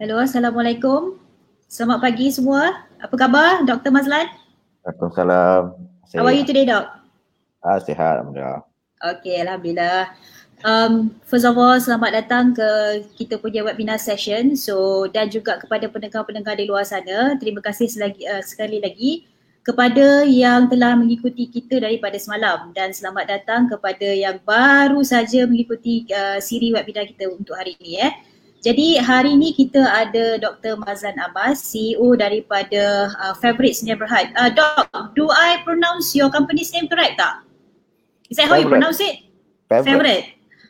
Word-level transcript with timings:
Hello, 0.00 0.16
Assalamualaikum. 0.16 1.20
Selamat 1.68 2.00
pagi 2.00 2.32
semua. 2.32 2.88
Apa 3.04 3.20
khabar 3.20 3.68
Dr. 3.68 3.92
Mazlan? 3.92 4.32
Waalaikumsalam. 4.80 5.76
How 6.16 6.24
are 6.24 6.32
you 6.32 6.48
today, 6.48 6.64
Doc? 6.64 6.88
Ah, 7.60 7.76
sihat, 7.76 8.24
Alhamdulillah. 8.24 8.64
Okay, 8.96 9.44
Alhamdulillah. 9.44 10.16
Um, 10.64 11.12
first 11.28 11.44
of 11.44 11.52
all, 11.60 11.76
selamat 11.76 12.16
datang 12.16 12.56
ke 12.56 12.68
kita 13.20 13.36
punya 13.44 13.60
webinar 13.60 14.00
session. 14.00 14.56
So, 14.56 15.04
dan 15.12 15.28
juga 15.28 15.60
kepada 15.60 15.84
pendengar-pendengar 15.92 16.56
di 16.56 16.64
luar 16.64 16.88
sana, 16.88 17.36
terima 17.36 17.60
kasih 17.60 17.92
selagi, 17.92 18.24
uh, 18.24 18.40
sekali 18.40 18.80
lagi 18.80 19.28
kepada 19.60 20.24
yang 20.24 20.64
telah 20.72 20.96
mengikuti 20.96 21.44
kita 21.44 21.76
daripada 21.76 22.16
semalam 22.16 22.72
dan 22.72 22.96
selamat 22.96 23.36
datang 23.36 23.68
kepada 23.68 24.08
yang 24.16 24.40
baru 24.48 25.04
saja 25.04 25.44
mengikuti 25.44 26.08
uh, 26.08 26.40
siri 26.40 26.72
webinar 26.72 27.04
kita 27.04 27.28
untuk 27.28 27.52
hari 27.52 27.76
ini. 27.84 28.00
Eh. 28.00 28.29
Jadi 28.60 29.00
hari 29.00 29.40
ini 29.40 29.56
kita 29.56 29.80
ada 29.80 30.36
Dr. 30.36 30.76
Mazlan 30.76 31.16
Abbas, 31.16 31.64
CEO 31.64 32.12
daripada 32.12 33.08
uh, 33.16 33.34
Fabric 33.40 33.72
Sdn 33.72 33.96
Bhd. 33.96 34.36
Uh, 34.36 34.52
Doc, 34.52 34.84
do 35.16 35.32
I 35.32 35.64
pronounce 35.64 36.12
your 36.12 36.28
company's 36.28 36.68
name 36.76 36.84
correct 36.84 37.16
tak? 37.16 37.40
Is 38.28 38.36
that 38.36 38.52
how 38.52 38.60
you 38.60 38.68
pronounce 38.68 39.00
it? 39.00 39.24
Favorite. 39.64 39.88
Favorite. 39.88 40.24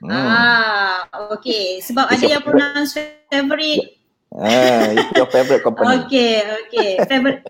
Hmm. 0.06 0.14
Ah, 0.14 0.96
okay. 1.34 1.82
Sebab 1.82 2.14
it's 2.14 2.22
ada 2.22 2.38
yang 2.38 2.44
pronounce 2.46 2.94
favorite. 3.26 3.98
Ah, 4.32 4.94
it's 4.94 5.10
your 5.18 5.26
favorite 5.28 5.66
company. 5.66 6.06
okay, 6.06 6.46
okay. 6.46 6.90
Favorite. 7.10 7.42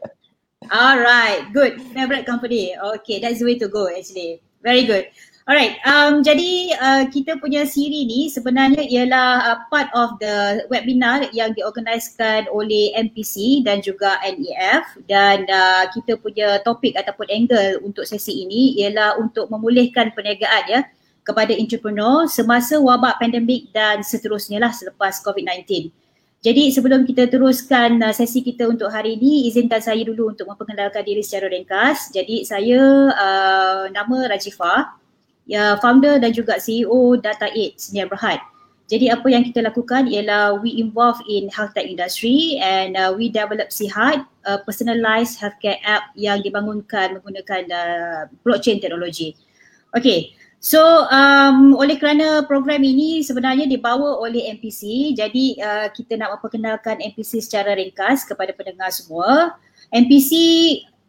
Alright, 0.73 1.53
good. 1.53 1.85
Favorite 1.93 2.25
company. 2.25 2.73
Okay, 2.97 3.21
that's 3.21 3.45
the 3.45 3.47
way 3.47 3.61
to 3.61 3.69
go 3.69 3.93
actually. 3.93 4.41
Very 4.65 4.89
good. 4.89 5.13
Alright, 5.51 5.83
um, 5.83 6.23
jadi 6.23 6.79
uh, 6.79 7.05
kita 7.11 7.43
punya 7.43 7.67
siri 7.67 8.07
ni 8.07 8.31
sebenarnya 8.31 8.87
ialah 8.87 9.31
uh, 9.51 9.59
part 9.67 9.91
of 9.99 10.15
the 10.23 10.63
webinar 10.71 11.27
yang 11.35 11.51
diorganiskan 11.59 12.47
oleh 12.55 12.95
MPC 12.95 13.67
dan 13.67 13.83
juga 13.83 14.15
NEF 14.23 14.87
dan 15.11 15.43
uh, 15.51 15.91
kita 15.91 16.23
punya 16.23 16.63
topik 16.63 16.95
ataupun 16.95 17.27
angle 17.35 17.83
untuk 17.83 18.07
sesi 18.07 18.47
ini 18.47 18.79
ialah 18.79 19.19
untuk 19.19 19.51
memulihkan 19.51 20.15
perniagaan 20.15 20.71
ya 20.71 20.81
kepada 21.27 21.51
entrepreneur 21.51 22.31
semasa 22.31 22.79
wabak 22.79 23.19
pandemik 23.19 23.75
dan 23.75 24.07
seterusnya 24.07 24.63
lah 24.63 24.71
selepas 24.71 25.19
COVID-19. 25.27 25.91
Jadi 26.47 26.71
sebelum 26.71 27.03
kita 27.03 27.27
teruskan 27.27 27.99
uh, 27.99 28.15
sesi 28.15 28.47
kita 28.47 28.71
untuk 28.71 28.87
hari 28.87 29.19
ini, 29.19 29.51
izinkan 29.51 29.83
saya 29.83 30.07
dulu 30.07 30.31
untuk 30.31 30.47
memperkenalkan 30.47 31.03
diri 31.03 31.27
secara 31.27 31.51
ringkas. 31.51 32.15
Jadi 32.15 32.47
saya 32.47 33.11
uh, 33.11 33.91
nama 33.91 34.31
Rajifah 34.31 35.00
ya 35.47 35.77
founder 35.81 36.21
dan 36.21 36.33
juga 36.35 36.61
CEO 36.61 37.17
Data 37.21 37.49
8 37.49 37.77
Sdn 37.77 38.09
Berhad. 38.11 38.41
Jadi 38.91 39.07
apa 39.07 39.31
yang 39.31 39.47
kita 39.47 39.63
lakukan 39.63 40.11
ialah 40.11 40.59
we 40.59 40.75
involve 40.83 41.23
in 41.31 41.47
health 41.55 41.71
tech 41.79 41.87
industry 41.87 42.59
and 42.59 42.99
uh, 42.99 43.15
we 43.15 43.31
develop 43.31 43.71
Sihat, 43.71 44.27
a 44.43 44.59
personalized 44.67 45.39
healthcare 45.39 45.79
app 45.87 46.11
yang 46.19 46.43
dibangunkan 46.43 47.23
menggunakan 47.23 47.71
uh, 47.71 48.21
blockchain 48.43 48.83
teknologi. 48.83 49.39
Okay, 49.95 50.35
so 50.59 51.07
um, 51.07 51.79
oleh 51.79 52.03
kerana 52.03 52.43
program 52.51 52.83
ini 52.83 53.23
sebenarnya 53.23 53.71
dibawa 53.71 54.19
oleh 54.19 54.51
MPC, 54.59 55.15
jadi 55.15 55.47
uh, 55.63 55.87
kita 55.95 56.19
nak 56.19 56.43
memperkenalkan 56.43 56.99
MPC 56.99 57.47
secara 57.47 57.79
ringkas 57.79 58.27
kepada 58.27 58.51
pendengar 58.59 58.91
semua. 58.91 59.55
MPC 59.95 60.35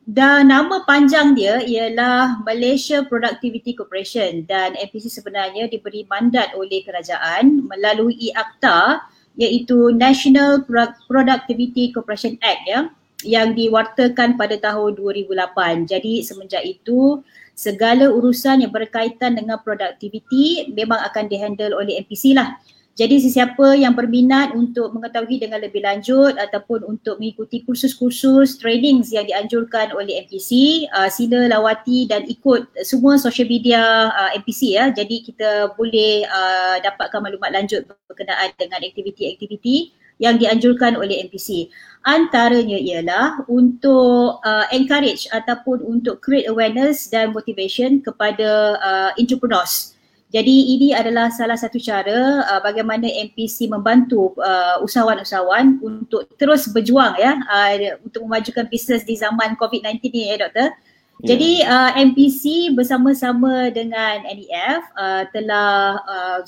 dan 0.10 0.50
nama 0.50 0.82
panjang 0.90 1.38
dia 1.38 1.62
ialah 1.62 2.42
Malaysia 2.42 3.06
Productivity 3.06 3.78
Corporation 3.78 4.50
dan 4.50 4.74
MPC 4.74 5.14
sebenarnya 5.14 5.70
diberi 5.70 6.10
mandat 6.10 6.58
oleh 6.58 6.82
kerajaan 6.82 7.70
melalui 7.70 8.34
akta 8.34 9.06
iaitu 9.38 9.94
National 9.94 10.66
Productivity 11.06 11.94
Corporation 11.94 12.34
Act 12.42 12.62
ya 12.66 12.90
yang 13.22 13.54
diwartakan 13.54 14.42
pada 14.42 14.58
tahun 14.58 14.98
2008. 14.98 15.86
Jadi 15.86 16.26
semenjak 16.26 16.66
itu 16.66 17.22
segala 17.54 18.09
urusan 18.09 18.66
yang 18.66 18.74
berkaitan 18.74 19.38
dengan 19.38 19.62
productivity 19.62 20.66
memang 20.74 20.98
akan 21.14 21.30
dihandle 21.30 21.78
oleh 21.78 22.02
MPC 22.02 22.34
lah. 22.34 22.58
Jadi 23.01 23.17
sesiapa 23.17 23.81
yang 23.81 23.97
berminat 23.97 24.53
untuk 24.53 24.94
mengetahui 24.94 25.41
dengan 25.41 25.57
lebih 25.57 25.81
lanjut 25.81 26.38
ataupun 26.38 26.85
untuk 26.85 27.17
mengikuti 27.17 27.66
kursus-kursus 27.66 28.62
training 28.62 29.01
yang 29.09 29.25
dianjurkan 29.25 29.89
oleh 29.97 30.22
MPC, 30.22 30.85
uh, 30.94 31.09
sila 31.09 31.50
lawati 31.50 32.06
dan 32.06 32.29
ikut 32.29 32.69
semua 32.85 33.17
social 33.17 33.50
media 33.50 34.13
uh, 34.13 34.29
MPC 34.38 34.78
ya. 34.78 34.94
Jadi 34.94 35.25
kita 35.25 35.73
boleh 35.73 36.29
uh, 36.29 36.78
dapatkan 36.85 37.25
maklumat 37.25 37.50
lanjut 37.57 37.89
berkenaan 38.06 38.53
dengan 38.62 38.85
aktiviti-aktiviti 38.85 39.97
yang 40.22 40.38
dianjurkan 40.38 40.94
oleh 40.94 41.25
MPC. 41.25 41.73
Antaranya 42.06 42.78
ialah 42.78 43.50
untuk 43.50 44.45
uh, 44.45 44.69
encourage 44.69 45.25
ataupun 45.33 45.81
untuk 45.81 46.22
create 46.22 46.45
awareness 46.45 47.09
dan 47.09 47.33
motivation 47.33 47.97
kepada 48.06 48.78
uh, 48.78 49.09
entrepreneurs. 49.18 49.97
Jadi 50.31 50.80
ini 50.80 50.96
adalah 50.96 51.28
salah 51.28 51.59
satu 51.59 51.75
cara 51.75 52.47
uh, 52.47 52.62
bagaimana 52.64 53.03
MPC 53.03 53.68
membantu 53.68 54.31
uh, 54.40 54.80
usahawan-usahawan 54.80 55.84
untuk 55.84 56.24
terus 56.40 56.72
berjuang 56.72 57.19
ya 57.19 57.36
uh, 57.36 58.00
untuk 58.00 58.24
memajukan 58.24 58.64
bisnes 58.72 59.03
di 59.03 59.19
zaman 59.19 59.59
COVID-19 59.59 60.00
ni 60.08 60.31
ya 60.31 60.40
doktor. 60.40 60.72
Yeah. 61.19 61.28
Jadi 61.36 61.52
uh, 61.68 61.92
MPC 62.00 62.44
bersama-sama 62.72 63.75
dengan 63.75 64.24
NEF 64.24 64.81
uh, 64.96 65.28
telah 65.36 66.00
uh, 66.00 66.42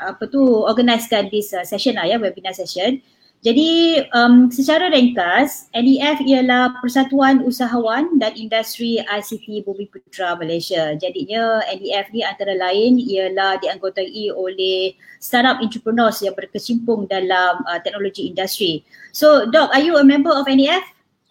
apa 0.00 0.26
tu 0.26 0.42
organisekan 0.66 1.30
this 1.30 1.54
uh, 1.54 1.62
session 1.62 2.02
lah 2.02 2.10
ya 2.10 2.18
webinar 2.18 2.50
session. 2.50 2.98
Jadi 3.40 4.04
um, 4.12 4.52
secara 4.52 4.92
ringkas, 4.92 5.72
NEF 5.72 6.20
ialah 6.28 6.76
Persatuan 6.84 7.40
Usahawan 7.40 8.20
dan 8.20 8.36
Industri 8.36 9.00
ICT 9.00 9.64
Bumi 9.64 9.88
Putra 9.88 10.36
Malaysia. 10.36 10.92
Jadinya 11.00 11.64
NEF 11.72 12.12
ni 12.12 12.20
antara 12.20 12.52
lain 12.52 13.00
ialah 13.00 13.56
dianggotai 13.64 14.28
oleh 14.36 14.92
startup 15.24 15.56
entrepreneurs 15.64 16.20
yang 16.20 16.36
berkecimpung 16.36 17.08
dalam 17.08 17.64
uh, 17.64 17.80
teknologi 17.80 18.28
industri. 18.28 18.84
So 19.16 19.48
Doc, 19.48 19.72
are 19.72 19.80
you 19.80 19.96
a 19.96 20.04
member 20.04 20.36
of 20.36 20.44
NEF? 20.44 20.84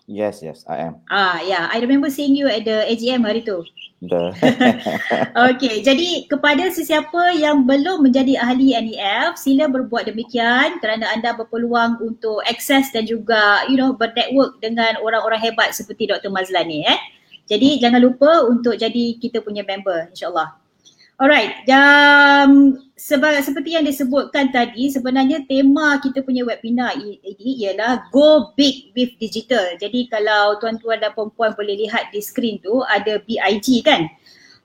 Yes, 0.09 0.42
yes, 0.42 0.66
I 0.66 0.90
am. 0.90 1.06
Ah, 1.14 1.38
yeah, 1.46 1.69
I 1.69 1.78
remember 1.78 2.09
seeing 2.09 2.34
you 2.34 2.50
at 2.50 2.66
the 2.66 2.90
AGM 2.90 3.22
hari 3.22 3.46
tu. 3.46 3.62
okay, 5.52 5.84
jadi 5.84 6.24
kepada 6.32 6.72
sesiapa 6.72 7.36
yang 7.36 7.68
belum 7.68 8.08
menjadi 8.08 8.40
ahli 8.40 8.72
NEF, 8.72 9.36
sila 9.36 9.68
berbuat 9.68 10.08
demikian 10.08 10.80
kerana 10.80 11.12
anda 11.12 11.36
berpeluang 11.36 12.00
untuk 12.00 12.40
akses 12.48 12.96
dan 12.96 13.04
juga 13.04 13.68
you 13.68 13.76
know 13.76 13.92
bernetwork 13.92 14.56
dengan 14.64 14.96
orang-orang 15.04 15.44
hebat 15.44 15.76
seperti 15.76 16.08
Dr. 16.08 16.32
Mazlan 16.32 16.72
ni 16.72 16.88
eh. 16.88 17.00
Jadi 17.52 17.82
jangan 17.82 18.00
lupa 18.00 18.48
untuk 18.48 18.80
jadi 18.80 19.20
kita 19.20 19.44
punya 19.44 19.68
member 19.68 20.08
insyaAllah. 20.16 20.69
Alright, 21.19 21.68
um, 21.68 22.80
seba- 22.96 23.44
seperti 23.44 23.75
yang 23.75 23.84
disebutkan 23.84 24.56
tadi 24.56 24.88
sebenarnya 24.88 25.44
tema 25.52 26.00
kita 26.00 26.24
punya 26.24 26.47
webinar 26.47 26.96
ini 26.96 27.59
ialah 27.59 28.07
Go 28.07 28.56
Big 28.56 28.96
with 28.96 29.19
Digital. 29.19 29.75
Jadi 29.75 30.07
kalau 30.07 30.56
tuan-tuan 30.63 31.03
dan 31.03 31.12
puan-puan 31.12 31.52
boleh 31.59 31.75
lihat 31.75 32.16
di 32.16 32.24
skrin 32.24 32.63
tu 32.63 32.88
ada 32.88 33.19
BIG 33.28 33.84
kan. 33.84 34.07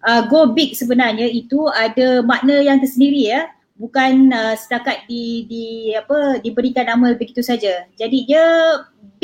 Uh, 0.06 0.30
go 0.30 0.54
Big 0.54 0.78
sebenarnya 0.78 1.26
itu 1.26 1.66
ada 1.74 2.22
makna 2.22 2.62
yang 2.62 2.78
tersendiri 2.78 3.34
ya. 3.34 3.50
Bukan 3.74 4.30
uh, 4.30 4.54
setakat 4.54 5.10
di, 5.10 5.50
di 5.50 5.66
apa 5.98 6.38
diberikan 6.38 6.86
nama 6.86 7.18
begitu 7.18 7.42
saja. 7.42 7.82
Jadi 7.98 8.30
dia 8.30 8.46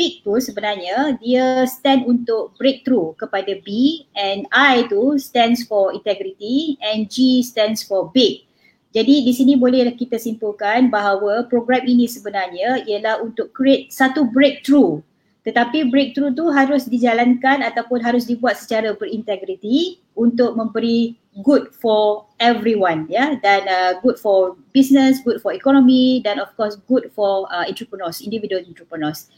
big 0.01 0.25
tu 0.25 0.33
sebenarnya 0.41 1.21
dia 1.21 1.69
stand 1.69 2.09
untuk 2.09 2.57
breakthrough 2.57 3.13
kepada 3.21 3.53
B 3.61 4.01
and 4.17 4.49
I 4.49 4.89
tu 4.89 5.21
stands 5.21 5.61
for 5.61 5.93
integrity 5.93 6.81
and 6.81 7.05
G 7.05 7.45
stands 7.45 7.85
for 7.85 8.09
big. 8.09 8.49
Jadi 8.97 9.21
di 9.21 9.29
sini 9.29 9.53
boleh 9.53 9.93
kita 9.93 10.17
simpulkan 10.17 10.89
bahawa 10.89 11.45
program 11.45 11.85
ini 11.85 12.09
sebenarnya 12.09 12.81
ialah 12.89 13.21
untuk 13.21 13.53
create 13.53 13.93
satu 13.93 14.25
breakthrough. 14.25 15.05
Tetapi 15.45 15.93
breakthrough 15.93 16.33
tu 16.33 16.49
harus 16.49 16.89
dijalankan 16.89 17.61
ataupun 17.61 18.01
harus 18.01 18.25
dibuat 18.25 18.57
secara 18.57 18.97
berintegriti 18.97 20.01
untuk 20.17 20.57
memberi 20.57 21.13
good 21.45 21.71
for 21.71 22.27
everyone 22.43 23.07
ya 23.07 23.39
dan 23.39 23.63
uh, 23.69 23.95
good 24.03 24.17
for 24.17 24.59
business, 24.75 25.21
good 25.23 25.39
for 25.39 25.55
economy 25.55 26.19
dan 26.25 26.41
of 26.41 26.49
course 26.57 26.75
good 26.89 27.07
for 27.13 27.47
uh, 27.53 27.63
entrepreneurs, 27.63 28.19
individual 28.19 28.61
entrepreneurs. 28.65 29.31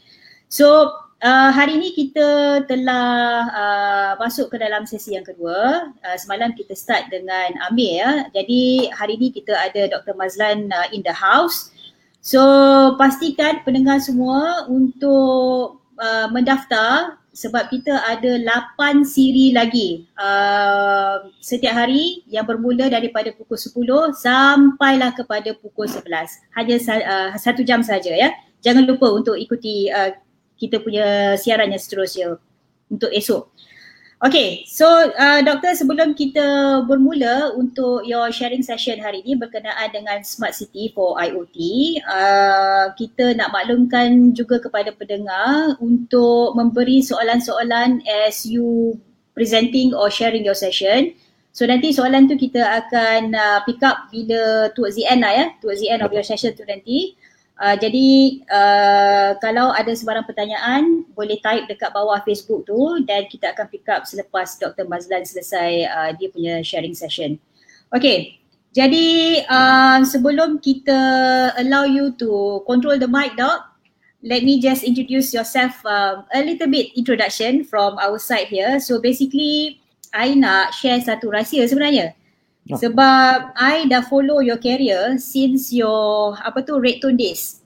So 0.54 0.86
uh, 1.18 1.50
hari 1.50 1.82
ini 1.82 1.90
kita 1.90 2.62
telah 2.70 3.50
uh, 3.50 4.12
masuk 4.22 4.54
ke 4.54 4.56
dalam 4.62 4.86
sesi 4.86 5.18
yang 5.18 5.26
kedua. 5.26 5.90
Uh, 5.98 6.14
semalam 6.14 6.54
kita 6.54 6.78
start 6.78 7.10
dengan 7.10 7.58
Amir 7.66 7.98
ya. 7.98 8.10
Jadi 8.30 8.86
hari 8.94 9.18
ini 9.18 9.34
kita 9.34 9.50
ada 9.50 9.90
Dr. 9.90 10.14
Mazlan 10.14 10.70
uh, 10.70 10.86
in 10.94 11.02
the 11.02 11.10
house. 11.10 11.74
So 12.22 12.38
pastikan 13.02 13.66
pendengar 13.66 13.98
semua 13.98 14.70
untuk 14.70 15.82
uh, 15.98 16.30
mendaftar 16.30 17.18
sebab 17.34 17.66
kita 17.66 17.98
ada 18.06 18.38
8 18.78 19.02
siri 19.02 19.50
lagi 19.50 20.06
uh, 20.22 21.34
setiap 21.42 21.74
hari 21.74 22.22
yang 22.30 22.46
bermula 22.46 22.86
daripada 22.86 23.34
pukul 23.34 23.58
10 23.58 23.74
sampailah 24.14 25.18
kepada 25.18 25.50
pukul 25.58 25.90
11. 25.90 26.06
Hanya 26.54 26.76
uh, 26.78 27.30
satu 27.42 27.66
jam 27.66 27.82
saja 27.82 28.14
ya. 28.14 28.30
jangan 28.64 28.86
lupa 28.88 29.12
untuk 29.12 29.36
ikuti 29.36 29.92
uh, 29.92 30.14
kita 30.58 30.82
punya 30.82 31.34
siaran 31.38 31.70
yang 31.70 31.82
seterusnya 31.82 32.38
untuk 32.90 33.10
esok. 33.10 33.50
Okay, 34.24 34.64
so 34.64 34.88
uh, 34.88 35.44
doktor 35.44 35.76
sebelum 35.76 36.16
kita 36.16 36.80
bermula 36.88 37.52
untuk 37.60 38.08
your 38.08 38.32
sharing 38.32 38.64
session 38.64 38.96
hari 38.96 39.20
ini 39.20 39.36
berkenaan 39.36 39.92
dengan 39.92 40.24
Smart 40.24 40.56
City 40.56 40.88
for 40.96 41.20
IoT, 41.20 41.58
uh, 42.08 42.88
kita 42.96 43.36
nak 43.36 43.52
maklumkan 43.52 44.32
juga 44.32 44.64
kepada 44.64 44.96
pendengar 44.96 45.76
untuk 45.76 46.56
memberi 46.56 47.04
soalan-soalan 47.04 48.00
as 48.06 48.48
you 48.48 48.96
presenting 49.36 49.92
or 49.92 50.08
sharing 50.08 50.40
your 50.40 50.56
session. 50.56 51.12
So 51.52 51.68
nanti 51.68 51.92
soalan 51.92 52.24
tu 52.24 52.40
kita 52.40 52.64
akan 52.64 53.34
uh, 53.36 53.60
pick 53.68 53.84
up 53.84 54.08
bila 54.08 54.72
towards 54.72 54.96
the 54.96 55.04
end 55.04 55.20
lah 55.20 55.36
ya, 55.36 55.46
towards 55.60 55.84
the 55.84 55.92
end 55.92 56.00
of 56.00 56.08
your 56.16 56.24
session 56.24 56.56
tu 56.56 56.64
nanti. 56.64 57.12
Uh, 57.54 57.78
jadi 57.78 58.42
uh, 58.50 59.30
kalau 59.38 59.70
ada 59.70 59.94
sebarang 59.94 60.26
pertanyaan 60.26 61.06
boleh 61.14 61.38
type 61.38 61.70
dekat 61.70 61.94
bawah 61.94 62.18
Facebook 62.26 62.66
tu 62.66 62.98
dan 63.06 63.30
kita 63.30 63.54
akan 63.54 63.70
pick 63.70 63.86
up 63.86 64.02
selepas 64.02 64.58
Dr. 64.58 64.90
Mazlan 64.90 65.22
selesai 65.22 65.86
uh, 65.86 66.10
dia 66.18 66.34
punya 66.34 66.66
sharing 66.66 66.98
session. 66.98 67.38
Okay, 67.94 68.42
jadi 68.74 69.38
uh, 69.46 70.02
sebelum 70.02 70.58
kita 70.58 70.98
allow 71.54 71.86
you 71.86 72.10
to 72.18 72.58
control 72.66 72.98
the 72.98 73.06
mic 73.06 73.38
doc, 73.38 73.70
let 74.18 74.42
me 74.42 74.58
just 74.58 74.82
introduce 74.82 75.30
yourself 75.30 75.78
uh, 75.86 76.26
a 76.34 76.42
little 76.42 76.66
bit 76.66 76.90
introduction 76.98 77.62
from 77.62 77.94
our 78.02 78.18
side 78.18 78.50
here. 78.50 78.82
So 78.82 78.98
basically, 78.98 79.78
I 80.10 80.34
nak 80.34 80.74
share 80.74 80.98
satu 80.98 81.30
rahsia 81.30 81.70
sebenarnya. 81.70 82.18
Oh. 82.72 82.80
Sebab 82.80 83.52
I 83.60 83.84
dah 83.92 84.00
follow 84.08 84.40
your 84.40 84.56
career 84.56 85.20
since 85.20 85.68
your 85.68 86.32
apa 86.40 86.64
tu 86.64 86.80
red 86.80 87.04
tone 87.04 87.20
days. 87.20 87.60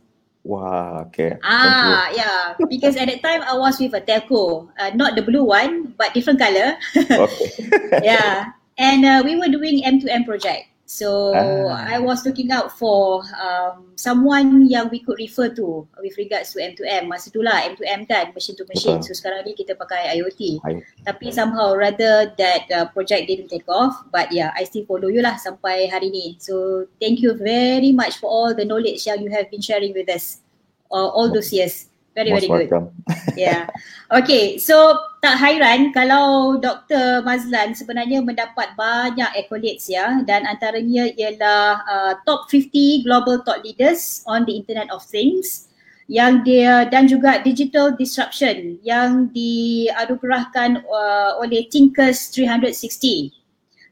Wah, 0.48 1.04
okay. 1.04 1.36
Ah, 1.44 2.08
yeah. 2.08 2.56
Because 2.56 2.96
at 2.96 3.06
that 3.12 3.20
time 3.20 3.44
I 3.44 3.52
was 3.52 3.76
with 3.76 3.92
a 3.92 4.00
telco, 4.00 4.72
uh, 4.80 4.90
not 4.96 5.12
the 5.12 5.20
blue 5.20 5.44
one, 5.44 5.92
but 6.00 6.16
different 6.16 6.40
color. 6.40 6.80
okay. 6.96 7.50
yeah. 8.00 8.56
And 8.80 9.04
uh, 9.04 9.20
we 9.20 9.36
were 9.36 9.52
doing 9.52 9.84
M2M 9.84 10.24
project. 10.24 10.72
So 10.88 11.37
ah. 11.37 11.69
I 11.85 12.00
was 12.00 12.25
looking 12.25 12.49
out 12.49 12.73
for 12.73 13.20
um, 13.37 13.93
someone 13.93 14.64
yang 14.64 14.88
we 14.88 15.05
could 15.05 15.20
refer 15.20 15.52
to 15.52 15.85
with 16.00 16.17
regards 16.17 16.56
to 16.56 16.64
M2M. 16.64 17.12
Masa 17.12 17.29
tu 17.29 17.44
lah 17.44 17.61
M2M 17.76 18.08
kan, 18.08 18.32
machine 18.32 18.56
to 18.56 18.64
machine. 18.64 18.96
Betul. 18.96 19.12
So 19.12 19.20
sekarang 19.20 19.44
ni 19.44 19.52
kita 19.52 19.76
pakai 19.76 20.17
IoT. 20.17 20.64
I... 20.64 20.81
Tapi 21.05 21.29
somehow 21.29 21.76
rather 21.76 22.32
that 22.40 22.64
uh, 22.73 22.88
project 22.88 23.29
didn't 23.29 23.52
take 23.52 23.69
off. 23.69 24.00
But 24.08 24.32
yeah, 24.32 24.49
I 24.56 24.64
still 24.64 24.88
follow 24.88 25.12
you 25.12 25.20
lah 25.20 25.37
sampai 25.37 25.93
hari 25.93 26.08
ni. 26.08 26.40
So 26.40 26.88
thank 26.96 27.20
you 27.20 27.37
very 27.37 27.93
much 27.93 28.17
for 28.17 28.32
all 28.32 28.56
the 28.56 28.64
knowledge 28.64 29.05
yang 29.05 29.20
you 29.20 29.29
have 29.29 29.52
been 29.52 29.61
sharing 29.61 29.93
with 29.93 30.08
us 30.08 30.41
uh, 30.88 31.12
all 31.12 31.29
those 31.29 31.52
years. 31.52 31.93
Very, 32.19 32.35
Most 32.35 32.50
very 32.50 32.67
welcome. 32.67 32.91
good. 33.06 33.38
yeah. 33.38 33.70
Okay, 34.11 34.59
so 34.59 34.99
tak 35.23 35.38
hairan 35.38 35.94
kalau 35.94 36.59
Dr. 36.59 37.23
Mazlan 37.23 37.79
sebenarnya 37.79 38.26
mendapat 38.26 38.75
banyak 38.75 39.31
accolades 39.38 39.87
ya 39.87 40.26
dan 40.26 40.43
antaranya 40.43 41.15
ialah 41.15 41.79
uh, 41.87 42.12
top 42.26 42.50
50 42.50 43.06
global 43.06 43.38
thought 43.47 43.62
leaders 43.62 44.26
on 44.26 44.43
the 44.50 44.59
internet 44.59 44.91
of 44.91 45.06
things 45.06 45.70
yang 46.11 46.43
dia 46.43 46.91
dan 46.91 47.06
juga 47.06 47.38
digital 47.38 47.94
disruption 47.94 48.82
yang 48.82 49.31
diadugerahkan 49.31 50.82
uh, 50.91 51.38
oleh 51.38 51.70
Thinkers 51.70 52.35
360 52.35 53.38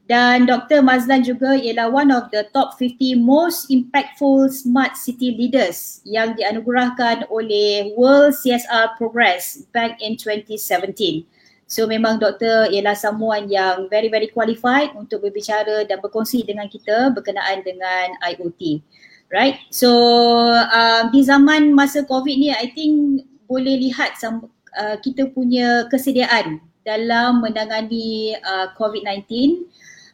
dan 0.07 0.47
Dr. 0.47 0.79
Mazlan 0.79 1.27
juga 1.27 1.59
ialah 1.59 1.91
one 1.91 2.15
of 2.15 2.31
the 2.31 2.47
top 2.55 2.79
50 2.79 3.19
most 3.19 3.67
impactful 3.67 4.47
smart 4.47 4.95
city 4.95 5.35
leaders 5.35 5.99
yang 6.07 6.31
dianugerahkan 6.39 7.27
oleh 7.27 7.91
World 7.99 8.31
CSR 8.31 8.95
Progress 8.95 9.67
back 9.75 9.99
in 9.99 10.15
2017. 10.15 11.27
So 11.67 11.83
memang 11.83 12.23
doktor 12.23 12.71
ialah 12.71 12.95
someone 12.95 13.51
yang 13.51 13.91
very 13.91 14.07
very 14.07 14.31
qualified 14.31 14.95
untuk 14.95 15.27
berbicara 15.27 15.83
dan 15.83 15.99
berkongsi 15.99 16.47
dengan 16.47 16.71
kita 16.71 17.11
berkenaan 17.11 17.67
dengan 17.67 18.15
IoT. 18.23 18.79
Right? 19.27 19.59
So 19.75 19.91
um, 20.55 21.11
di 21.11 21.19
zaman 21.27 21.75
masa 21.75 22.07
COVID 22.07 22.35
ni 22.39 22.55
I 22.55 22.71
think 22.71 23.27
boleh 23.51 23.75
lihat 23.91 24.15
uh, 24.23 24.95
kita 25.03 25.35
punya 25.35 25.91
kesediaan 25.91 26.63
dalam 26.87 27.43
menangani 27.43 28.39
uh, 28.39 28.71
COVID-19 28.79 29.27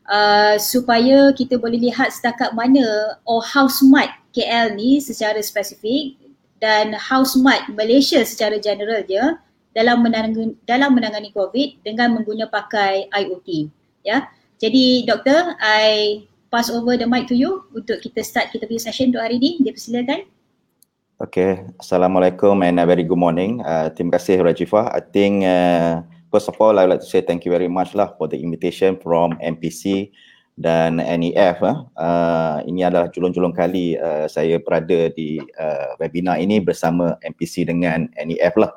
uh, 0.07 0.55
supaya 0.59 1.31
kita 1.35 1.55
boleh 1.59 1.91
lihat 1.91 2.11
setakat 2.11 2.51
mana 2.55 3.17
or 3.27 3.39
how 3.43 3.67
smart 3.69 4.11
KL 4.33 4.73
ni 4.75 4.97
secara 4.99 5.37
spesifik 5.39 6.17
dan 6.63 6.95
how 6.95 7.27
smart 7.27 7.67
Malaysia 7.75 8.23
secara 8.23 8.57
general 8.57 9.03
dia 9.03 9.37
dalam 9.75 10.05
menangani 10.05 10.55
dalam 10.63 10.95
menangani 10.95 11.33
COVID 11.33 11.83
dengan 11.83 12.15
menggunakan 12.15 12.49
pakai 12.49 13.09
IoT. 13.11 13.67
Ya. 14.05 14.29
Jadi 14.61 15.03
doktor, 15.03 15.59
I 15.59 16.23
pass 16.47 16.71
over 16.71 16.95
the 16.95 17.09
mic 17.09 17.27
to 17.27 17.35
you 17.35 17.67
untuk 17.75 17.99
kita 17.99 18.23
start 18.23 18.53
kita 18.53 18.69
punya 18.69 18.79
session 18.79 19.11
untuk 19.11 19.25
hari 19.25 19.41
ini. 19.41 19.59
Dia 19.59 19.73
persilakan. 19.75 20.21
Okay, 21.21 21.67
Assalamualaikum 21.79 22.63
and 22.63 22.79
a 22.79 22.85
very 22.87 23.03
good 23.03 23.19
morning. 23.19 23.63
Uh, 23.63 23.87
terima 23.91 24.17
kasih 24.17 24.43
Rajifah. 24.43 24.91
I 24.91 25.01
think 25.03 25.43
uh, 25.45 26.03
first 26.33 26.49
of 26.49 26.57
all, 26.57 26.81
I 26.81 26.89
would 26.89 26.97
like 26.97 27.05
to 27.05 27.09
say 27.13 27.21
thank 27.21 27.45
you 27.45 27.53
very 27.53 27.69
much 27.69 27.93
lah 27.93 28.17
for 28.17 28.25
the 28.25 28.41
invitation 28.41 28.97
from 28.97 29.37
MPC 29.37 30.09
dan 30.57 30.97
NEF. 30.97 31.61
Eh. 31.61 31.77
Uh, 31.93 32.57
ini 32.65 32.81
adalah 32.81 33.13
julung-julung 33.13 33.53
kali 33.53 33.93
uh, 34.01 34.25
saya 34.25 34.57
berada 34.57 35.13
di 35.13 35.37
uh, 35.61 35.93
webinar 36.01 36.41
ini 36.41 36.57
bersama 36.57 37.21
MPC 37.21 37.69
dengan 37.69 38.09
NEF 38.17 38.57
lah. 38.57 38.73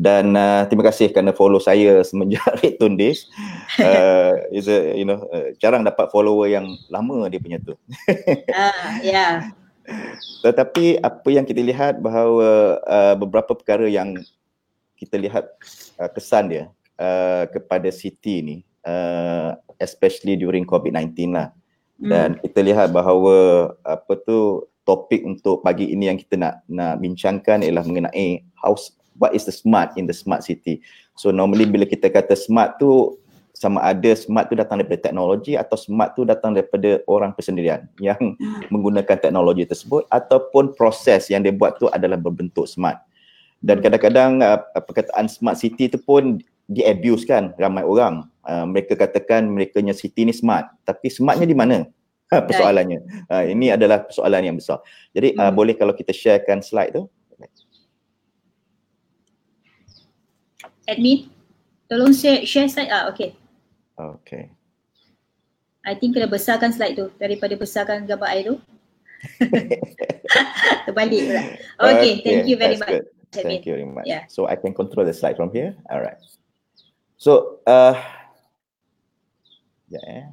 Dan 0.00 0.34
uh, 0.34 0.66
terima 0.66 0.90
kasih 0.90 1.14
kerana 1.14 1.30
follow 1.30 1.62
saya 1.62 2.02
semenjak 2.02 2.42
Red 2.64 2.82
Tone 2.82 2.98
Days. 2.98 3.30
Uh, 3.78 4.34
is 4.50 4.66
a, 4.66 4.98
you 4.98 5.06
know, 5.06 5.22
uh, 5.30 5.54
jarang 5.62 5.86
dapat 5.86 6.10
follower 6.10 6.50
yang 6.50 6.74
lama 6.90 7.30
dia 7.30 7.38
punya 7.38 7.62
tu. 7.62 7.78
Ah, 8.50 8.66
uh, 8.66 8.90
yeah. 9.06 9.34
Tetapi 10.42 11.02
apa 11.02 11.28
yang 11.30 11.46
kita 11.46 11.62
lihat 11.62 12.02
bahawa 12.02 12.80
uh, 12.86 13.14
beberapa 13.18 13.52
perkara 13.52 13.90
yang 13.90 14.16
kita 14.96 15.20
lihat 15.20 15.52
uh, 16.00 16.08
kesan 16.08 16.48
dia 16.48 16.64
uh, 17.00 17.48
kepada 17.48 17.88
city 17.88 18.44
ni 18.44 18.56
uh, 18.84 19.56
especially 19.80 20.36
during 20.36 20.68
COVID-19 20.68 21.34
lah. 21.34 21.48
Hmm. 22.00 22.08
Dan 22.08 22.28
kita 22.40 22.60
lihat 22.64 22.92
bahawa 22.92 23.68
apa 23.84 24.12
tu 24.24 24.64
topik 24.84 25.24
untuk 25.24 25.60
pagi 25.60 25.92
ini 25.92 26.08
yang 26.08 26.18
kita 26.20 26.36
nak 26.40 26.54
nak 26.68 27.00
bincangkan 27.00 27.60
ialah 27.64 27.84
mengenai 27.84 28.44
how 28.56 28.76
what 29.20 29.36
is 29.36 29.44
the 29.44 29.52
smart 29.52 29.92
in 29.96 30.08
the 30.08 30.16
smart 30.16 30.44
city. 30.44 30.80
So 31.16 31.28
normally 31.32 31.68
bila 31.68 31.84
kita 31.84 32.08
kata 32.08 32.32
smart 32.36 32.80
tu 32.80 33.20
sama 33.52 33.82
ada 33.84 34.16
smart 34.16 34.48
tu 34.48 34.56
datang 34.56 34.80
daripada 34.80 35.10
teknologi 35.10 35.52
atau 35.58 35.76
smart 35.76 36.16
tu 36.16 36.24
datang 36.24 36.56
daripada 36.56 37.04
orang 37.04 37.36
persendirian 37.36 37.84
yang 38.00 38.16
hmm. 38.16 38.72
menggunakan 38.72 39.20
teknologi 39.20 39.68
tersebut 39.68 40.08
ataupun 40.08 40.72
proses 40.72 41.28
yang 41.28 41.44
dia 41.44 41.52
buat 41.52 41.76
tu 41.76 41.90
adalah 41.92 42.16
berbentuk 42.16 42.64
smart. 42.64 42.96
Dan 43.60 43.84
kadang-kadang 43.84 44.40
uh, 44.40 44.64
perkataan 44.72 45.28
smart 45.28 45.60
city 45.60 45.92
tu 45.92 46.00
pun 46.00 46.40
di 46.70 46.86
abuse 46.86 47.26
kan 47.26 47.50
ramai 47.58 47.82
orang. 47.82 48.30
Uh, 48.46 48.64
mereka 48.64 48.94
katakan 48.94 49.50
mereka 49.50 49.82
nya 49.82 49.92
city 49.92 50.22
ni 50.22 50.32
smart, 50.32 50.70
tapi 50.86 51.10
smartnya 51.10 51.50
di 51.50 51.58
mana? 51.58 51.90
Ha, 52.30 52.46
persoalannya. 52.46 53.26
Uh, 53.26 53.44
ini 53.50 53.74
adalah 53.74 54.06
persoalan 54.06 54.46
yang 54.46 54.56
besar. 54.56 54.78
Jadi 55.10 55.34
uh, 55.34 55.50
hmm. 55.50 55.54
boleh 55.58 55.74
kalau 55.74 55.90
kita 55.90 56.14
sharekan 56.14 56.62
slide 56.62 56.94
tu. 56.94 57.10
Admin, 60.86 61.26
tolong 61.90 62.14
share, 62.14 62.46
share 62.46 62.70
slide. 62.70 62.90
Ah, 62.90 63.10
okay. 63.10 63.34
Okay. 63.98 64.54
I 65.82 65.98
think 65.98 66.14
kena 66.14 66.30
besarkan 66.30 66.70
slide 66.70 66.94
tu 66.94 67.10
daripada 67.18 67.54
besarkan 67.58 68.06
gambar 68.06 68.30
air 68.30 68.44
tu. 68.46 68.56
Terbalik 70.86 71.20
pula. 71.28 71.42
Okay, 71.42 71.54
okay, 71.82 72.12
thank 72.24 72.44
you 72.46 72.56
very 72.56 72.78
much. 72.78 72.94
Good. 72.94 73.06
Thank 73.30 73.66
you 73.66 73.74
very 73.78 73.86
much. 73.86 74.06
Yeah. 74.06 74.26
So 74.26 74.50
I 74.50 74.58
can 74.58 74.74
control 74.74 75.06
the 75.06 75.14
slide 75.14 75.38
from 75.38 75.54
here. 75.54 75.78
All 75.86 76.02
right. 76.02 76.18
So, 77.20 77.60
uh, 77.68 78.00
yeah. 79.92 80.00
Eh. 80.08 80.24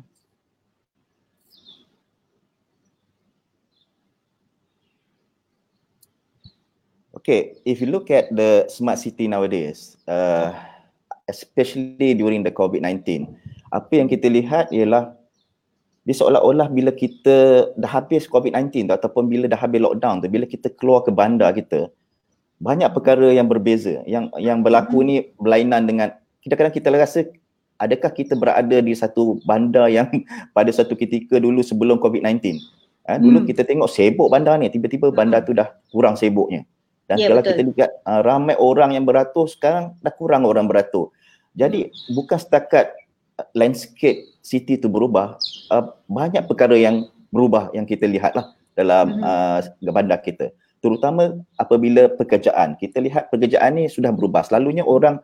Okay, 7.20 7.60
if 7.68 7.84
you 7.84 7.92
look 7.92 8.08
at 8.08 8.32
the 8.32 8.72
smart 8.72 9.04
city 9.04 9.28
nowadays, 9.28 10.00
uh, 10.08 10.56
especially 11.28 12.16
during 12.16 12.48
the 12.48 12.56
COVID-19, 12.56 13.36
apa 13.76 13.92
yang 13.92 14.08
kita 14.08 14.32
lihat 14.32 14.72
ialah 14.72 15.12
dia 16.08 16.16
seolah-olah 16.16 16.72
bila 16.72 16.96
kita 16.96 17.68
dah 17.76 17.92
habis 18.00 18.32
COVID-19 18.32 18.88
tu 18.88 18.96
ataupun 18.96 19.28
bila 19.28 19.52
dah 19.52 19.60
habis 19.60 19.84
lockdown 19.84 20.24
tu, 20.24 20.32
bila 20.32 20.48
kita 20.48 20.72
keluar 20.72 21.04
ke 21.04 21.12
bandar 21.12 21.52
kita, 21.52 21.92
banyak 22.64 22.88
perkara 22.96 23.36
yang 23.36 23.52
berbeza. 23.52 24.08
Yang 24.08 24.32
yang 24.40 24.64
berlaku 24.64 25.04
ni 25.04 25.36
berlainan 25.36 25.84
dengan 25.84 26.16
kadang-kadang 26.48 26.76
kita 26.76 26.88
rasa 26.96 27.20
adakah 27.78 28.12
kita 28.16 28.34
berada 28.34 28.78
di 28.80 28.96
satu 28.96 29.38
bandar 29.44 29.92
yang 29.92 30.08
pada 30.58 30.72
satu 30.74 30.98
ketika 30.98 31.38
dulu 31.38 31.62
sebelum 31.62 32.00
COVID-19 32.02 32.58
ha, 33.06 33.20
dulu 33.20 33.44
hmm. 33.44 33.48
kita 33.52 33.68
tengok 33.68 33.92
sibuk 33.92 34.28
bandar 34.32 34.58
ni 34.58 34.72
tiba-tiba 34.72 35.12
bandar 35.14 35.44
tu 35.46 35.54
dah 35.54 35.70
kurang 35.92 36.18
sibuknya 36.18 36.66
Dan 37.08 37.24
yeah, 37.24 37.32
kalau 37.32 37.42
betul. 37.42 37.52
kita 37.56 37.62
lihat 37.72 37.92
uh, 38.04 38.22
ramai 38.22 38.56
orang 38.60 38.92
yang 38.92 39.08
beratur 39.08 39.48
sekarang 39.48 39.96
dah 40.04 40.12
kurang 40.12 40.44
orang 40.44 40.68
beratur. 40.68 41.16
Jadi 41.56 41.88
bukan 42.12 42.36
setakat 42.36 42.92
landscape 43.56 44.28
city 44.44 44.76
itu 44.76 44.92
berubah, 44.92 45.40
uh, 45.72 45.96
banyak 46.12 46.44
perkara 46.46 46.76
yang 46.76 47.08
berubah 47.32 47.72
yang 47.72 47.88
kita 47.88 48.04
lihatlah 48.06 48.52
dalam 48.76 49.24
mm-hmm. 49.24 49.88
uh, 49.88 49.94
bandar 49.96 50.20
kita. 50.20 50.52
Terutama 50.84 51.40
apabila 51.56 52.12
pekerjaan. 52.12 52.76
Kita 52.76 53.00
lihat 53.00 53.32
pekerjaan 53.32 53.80
ni 53.80 53.88
sudah 53.88 54.12
berubah. 54.12 54.44
Selalunya 54.44 54.84
orang 54.84 55.24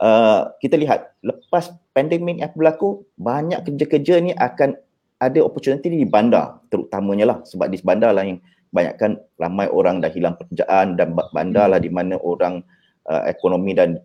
uh, 0.00 0.50
kita 0.58 0.78
lihat 0.80 1.14
lepas 1.22 1.74
pandemik 1.94 2.40
yang 2.40 2.52
berlaku, 2.54 3.06
banyak 3.18 3.62
kerja-kerja 3.62 4.22
ni 4.22 4.32
akan 4.34 4.74
ada 5.22 5.40
opportunity 5.40 5.88
di 5.88 6.08
bandar 6.08 6.58
terutamanya 6.68 7.24
lah 7.34 7.38
sebab 7.46 7.70
di 7.70 7.78
bandar 7.80 8.12
lah 8.12 8.26
yang 8.26 8.42
banyakkan 8.74 9.22
ramai 9.38 9.70
orang 9.70 10.02
dah 10.02 10.10
hilang 10.10 10.34
pekerjaan 10.34 10.98
dan 10.98 11.14
bandar 11.14 11.70
lah 11.70 11.78
di 11.78 11.88
mana 11.88 12.18
orang 12.18 12.60
uh, 13.06 13.22
ekonomi 13.30 13.72
dan 13.72 14.02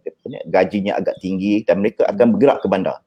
gajinya 0.54 1.02
agak 1.02 1.18
tinggi 1.20 1.66
dan 1.66 1.82
mereka 1.82 2.06
akan 2.06 2.38
bergerak 2.38 2.62
ke 2.62 2.68
bandar. 2.70 3.02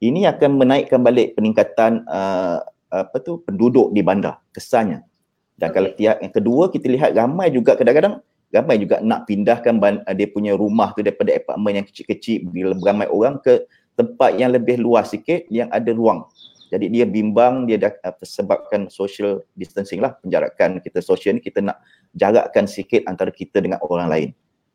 Ini 0.00 0.32
akan 0.32 0.56
menaikkan 0.56 1.04
balik 1.04 1.36
peningkatan 1.36 2.08
uh, 2.08 2.62
apa 2.90 3.16
tu 3.22 3.42
penduduk 3.44 3.92
di 3.92 4.00
bandar 4.00 4.40
kesannya. 4.54 5.04
Dan 5.60 5.68
okay. 5.68 5.74
kalau 5.76 5.90
tiap 5.92 6.16
yang 6.24 6.32
kedua 6.32 6.64
kita 6.72 6.86
lihat 6.88 7.10
ramai 7.12 7.52
juga 7.52 7.76
kadang-kadang 7.76 8.24
ramai 8.50 8.76
juga 8.82 8.98
nak 9.00 9.30
pindahkan 9.30 9.78
uh, 9.78 10.14
dia 10.14 10.26
punya 10.26 10.58
rumah 10.58 10.90
tu 10.92 11.06
daripada 11.06 11.34
apartmen 11.34 11.82
yang 11.82 11.86
kecil-kecil 11.86 12.50
bila 12.50 12.74
ramai 12.82 13.06
orang 13.06 13.38
ke 13.38 13.64
tempat 13.94 14.36
yang 14.36 14.50
lebih 14.50 14.82
luas 14.82 15.10
sikit 15.14 15.46
yang 15.48 15.70
ada 15.70 15.90
ruang 15.94 16.26
jadi 16.70 16.86
dia 16.86 17.04
bimbang 17.06 17.66
dia 17.70 17.78
dah 17.78 17.92
uh, 18.02 18.14
sebabkan 18.22 18.90
social 18.90 19.46
distancing 19.54 20.02
lah 20.02 20.18
penjarakan 20.18 20.82
kita 20.82 20.98
social 20.98 21.38
ni 21.38 21.42
kita 21.42 21.62
nak 21.62 21.78
jarakkan 22.18 22.66
sikit 22.66 23.06
antara 23.06 23.30
kita 23.30 23.62
dengan 23.62 23.78
orang 23.86 24.10
lain 24.10 24.30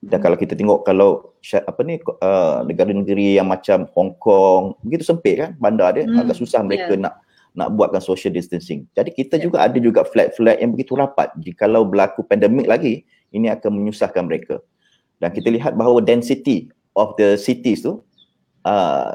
dan 0.05 0.21
kalau 0.21 0.37
kita 0.37 0.53
tengok 0.53 0.85
kalau 0.85 1.33
apa 1.41 1.81
ni 1.81 1.97
uh, 2.21 2.61
negara-negara 2.67 3.41
yang 3.41 3.47
macam 3.49 3.89
Hong 3.97 4.13
Kong 4.21 4.77
begitu 4.85 5.03
sempit 5.07 5.41
kan 5.41 5.51
bandar 5.57 5.97
dia 5.97 6.05
hmm. 6.05 6.21
agak 6.21 6.37
susah 6.37 6.61
mereka 6.61 6.93
yeah. 6.93 7.09
nak 7.09 7.15
nak 7.55 7.71
buatkan 7.71 8.03
social 8.03 8.35
distancing. 8.35 8.83
Jadi 8.93 9.15
kita 9.15 9.39
yeah. 9.39 9.43
juga 9.47 9.57
ada 9.63 9.77
juga 9.79 10.03
flat-flat 10.03 10.59
yang 10.59 10.75
begitu 10.75 10.93
rapat. 10.99 11.31
Jikalau 11.39 11.87
berlaku 11.87 12.27
pandemik 12.27 12.67
lagi, 12.67 13.07
ini 13.35 13.51
akan 13.51 13.83
menyusahkan 13.83 14.23
mereka. 14.23 14.63
Dan 15.19 15.35
kita 15.35 15.51
lihat 15.51 15.75
bahawa 15.75 15.99
density 15.99 16.71
of 16.95 17.11
the 17.19 17.35
cities 17.35 17.83
tu 17.83 17.99
uh, 18.63 19.11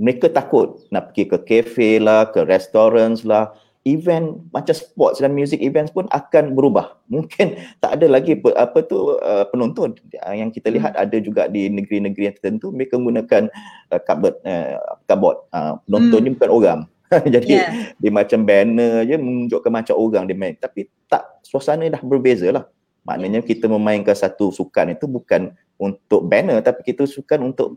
mereka 0.00 0.32
takut 0.32 0.80
nak 0.88 1.12
pergi 1.12 1.28
ke 1.28 1.38
cafe 1.44 1.90
lah, 2.00 2.32
ke 2.32 2.40
restaurants 2.48 3.20
lah, 3.20 3.52
event 3.84 4.44
macam 4.52 4.72
sports 4.72 5.20
dan 5.20 5.32
music 5.32 5.60
events 5.60 5.92
pun 5.92 6.08
akan 6.08 6.56
berubah. 6.56 6.96
Mungkin 7.12 7.60
tak 7.84 8.00
ada 8.00 8.06
lagi 8.08 8.40
apa 8.56 8.78
tu 8.84 9.20
uh, 9.20 9.44
penonton. 9.52 9.92
Yang 10.12 10.60
kita 10.60 10.68
lihat 10.72 10.92
ada 10.96 11.16
juga 11.20 11.52
di 11.52 11.68
negeri-negeri 11.68 12.32
yang 12.32 12.36
tertentu 12.36 12.72
mereka 12.72 12.96
menggunakan 12.96 13.52
uh, 13.92 14.00
cupboard 14.00 14.36
uh, 14.44 14.80
cupboard 15.04 15.38
uh, 15.52 15.76
penontonnya 15.84 16.32
hmm. 16.32 16.36
bukan 16.40 16.50
orang. 16.52 16.80
Jadi 17.34 17.58
yeah. 17.58 17.90
dia 17.98 18.12
macam 18.14 18.46
banner 18.46 19.02
je 19.02 19.18
menunjukkan 19.18 19.72
macam 19.72 19.94
orang 19.98 20.24
dia 20.30 20.38
main. 20.38 20.54
Tapi 20.54 20.86
tak 21.10 21.42
suasana 21.42 21.86
dah 21.90 22.02
berbeza 22.02 22.48
lah. 22.54 22.64
Maknanya 23.02 23.42
kita 23.42 23.66
memainkan 23.66 24.14
satu 24.14 24.54
sukan 24.54 24.94
itu 24.94 25.10
bukan 25.10 25.50
untuk 25.80 26.28
banner 26.28 26.60
tapi 26.60 26.92
kita 26.92 27.08
sukan 27.08 27.50
untuk 27.50 27.72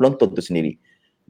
penonton 0.00 0.32
tu 0.32 0.40
sendiri 0.40 0.80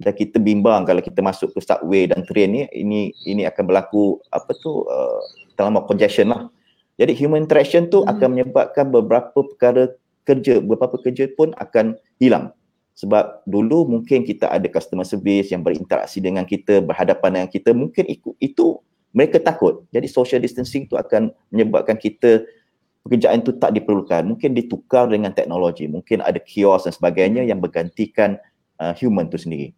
dan 0.00 0.16
kita 0.16 0.40
bimbang 0.40 0.88
kalau 0.88 1.04
kita 1.04 1.20
masuk 1.20 1.52
ke 1.52 1.60
subway 1.60 2.08
dan 2.08 2.24
train 2.24 2.48
ni 2.48 2.62
ini 2.72 3.12
ini 3.28 3.44
akan 3.44 3.68
berlaku 3.68 4.16
apa 4.32 4.56
tu 4.56 4.88
uh, 4.88 5.20
terlalu 5.60 5.84
congestion 5.84 6.32
lah. 6.32 6.48
Jadi 6.96 7.12
human 7.16 7.44
interaction 7.44 7.92
tu 7.92 8.00
hmm. 8.00 8.08
akan 8.08 8.28
menyebabkan 8.32 8.88
beberapa 8.88 9.44
perkara 9.44 9.92
kerja, 10.24 10.64
beberapa 10.64 10.96
kerja 11.00 11.28
pun 11.36 11.52
akan 11.56 12.00
hilang. 12.16 12.56
Sebab 13.00 13.48
dulu 13.48 13.88
mungkin 13.88 14.28
kita 14.28 14.52
ada 14.52 14.68
customer 14.68 15.08
service 15.08 15.48
yang 15.48 15.64
berinteraksi 15.64 16.20
dengan 16.20 16.44
kita, 16.44 16.84
berhadapan 16.84 17.40
dengan 17.40 17.48
kita, 17.48 17.72
mungkin 17.72 18.04
itu, 18.04 18.36
itu 18.36 18.76
mereka 19.16 19.40
takut. 19.40 19.88
Jadi 19.88 20.06
social 20.06 20.40
distancing 20.44 20.84
tu 20.84 21.00
akan 21.00 21.32
menyebabkan 21.48 21.96
kita 21.96 22.44
pekerjaan 23.08 23.40
tu 23.40 23.56
tak 23.56 23.72
diperlukan. 23.72 24.28
Mungkin 24.28 24.52
ditukar 24.52 25.08
dengan 25.08 25.32
teknologi. 25.32 25.88
Mungkin 25.88 26.20
ada 26.20 26.36
kios 26.36 26.84
dan 26.84 26.92
sebagainya 26.92 27.48
yang 27.48 27.56
bergantikan 27.58 28.36
uh, 28.76 28.92
human 28.92 29.32
tu 29.32 29.40
sendiri 29.40 29.72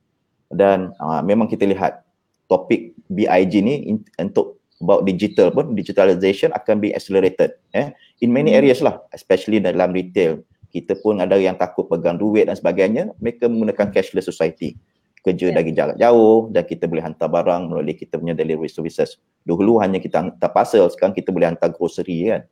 dan 0.52 0.92
uh, 1.00 1.24
memang 1.24 1.48
kita 1.48 1.64
lihat 1.64 2.04
topik 2.46 2.92
BIG 3.08 3.64
ni 3.64 3.74
in, 3.88 3.96
untuk 4.20 4.60
about 4.84 5.08
digital 5.08 5.48
pun 5.48 5.72
digitalization 5.72 6.52
akan 6.52 6.78
be 6.78 6.92
accelerated 6.92 7.56
eh 7.72 7.90
in 8.20 8.28
many 8.30 8.52
hmm. 8.52 8.60
areas 8.60 8.84
lah 8.84 9.00
especially 9.16 9.58
dalam 9.58 9.90
retail 9.90 10.44
kita 10.72 10.96
pun 10.96 11.20
ada 11.20 11.36
yang 11.36 11.54
takut 11.60 11.84
pegang 11.84 12.16
duit 12.16 12.48
dan 12.48 12.56
sebagainya 12.56 13.12
mereka 13.20 13.46
menggunakan 13.46 13.92
cashless 13.92 14.24
society. 14.24 14.80
Kerja 15.22 15.52
yeah. 15.52 15.54
dari 15.54 15.70
jarak 15.70 15.96
jauh 16.00 16.50
dan 16.50 16.66
kita 16.66 16.90
boleh 16.90 17.04
hantar 17.04 17.30
barang 17.30 17.70
melalui 17.70 17.94
kita 17.94 18.18
punya 18.18 18.34
delivery 18.34 18.66
services. 18.66 19.20
Dulu 19.46 19.78
hanya 19.78 20.02
kita 20.02 20.18
hantar 20.18 20.50
parcel 20.50 20.90
sekarang 20.90 21.14
kita 21.14 21.30
boleh 21.30 21.54
hantar 21.54 21.70
grocery 21.70 22.32
kan? 22.32 22.42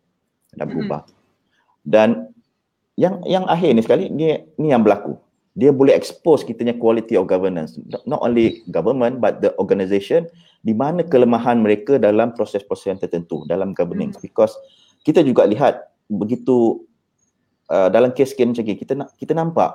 Dah 0.55 0.67
berubah. 0.69 1.03
Dan 1.83 2.31
yang 2.95 3.25
yang 3.27 3.49
akhir 3.49 3.75
ni 3.75 3.83
sekali 3.83 4.05
ni 4.13 4.39
ni 4.61 4.71
yang 4.71 4.85
berlaku. 4.85 5.19
Dia 5.59 5.75
boleh 5.75 5.99
expose 5.99 6.47
kitanya 6.47 6.79
quality 6.79 7.19
of 7.19 7.27
governance. 7.27 7.75
Not 8.07 8.23
only 8.23 8.63
government 8.71 9.19
but 9.19 9.43
the 9.43 9.51
organisation 9.59 10.31
di 10.61 10.77
mana 10.77 11.03
kelemahan 11.03 11.59
mereka 11.59 11.97
dalam 11.97 12.37
proses-proses 12.37 12.93
yang 12.93 13.01
tertentu 13.01 13.49
dalam 13.49 13.73
governing 13.73 14.13
hmm. 14.13 14.21
because 14.21 14.53
kita 15.03 15.25
juga 15.25 15.49
lihat 15.49 15.89
begitu 16.07 16.85
uh, 17.71 17.89
dalam 17.89 18.11
kes-kes 18.11 18.45
macam 18.45 18.67
ni 18.67 18.75
kita 18.75 18.93
nak 18.99 19.15
kita 19.17 19.33
nampak 19.33 19.73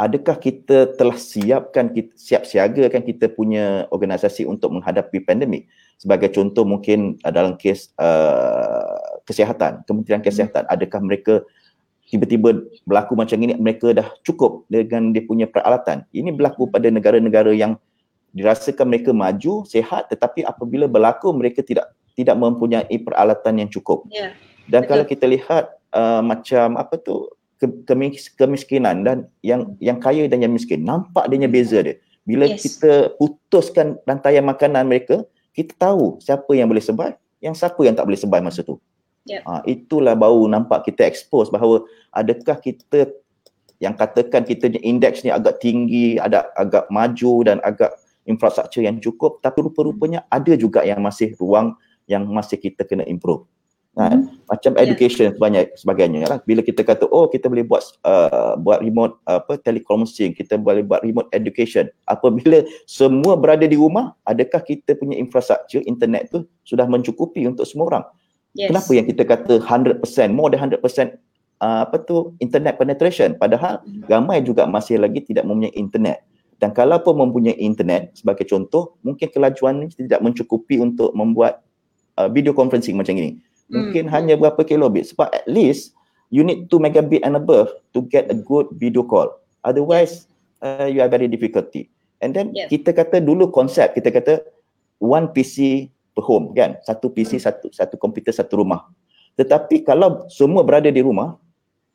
adakah 0.00 0.36
kita 0.40 0.98
telah 0.98 1.14
siapkan 1.14 1.92
kita, 1.92 2.12
siap 2.16 2.42
siagakan 2.48 3.02
kita 3.04 3.30
punya 3.32 3.86
organisasi 3.92 4.44
untuk 4.48 4.72
menghadapi 4.74 5.22
pandemik 5.24 5.68
sebagai 5.96 6.32
contoh 6.34 6.66
mungkin 6.68 7.16
uh, 7.24 7.32
dalam 7.32 7.56
kes 7.56 7.90
uh, 7.96 9.22
kesihatan 9.24 9.86
kementerian 9.86 10.22
kesihatan 10.22 10.66
hmm. 10.66 10.74
adakah 10.74 11.00
mereka 11.00 11.34
tiba-tiba 12.12 12.68
berlaku 12.84 13.16
macam 13.16 13.40
ini 13.40 13.56
mereka 13.56 13.96
dah 13.96 14.08
cukup 14.20 14.68
dengan 14.68 15.16
dia 15.16 15.24
punya 15.24 15.48
peralatan 15.48 16.04
ini 16.12 16.28
berlaku 16.28 16.68
pada 16.68 16.92
negara-negara 16.92 17.56
yang 17.56 17.80
dirasakan 18.36 18.88
mereka 18.88 19.16
maju 19.16 19.64
sehat 19.64 20.12
tetapi 20.12 20.44
apabila 20.44 20.88
berlaku 20.88 21.32
mereka 21.32 21.64
tidak 21.64 21.92
tidak 22.12 22.36
mempunyai 22.36 22.96
peralatan 23.00 23.64
yang 23.64 23.70
cukup 23.72 24.04
yeah. 24.12 24.36
dan 24.68 24.84
Betul. 24.84 24.90
kalau 24.92 25.04
kita 25.08 25.24
lihat 25.24 25.64
uh, 25.92 26.20
macam 26.24 26.76
apa 26.80 26.98
tu 26.98 27.30
kemiskinan 28.36 29.06
dan 29.06 29.18
yang 29.46 29.78
yang 29.78 30.02
kaya 30.02 30.26
dan 30.26 30.42
yang 30.42 30.50
miskin 30.50 30.82
nampak 30.82 31.30
adanya 31.30 31.46
beza 31.46 31.78
dia 31.78 31.94
bila 32.26 32.50
yes. 32.50 32.66
kita 32.66 33.14
putuskan 33.18 33.98
rantaian 34.02 34.42
makanan 34.42 34.90
mereka 34.90 35.22
kita 35.54 35.74
tahu 35.78 36.18
siapa 36.18 36.50
yang 36.58 36.66
boleh 36.66 36.82
survive 36.82 37.14
yang 37.38 37.54
siapa 37.54 37.78
yang 37.86 37.94
tak 37.94 38.06
boleh 38.06 38.18
survive 38.18 38.42
masa 38.42 38.66
tu 38.66 38.82
Yep. 39.22 39.42
Ha, 39.46 39.62
itulah 39.70 40.18
baru 40.18 40.50
nampak 40.50 40.90
kita 40.90 41.06
expose 41.06 41.46
bahawa 41.46 41.86
adakah 42.10 42.58
kita 42.58 43.14
yang 43.78 43.94
katakan 43.94 44.42
kita 44.42 44.70
indeks 44.82 45.22
ni 45.22 45.30
agak 45.30 45.62
tinggi, 45.62 46.18
ada 46.18 46.50
agak 46.58 46.90
maju 46.90 47.46
dan 47.46 47.58
agak 47.62 47.94
infrastruktur 48.26 48.82
yang 48.82 48.98
cukup 49.02 49.42
tapi 49.42 49.62
rupa-rupanya 49.62 50.26
ada 50.30 50.54
juga 50.54 50.86
yang 50.86 51.02
masih 51.02 51.34
ruang 51.38 51.74
yang 52.06 52.26
masih 52.30 52.58
kita 52.58 52.82
kena 52.82 53.06
improve. 53.06 53.46
Ha, 53.92 54.08
hmm. 54.08 54.48
macam 54.48 54.72
education 54.80 55.36
yeah. 55.36 55.36
banyak 55.36 55.64
sebagainya 55.76 56.24
lah. 56.24 56.40
Bila 56.48 56.64
kita 56.64 56.80
kata 56.80 57.04
oh 57.12 57.28
kita 57.28 57.52
boleh 57.52 57.60
buat 57.60 57.84
uh, 58.08 58.56
buat 58.56 58.80
remote 58.80 59.20
uh, 59.28 59.44
apa 59.44 59.60
teleconferencing, 59.60 60.32
kita 60.32 60.56
boleh 60.56 60.80
buat 60.80 61.04
remote 61.04 61.28
education. 61.36 61.92
Apabila 62.08 62.64
semua 62.88 63.36
berada 63.36 63.68
di 63.68 63.76
rumah, 63.76 64.16
adakah 64.24 64.64
kita 64.64 64.96
punya 64.96 65.20
infrastruktur 65.20 65.84
internet 65.84 66.32
tu 66.32 66.48
sudah 66.64 66.88
mencukupi 66.88 67.44
untuk 67.44 67.68
semua 67.68 67.92
orang? 67.92 68.04
Yes. 68.56 68.72
Kenapa 68.72 68.90
yang 68.96 69.06
kita 69.12 69.22
kata 69.28 69.54
100%, 69.60 70.00
more 70.32 70.48
than 70.48 70.72
100% 70.72 70.80
uh, 71.60 71.84
apa 71.84 71.96
tu 72.04 72.32
internet 72.40 72.80
penetration 72.80 73.36
padahal 73.36 73.84
mm-hmm. 73.84 74.08
ramai 74.08 74.40
juga 74.40 74.64
masih 74.64 75.04
lagi 75.04 75.20
tidak 75.20 75.44
mempunyai 75.44 75.72
internet. 75.76 76.24
Dan 76.56 76.70
kalau 76.72 76.96
pun 77.02 77.18
mempunyai 77.18 77.58
internet 77.58 78.14
sebagai 78.16 78.46
contoh, 78.46 78.96
mungkin 79.02 79.28
kelajuan 79.28 79.82
ini 79.82 79.92
tidak 79.92 80.22
mencukupi 80.22 80.78
untuk 80.78 81.10
membuat 81.12 81.60
uh, 82.16 82.30
video 82.30 82.54
conferencing 82.54 82.94
macam 82.94 83.18
ini. 83.18 83.36
Mungkin 83.72 84.06
mm. 84.08 84.12
hanya 84.12 84.34
berapa 84.36 84.60
kilobit 84.68 85.10
sebab 85.16 85.32
at 85.32 85.48
least 85.48 85.96
you 86.28 86.44
need 86.44 86.68
2 86.68 86.76
megabit 86.76 87.24
and 87.24 87.40
above 87.40 87.72
to 87.96 88.04
get 88.12 88.28
a 88.28 88.36
good 88.36 88.68
video 88.76 89.00
call. 89.00 89.32
Otherwise 89.64 90.28
uh, 90.60 90.84
you 90.84 91.00
are 91.00 91.08
very 91.08 91.26
difficulty. 91.26 91.88
And 92.20 92.36
then 92.36 92.52
yes. 92.54 92.68
kita 92.70 92.92
kata 92.92 93.18
dulu 93.18 93.50
konsep 93.50 93.96
kita 93.96 94.12
kata 94.14 94.44
one 95.02 95.34
PC 95.34 95.88
per 96.12 96.22
home 96.22 96.52
kan 96.52 96.78
satu 96.84 97.08
PC 97.10 97.40
hmm. 97.40 97.44
satu 97.44 97.66
satu 97.72 97.94
komputer 97.96 98.30
satu 98.30 98.60
rumah 98.60 98.86
tetapi 99.34 99.82
kalau 99.82 100.28
semua 100.28 100.60
berada 100.60 100.92
di 100.92 101.00
rumah 101.00 101.40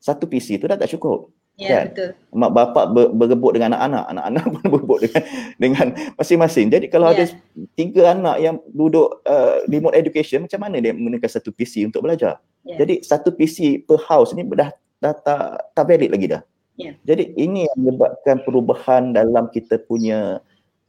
satu 0.02 0.26
PC 0.26 0.58
itu 0.58 0.66
dah 0.66 0.74
tak 0.74 0.90
cukup 0.90 1.30
Ya, 1.58 1.66
yeah, 1.66 1.82
betul. 1.90 2.10
Mak 2.38 2.50
bapak 2.54 2.84
ber, 2.94 3.10
berebut 3.10 3.58
dengan 3.58 3.74
anak-anak, 3.74 4.14
anak-anak 4.14 4.44
pun 4.54 4.64
berebut 4.70 4.98
dengan 5.02 5.22
dengan 5.58 5.86
masing-masing. 6.14 6.70
Jadi 6.70 6.86
kalau 6.86 7.10
yeah. 7.10 7.26
ada 7.26 7.34
tiga 7.74 8.14
anak 8.14 8.36
yang 8.38 8.62
duduk 8.70 9.18
uh, 9.26 9.66
remote 9.66 9.98
education, 9.98 10.46
macam 10.46 10.62
mana 10.62 10.78
dia 10.78 10.94
menggunakan 10.94 11.26
satu 11.26 11.50
PC 11.50 11.82
untuk 11.82 12.06
belajar? 12.06 12.38
Yeah. 12.62 12.78
Jadi 12.78 13.02
satu 13.02 13.34
PC 13.34 13.82
per 13.90 13.98
house 14.06 14.38
ni 14.38 14.46
dah, 14.46 14.70
dah 15.02 15.14
tak, 15.18 15.74
tak 15.74 15.84
valid 15.90 16.14
lagi 16.14 16.26
dah. 16.30 16.42
Yeah. 16.78 16.94
Jadi 17.02 17.34
ini 17.34 17.66
yang 17.66 17.76
menyebabkan 17.82 18.46
perubahan 18.46 19.10
dalam 19.10 19.50
kita 19.50 19.82
punya 19.82 20.38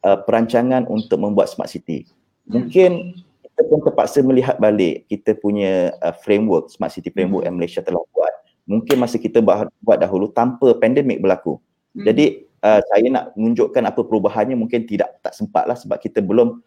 uh, 0.05 0.17
perancangan 0.21 0.85
untuk 0.85 1.17
membuat 1.17 1.49
smart 1.49 1.73
city. 1.73 2.05
Hmm. 2.45 2.61
Mungkin 2.61 3.17
kita 3.41 3.61
pun 3.65 3.81
terpaksa 3.81 4.21
melihat 4.21 4.61
balik 4.61 5.09
kita 5.09 5.33
punya 5.33 5.97
uh, 6.05 6.13
framework, 6.13 6.69
smart 6.69 6.93
city 6.93 7.09
framework 7.09 7.41
hmm. 7.41 7.49
yang 7.49 7.57
Malaysia 7.57 7.81
telah 7.81 8.05
buat 8.13 8.33
mungkin 8.69 9.01
masa 9.01 9.17
kita 9.17 9.41
buat 9.41 9.97
dahulu 9.97 10.29
tanpa 10.29 10.77
pandemik 10.77 11.17
berlaku. 11.17 11.57
Hmm. 11.97 12.05
Jadi 12.05 12.45
uh, 12.61 12.79
saya 12.85 13.07
nak 13.09 13.25
menunjukkan 13.33 13.81
apa 13.81 14.05
perubahannya 14.05 14.53
mungkin 14.53 14.85
tidak 14.85 15.17
tak 15.25 15.33
sempat 15.33 15.65
lah 15.65 15.73
sebab 15.73 15.97
kita 15.97 16.21
belum 16.21 16.61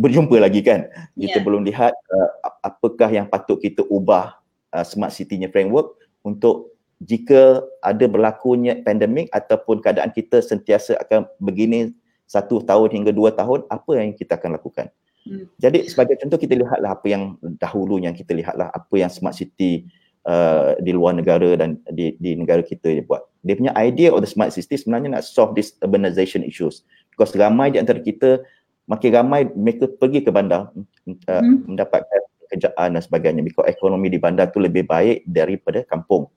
berjumpa 0.00 0.40
lagi 0.40 0.64
kan. 0.64 0.88
Kita 1.12 1.36
yeah. 1.36 1.44
belum 1.44 1.68
lihat 1.68 1.92
uh, 1.92 2.28
apakah 2.64 3.12
yang 3.12 3.28
patut 3.28 3.60
kita 3.60 3.84
ubah 3.92 4.40
uh, 4.72 4.84
smart 4.88 5.12
city-nya 5.12 5.52
framework 5.52 6.00
untuk 6.24 6.72
jika 7.04 7.60
ada 7.84 8.08
berlakunya 8.08 8.80
pandemik 8.80 9.28
ataupun 9.34 9.84
keadaan 9.84 10.14
kita 10.14 10.40
sentiasa 10.40 10.96
akan 11.04 11.28
begini 11.42 11.92
satu 12.24 12.64
tahun 12.64 12.96
hingga 12.96 13.12
dua 13.12 13.34
tahun, 13.36 13.68
apa 13.68 14.00
yang 14.00 14.16
kita 14.16 14.40
akan 14.40 14.56
lakukan. 14.56 14.88
Hmm. 15.28 15.44
Jadi 15.60 15.84
sebagai 15.86 16.16
contoh 16.16 16.40
kita 16.40 16.56
lihatlah 16.56 16.96
apa 16.96 17.06
yang 17.06 17.36
dahulu 17.60 18.00
yang 18.00 18.16
kita 18.16 18.32
lihatlah 18.32 18.72
apa 18.72 18.94
yang 18.96 19.12
smart 19.12 19.36
city 19.36 19.84
uh, 20.26 20.78
di 20.82 20.92
luar 20.94 21.18
negara 21.18 21.54
dan 21.58 21.78
di, 21.90 22.14
di 22.18 22.38
negara 22.38 22.62
kita 22.62 22.90
dia 22.90 23.04
buat. 23.04 23.22
Dia 23.42 23.58
punya 23.58 23.72
idea 23.78 24.14
of 24.14 24.22
the 24.22 24.30
smart 24.30 24.54
city 24.54 24.78
sebenarnya 24.78 25.18
nak 25.18 25.24
solve 25.26 25.54
this 25.58 25.74
urbanization 25.82 26.46
issues. 26.46 26.86
Because 27.12 27.34
ramai 27.34 27.74
di 27.74 27.78
antara 27.82 27.98
kita, 27.98 28.40
makin 28.86 29.10
ramai 29.12 29.50
mereka 29.52 29.90
pergi 29.90 30.22
ke 30.24 30.30
bandar 30.30 30.70
uh, 30.72 31.42
hmm. 31.42 31.68
mendapatkan 31.70 32.20
pekerjaan 32.46 32.88
dan 32.98 33.02
sebagainya. 33.02 33.42
Because 33.42 33.66
ekonomi 33.66 34.08
di 34.08 34.18
bandar 34.22 34.50
tu 34.54 34.62
lebih 34.62 34.86
baik 34.86 35.26
daripada 35.26 35.82
kampung. 35.86 36.30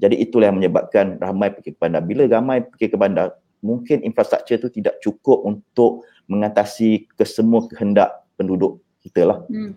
Jadi 0.00 0.16
itulah 0.16 0.48
yang 0.48 0.56
menyebabkan 0.56 1.20
ramai 1.20 1.52
pergi 1.52 1.76
ke 1.76 1.78
bandar. 1.80 2.00
Bila 2.00 2.24
ramai 2.24 2.64
pergi 2.64 2.88
ke 2.88 2.96
bandar, 2.96 3.36
mungkin 3.60 4.00
infrastruktur 4.00 4.68
tu 4.68 4.68
tidak 4.72 4.96
cukup 5.04 5.44
untuk 5.44 6.08
mengatasi 6.24 7.04
kesemua 7.20 7.68
kehendak 7.68 8.24
penduduk 8.40 8.80
kita 9.04 9.28
lah. 9.28 9.38
Hmm. 9.48 9.76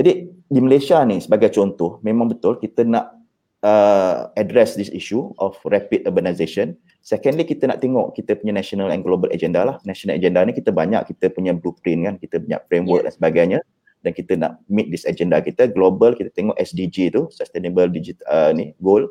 Jadi 0.00 0.32
di 0.32 0.60
Malaysia 0.64 1.04
ni 1.04 1.20
sebagai 1.20 1.52
contoh 1.52 2.00
memang 2.00 2.32
betul 2.32 2.56
kita 2.56 2.88
nak 2.88 3.12
uh, 3.60 4.32
address 4.32 4.80
this 4.80 4.88
issue 4.96 5.28
of 5.36 5.60
rapid 5.68 6.08
urbanization. 6.08 6.72
Secondly 7.04 7.44
kita 7.44 7.68
nak 7.68 7.84
tengok 7.84 8.16
kita 8.16 8.32
punya 8.40 8.56
national 8.56 8.88
and 8.88 9.04
global 9.04 9.28
agenda 9.28 9.60
lah. 9.60 9.76
National 9.84 10.16
agenda 10.16 10.40
ni 10.48 10.56
kita 10.56 10.72
banyak 10.72 11.04
kita 11.04 11.28
punya 11.28 11.52
blueprint 11.52 12.08
kan, 12.08 12.14
kita 12.16 12.40
punya 12.40 12.64
framework 12.64 13.04
yeah. 13.04 13.12
dan 13.12 13.14
sebagainya 13.20 13.58
dan 14.00 14.12
kita 14.16 14.32
nak 14.40 14.52
meet 14.72 14.88
this 14.88 15.04
agenda 15.04 15.44
kita 15.44 15.68
global 15.68 16.16
kita 16.16 16.32
tengok 16.32 16.56
SDG 16.56 17.12
tu 17.12 17.28
sustainable 17.28 17.88
digital 17.92 18.24
uh, 18.32 18.50
ni 18.56 18.72
goal 18.80 19.04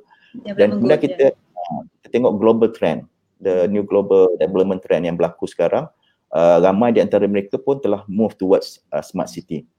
yeah, 0.46 0.58
dan 0.58 0.78
kemudian 0.78 0.98
kita 0.98 1.26
uh, 1.38 1.82
kita 2.02 2.08
tengok 2.18 2.42
global 2.42 2.74
trend 2.74 3.06
the 3.38 3.70
new 3.70 3.86
global 3.86 4.34
development 4.42 4.82
trend 4.82 5.06
yang 5.06 5.14
berlaku 5.14 5.46
sekarang 5.46 5.86
uh, 6.34 6.58
ramai 6.58 6.90
di 6.90 7.06
antara 7.06 7.30
mereka 7.30 7.62
pun 7.62 7.78
telah 7.78 8.02
move 8.10 8.34
towards 8.34 8.82
uh, 8.90 9.06
smart 9.06 9.30
city 9.30 9.70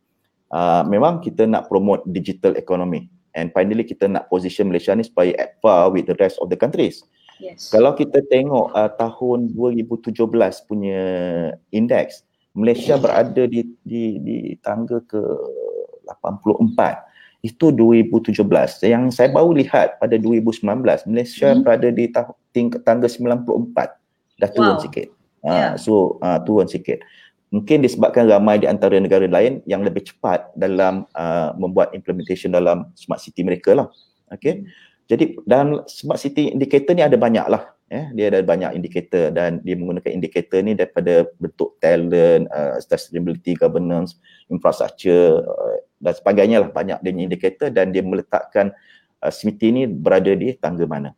uh, 0.55 0.83
memang 0.87 1.23
kita 1.23 1.47
nak 1.47 1.71
promote 1.71 2.05
digital 2.11 2.55
economy 2.59 3.11
and 3.35 3.55
finally 3.55 3.87
kita 3.87 4.11
nak 4.11 4.27
position 4.27 4.71
Malaysia 4.71 4.95
ni 4.95 5.07
supaya 5.07 5.35
at 5.39 5.59
par 5.63 5.91
with 5.95 6.07
the 6.11 6.17
rest 6.19 6.39
of 6.43 6.51
the 6.51 6.59
countries. 6.59 7.03
Yes. 7.41 7.73
Kalau 7.73 7.97
kita 7.97 8.21
tengok 8.29 8.77
uh, 8.77 8.91
tahun 9.01 9.57
2017 9.57 10.13
punya 10.69 11.03
index, 11.73 12.27
Malaysia 12.53 13.01
berada 13.01 13.49
di 13.49 13.65
di 13.81 14.21
di 14.21 14.37
tangga 14.61 15.01
ke 15.09 15.23
84. 16.05 17.09
Itu 17.41 17.73
2017. 17.73 18.37
Yang 18.85 19.17
saya 19.17 19.33
baru 19.33 19.57
lihat 19.57 19.97
pada 19.97 20.21
2019, 20.21 20.61
Malaysia 21.09 21.49
hmm. 21.57 21.65
berada 21.65 21.89
di 21.89 22.13
tangga 22.85 23.09
94. 23.09 23.97
Dah 24.37 24.51
turun 24.53 24.77
wow. 24.77 24.83
sikit. 24.85 25.09
Uh, 25.41 25.49
yeah. 25.49 25.73
so 25.81 26.21
uh, 26.21 26.37
turun 26.45 26.69
sikit 26.69 27.01
mungkin 27.51 27.83
disebabkan 27.83 28.31
ramai 28.31 28.63
di 28.63 28.71
antara 28.71 28.95
negara 28.97 29.27
lain 29.27 29.59
yang 29.67 29.83
lebih 29.83 30.07
cepat 30.07 30.55
dalam 30.55 31.07
uh, 31.19 31.51
membuat 31.59 31.91
implementation 31.93 32.55
dalam 32.55 32.91
smart 32.95 33.19
city 33.19 33.43
mereka 33.43 33.75
lah. 33.75 33.91
Okay. 34.31 34.63
Jadi 35.11 35.43
dalam 35.43 35.83
smart 35.91 36.23
city 36.23 36.55
indicator 36.55 36.95
ni 36.95 37.03
ada 37.03 37.19
banyak 37.19 37.47
lah. 37.51 37.75
Eh. 37.91 38.07
Dia 38.15 38.31
ada 38.31 38.47
banyak 38.47 38.79
indikator 38.79 39.35
dan 39.35 39.59
dia 39.67 39.75
menggunakan 39.75 40.15
indikator 40.15 40.63
ni 40.63 40.79
daripada 40.79 41.27
bentuk 41.43 41.75
talent, 41.83 42.47
uh, 42.55 42.79
sustainability, 42.79 43.59
governance, 43.59 44.15
infrastructure 44.47 45.43
uh, 45.43 45.83
dan 45.99 46.15
sebagainya 46.15 46.63
lah. 46.63 46.71
Banyak 46.71 47.03
dia 47.03 47.11
indikator 47.11 47.75
dan 47.75 47.91
dia 47.91 48.07
meletakkan 48.07 48.71
uh, 49.27 49.35
city 49.35 49.75
ni 49.75 49.83
berada 49.91 50.31
di 50.31 50.55
tangga 50.55 50.87
mana. 50.87 51.11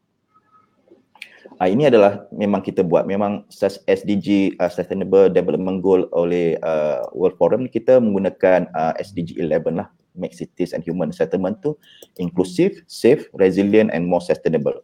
Uh, 1.62 1.70
ini 1.70 1.86
adalah 1.86 2.26
memang 2.34 2.58
kita 2.58 2.82
buat 2.82 3.06
memang 3.06 3.46
SDG 3.86 4.58
uh, 4.58 4.66
Sustainable 4.66 5.30
Development 5.30 5.78
Goal 5.78 6.10
oleh 6.10 6.58
uh, 6.58 7.06
World 7.14 7.38
Forum 7.38 7.70
kita 7.70 8.02
menggunakan 8.02 8.66
uh, 8.74 8.98
SDG 8.98 9.38
11 9.38 9.78
lah 9.78 9.86
make 10.18 10.34
cities 10.34 10.74
and 10.74 10.82
human 10.82 11.14
settlement 11.14 11.62
tu 11.62 11.78
inclusive, 12.18 12.82
safe, 12.90 13.30
resilient 13.30 13.94
and 13.94 14.10
more 14.10 14.18
sustainable. 14.18 14.74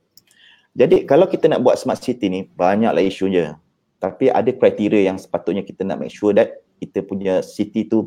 Jadi 0.78 1.02
kalau 1.02 1.26
kita 1.26 1.50
nak 1.50 1.66
buat 1.66 1.82
smart 1.82 1.98
city 1.98 2.30
ni 2.30 2.40
banyaklah 2.54 3.02
isunya. 3.02 3.58
Tapi 3.98 4.30
ada 4.30 4.46
kriteria 4.54 5.10
yang 5.10 5.18
sepatutnya 5.18 5.66
kita 5.66 5.82
nak 5.82 5.98
make 5.98 6.14
sure 6.14 6.30
that 6.30 6.62
kita 6.78 7.02
punya 7.02 7.42
city 7.42 7.90
tu 7.90 8.06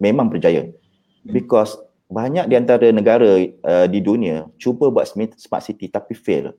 memang 0.00 0.32
berjaya. 0.32 0.72
Because 1.20 1.76
banyak 2.08 2.48
di 2.48 2.56
antara 2.56 2.88
negara 2.88 3.44
uh, 3.44 3.84
di 3.84 4.00
dunia 4.00 4.48
cuba 4.56 4.88
buat 4.88 5.04
smart 5.36 5.68
city 5.68 5.92
tapi 5.92 6.16
fail 6.16 6.56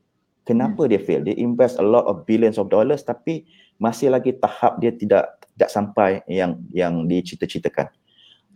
kenapa 0.48 0.88
hmm. 0.88 0.90
dia 0.96 1.02
fail? 1.04 1.22
Dia 1.28 1.36
invest 1.36 1.76
a 1.78 1.86
lot 1.86 2.08
of 2.08 2.24
billions 2.24 2.56
of 2.56 2.72
dollars 2.72 3.04
tapi 3.04 3.44
masih 3.78 4.10
lagi 4.10 4.32
tahap 4.40 4.80
dia 4.80 4.96
tidak 4.96 5.44
tidak 5.54 5.70
sampai 5.70 6.24
yang 6.32 6.58
yang 6.72 7.06
dicita-citakan 7.06 7.92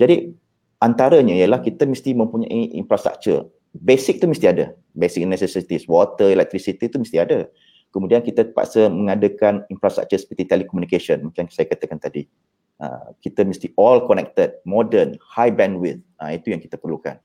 jadi 0.01 0.33
antaranya 0.81 1.37
ialah 1.37 1.61
kita 1.61 1.85
mesti 1.85 2.17
mempunyai 2.17 2.73
infrastruktur. 2.73 3.53
Basic 3.77 4.17
tu 4.17 4.25
mesti 4.25 4.49
ada. 4.49 4.73
Basic 4.97 5.29
necessities 5.29 5.85
water 5.85 6.33
electricity 6.33 6.89
tu 6.89 6.97
mesti 6.97 7.21
ada. 7.21 7.45
Kemudian 7.93 8.25
kita 8.25 8.49
terpaksa 8.49 8.89
mengadakan 8.89 9.61
infrastruktur 9.69 10.17
seperti 10.17 10.49
telecommunication 10.49 11.21
macam 11.21 11.45
saya 11.53 11.69
katakan 11.69 12.01
tadi. 12.01 12.25
Uh, 12.81 13.13
kita 13.21 13.45
mesti 13.45 13.69
all 13.77 14.01
connected 14.09 14.57
modern 14.65 15.13
high 15.21 15.53
bandwidth. 15.53 16.01
Uh, 16.17 16.33
itu 16.33 16.49
yang 16.49 16.57
kita 16.57 16.81
perlukan. 16.81 17.21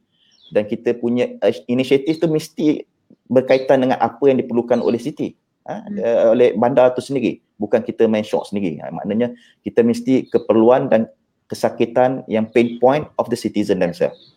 Dan 0.52 0.68
kita 0.68 0.92
punya 1.00 1.32
uh, 1.40 1.54
inisiatif 1.64 2.20
tu 2.20 2.28
mesti 2.28 2.84
berkaitan 3.26 3.82
dengan 3.82 3.98
apa 3.98 4.22
yang 4.26 4.38
diperlukan 4.38 4.82
oleh 4.82 4.98
city 4.98 5.34
ha, 5.66 5.82
hmm. 5.82 5.98
uh, 5.98 6.26
oleh 6.32 6.54
bandar 6.54 6.94
itu 6.94 7.02
sendiri. 7.02 7.42
Bukan 7.58 7.82
kita 7.82 8.06
main 8.06 8.24
shot 8.24 8.48
sendiri. 8.48 8.78
Ha, 8.80 8.92
maknanya 8.94 9.34
kita 9.66 9.82
mesti 9.82 10.30
keperluan 10.30 10.88
dan 10.88 11.10
kesakitan 11.50 12.26
yang 12.26 12.46
pain 12.50 12.78
point 12.82 13.06
of 13.18 13.30
the 13.30 13.38
citizen 13.38 13.82
themselves. 13.82 14.36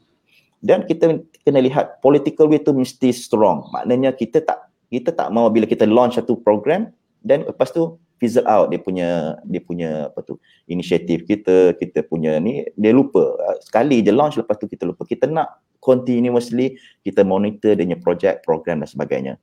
Dan 0.60 0.84
kita 0.84 1.24
kena 1.48 1.64
lihat 1.64 2.04
political 2.04 2.52
way 2.52 2.60
itu 2.60 2.76
mesti 2.76 3.16
strong. 3.16 3.64
Maknanya 3.72 4.12
kita 4.12 4.44
tak 4.44 4.68
kita 4.92 5.16
tak 5.16 5.30
mau 5.32 5.48
bila 5.48 5.70
kita 5.70 5.88
launch 5.88 6.20
satu 6.20 6.36
program 6.36 6.92
dan 7.24 7.46
lepas 7.48 7.72
tu 7.72 7.96
fizzle 8.20 8.44
out 8.44 8.68
dia 8.68 8.82
punya 8.82 9.40
dia 9.48 9.62
punya 9.64 10.12
apa 10.12 10.20
tu 10.28 10.36
inisiatif 10.68 11.24
kita 11.24 11.80
kita 11.80 12.04
punya 12.04 12.36
ni. 12.44 12.68
Dia 12.76 12.92
lupa. 12.92 13.24
Sekali 13.64 14.04
je 14.04 14.12
launch 14.12 14.36
lepas 14.36 14.60
tu 14.60 14.68
kita 14.68 14.84
lupa. 14.84 15.08
Kita 15.08 15.32
nak 15.32 15.64
continuously 15.80 16.80
kita 17.04 17.24
monitor 17.24 17.76
dia 17.76 17.84
punya 17.88 18.00
project 18.00 18.36
program 18.44 18.84
dan 18.84 18.90
sebagainya. 18.90 19.34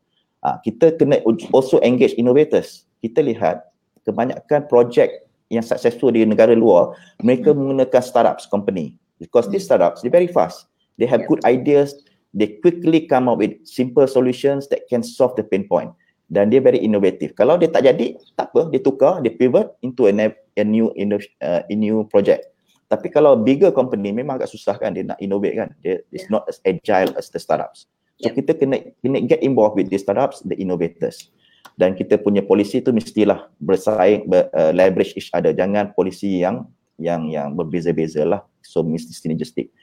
Ha, 0.44 0.60
kita 0.62 0.94
kena 0.94 1.20
also 1.50 1.80
engage 1.82 2.14
innovators. 2.20 2.86
Kita 3.02 3.24
lihat 3.24 3.66
kebanyakan 4.06 4.70
project 4.70 5.26
yang 5.50 5.62
successful 5.62 6.10
di 6.10 6.26
negara 6.26 6.54
luar 6.54 6.94
mereka 7.22 7.54
menggunakan 7.54 8.02
startups 8.02 8.46
company. 8.46 8.94
Because 9.16 9.48
these 9.48 9.64
startups 9.64 10.04
they 10.04 10.12
very 10.12 10.28
fast. 10.28 10.68
They 11.00 11.08
have 11.08 11.24
good 11.28 11.44
ideas. 11.44 11.96
They 12.36 12.60
quickly 12.60 13.08
come 13.08 13.32
up 13.32 13.40
with 13.40 13.56
simple 13.64 14.04
solutions 14.04 14.68
that 14.68 14.88
can 14.92 15.00
solve 15.00 15.36
the 15.40 15.44
pain 15.44 15.64
point. 15.64 15.92
Dan 16.26 16.50
dia 16.50 16.58
very 16.58 16.82
innovative. 16.82 17.32
Kalau 17.38 17.54
dia 17.56 17.70
tak 17.70 17.86
jadi, 17.86 18.18
tak 18.34 18.50
apa, 18.50 18.68
dia 18.74 18.82
tukar, 18.82 19.22
dia 19.22 19.30
pivot 19.30 19.78
into 19.80 20.10
a, 20.10 20.12
a 20.58 20.64
new 20.66 20.90
uh, 20.90 21.62
a 21.62 21.74
new 21.76 22.02
project. 22.10 22.50
Tapi 22.86 23.10
kalau 23.10 23.34
bigger 23.34 23.74
company 23.74 24.14
memang 24.14 24.38
agak 24.38 24.50
susah 24.50 24.78
kan 24.78 24.94
dia 24.94 25.02
nak 25.02 25.18
innovate 25.18 25.58
kan. 25.58 25.68
Dia 25.82 26.02
yeah. 26.14 26.26
not 26.30 26.46
as 26.46 26.62
agile 26.62 27.10
as 27.18 27.30
the 27.34 27.40
startups. 27.42 27.90
So 28.22 28.30
yeah. 28.30 28.34
kita 28.38 28.54
kena 28.54 28.94
kena 29.02 29.26
get 29.26 29.42
involved 29.42 29.76
with 29.76 29.90
the 29.90 29.98
startups, 29.98 30.46
the 30.46 30.54
innovators. 30.56 31.28
Dan 31.76 31.98
kita 31.98 32.22
punya 32.22 32.40
polisi 32.40 32.80
tu 32.80 32.94
mestilah 32.94 33.52
bersaing, 33.60 34.30
ber, 34.30 34.48
uh, 34.54 34.72
leverage 34.72 35.12
each 35.18 35.28
other. 35.34 35.52
Jangan 35.52 35.92
polisi 35.92 36.40
yang 36.40 36.64
yang 36.96 37.28
yang 37.28 37.52
berbeza-beza 37.52 38.24
lah. 38.24 38.40
So 38.64 38.86
mesti 38.86 39.12
synergistic. 39.12 39.74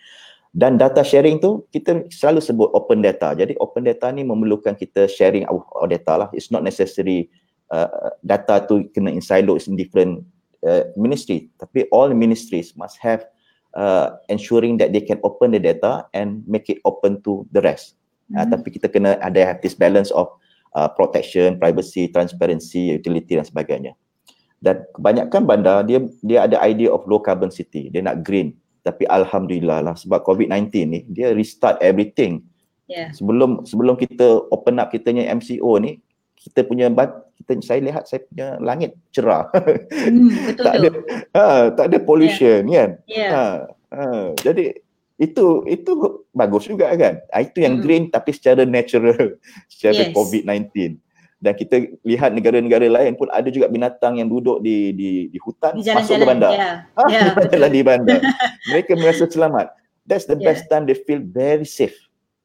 dan 0.53 0.77
data 0.77 1.01
sharing 1.01 1.41
tu 1.41 1.65
kita 1.73 2.05
selalu 2.13 2.39
sebut 2.39 2.69
open 2.77 3.01
data. 3.01 3.33
Jadi 3.33 3.57
open 3.57 3.89
data 3.89 4.13
ni 4.13 4.21
memerlukan 4.21 4.77
kita 4.77 5.09
sharing 5.09 5.49
our, 5.49 5.65
our 5.73 5.89
data 5.89 6.13
lah. 6.13 6.29
It's 6.29 6.53
not 6.53 6.61
necessary 6.61 7.33
uh, 7.73 8.13
data 8.21 8.61
tu 8.61 8.85
kena 8.93 9.09
in 9.09 9.25
silos 9.25 9.65
in 9.65 9.73
different 9.73 10.21
uh, 10.65 10.89
ministry. 10.95 11.51
Tapi 11.59 11.85
all 11.91 12.11
ministries 12.15 12.73
must 12.75 12.97
have 13.03 13.23
uh, 13.75 14.17
ensuring 14.27 14.79
that 14.79 14.91
they 14.95 15.03
can 15.03 15.19
open 15.21 15.51
the 15.51 15.61
data 15.61 16.07
and 16.15 16.41
make 16.47 16.67
it 16.71 16.79
open 16.87 17.21
to 17.23 17.45
the 17.51 17.61
rest. 17.61 17.99
Mm-hmm. 18.31 18.39
Uh, 18.39 18.47
tapi 18.57 18.67
kita 18.73 18.87
kena 18.89 19.19
ada 19.19 19.39
have 19.43 19.59
this 19.61 19.75
balance 19.75 20.09
of 20.15 20.31
uh, 20.73 20.89
protection, 20.89 21.59
privacy, 21.59 22.09
transparency, 22.09 22.95
utility 22.95 23.37
dan 23.37 23.45
sebagainya. 23.45 23.93
Dan 24.63 24.87
kebanyakan 24.95 25.43
bandar 25.43 25.83
dia 25.83 25.99
dia 26.23 26.47
ada 26.47 26.57
idea 26.63 26.87
of 26.87 27.03
low 27.05 27.19
carbon 27.19 27.51
city. 27.51 27.91
Dia 27.91 27.99
nak 27.99 28.23
green 28.23 28.55
tapi 28.83 29.07
alhamdulillah 29.07 29.79
lah 29.79 29.95
sebab 29.95 30.27
COVID-19 30.27 30.67
ni 30.91 30.99
dia 31.07 31.31
restart 31.31 31.79
everything. 31.79 32.43
Yeah. 32.91 33.15
Sebelum 33.15 33.63
sebelum 33.63 33.95
kita 33.95 34.43
open 34.51 34.77
up 34.83 34.91
kitanya 34.91 35.31
MCO 35.31 35.79
ni 35.79 36.03
kita 36.35 36.67
punya 36.67 36.91
kita 37.39 37.59
saya 37.65 37.79
lihat 37.83 38.03
saya 38.05 38.21
punya 38.27 38.57
langit 38.61 38.91
cerah. 39.15 39.49
Hmm, 39.93 40.29
betul 40.29 40.63
tak 40.65 40.73
ada 40.75 40.89
ha, 41.33 41.43
tak 41.73 41.85
ada 41.91 41.97
pollution 42.03 42.67
yeah. 42.67 42.75
kan. 42.75 42.89
Yeah. 43.07 43.31
Ha, 43.31 43.43
ha, 43.95 44.03
jadi 44.41 44.83
itu 45.21 45.63
itu 45.69 45.91
bagus 46.33 46.67
juga 46.67 46.91
kan. 46.93 47.23
Ha, 47.31 47.45
itu 47.45 47.63
yang 47.63 47.79
hmm. 47.79 47.83
green 47.83 48.03
tapi 48.11 48.35
secara 48.35 48.67
natural 48.67 49.37
secara 49.73 50.09
yes. 50.09 50.13
COVID-19 50.13 50.99
dan 51.43 51.53
kita 51.59 51.75
lihat 52.07 52.31
negara-negara 52.31 52.87
lain 52.87 53.19
pun 53.19 53.27
ada 53.35 53.51
juga 53.51 53.67
binatang 53.67 54.15
yang 54.15 54.31
duduk 54.31 54.63
di 54.63 54.95
di 54.95 55.27
di 55.27 55.39
hutan 55.43 55.75
di 55.75 55.91
masuk 55.91 56.23
ke 56.23 56.25
bandar. 56.25 56.51
Yeah. 56.55 56.75
Ha, 56.95 57.01
yeah, 57.13 57.27
jalan 57.51 57.71
di 57.71 57.81
bandar. 57.83 58.19
Mereka 58.71 58.95
merasa 58.95 59.27
selamat. 59.27 59.75
That's 60.07 60.23
the 60.23 60.39
yeah. 60.39 60.55
best 60.55 60.71
time 60.71 60.87
they 60.87 60.95
feel 60.95 61.19
very 61.19 61.67
safe. 61.67 61.95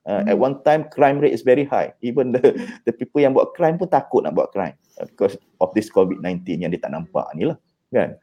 Uh. 0.09 0.25
At 0.25 0.41
one 0.41 0.65
time 0.65 0.89
crime 0.89 1.21
rate 1.21 1.37
is 1.37 1.45
very 1.45 1.69
high. 1.69 1.93
Even 2.09 2.33
the 2.33 2.57
the 2.89 2.97
people 2.97 3.21
yang 3.21 3.37
buat 3.37 3.53
crime 3.53 3.77
pun 3.77 3.93
takut 3.93 4.25
nak 4.25 4.33
buat 4.33 4.49
crime 4.57 4.73
uh, 4.97 5.05
because 5.05 5.37
of 5.61 5.69
this 5.77 5.93
COVID-19 5.93 6.65
yang 6.65 6.73
dia 6.73 6.81
tak 6.81 6.97
nampak 6.97 7.29
ni 7.37 7.45
lah. 7.45 7.61
Kan? 7.93 8.17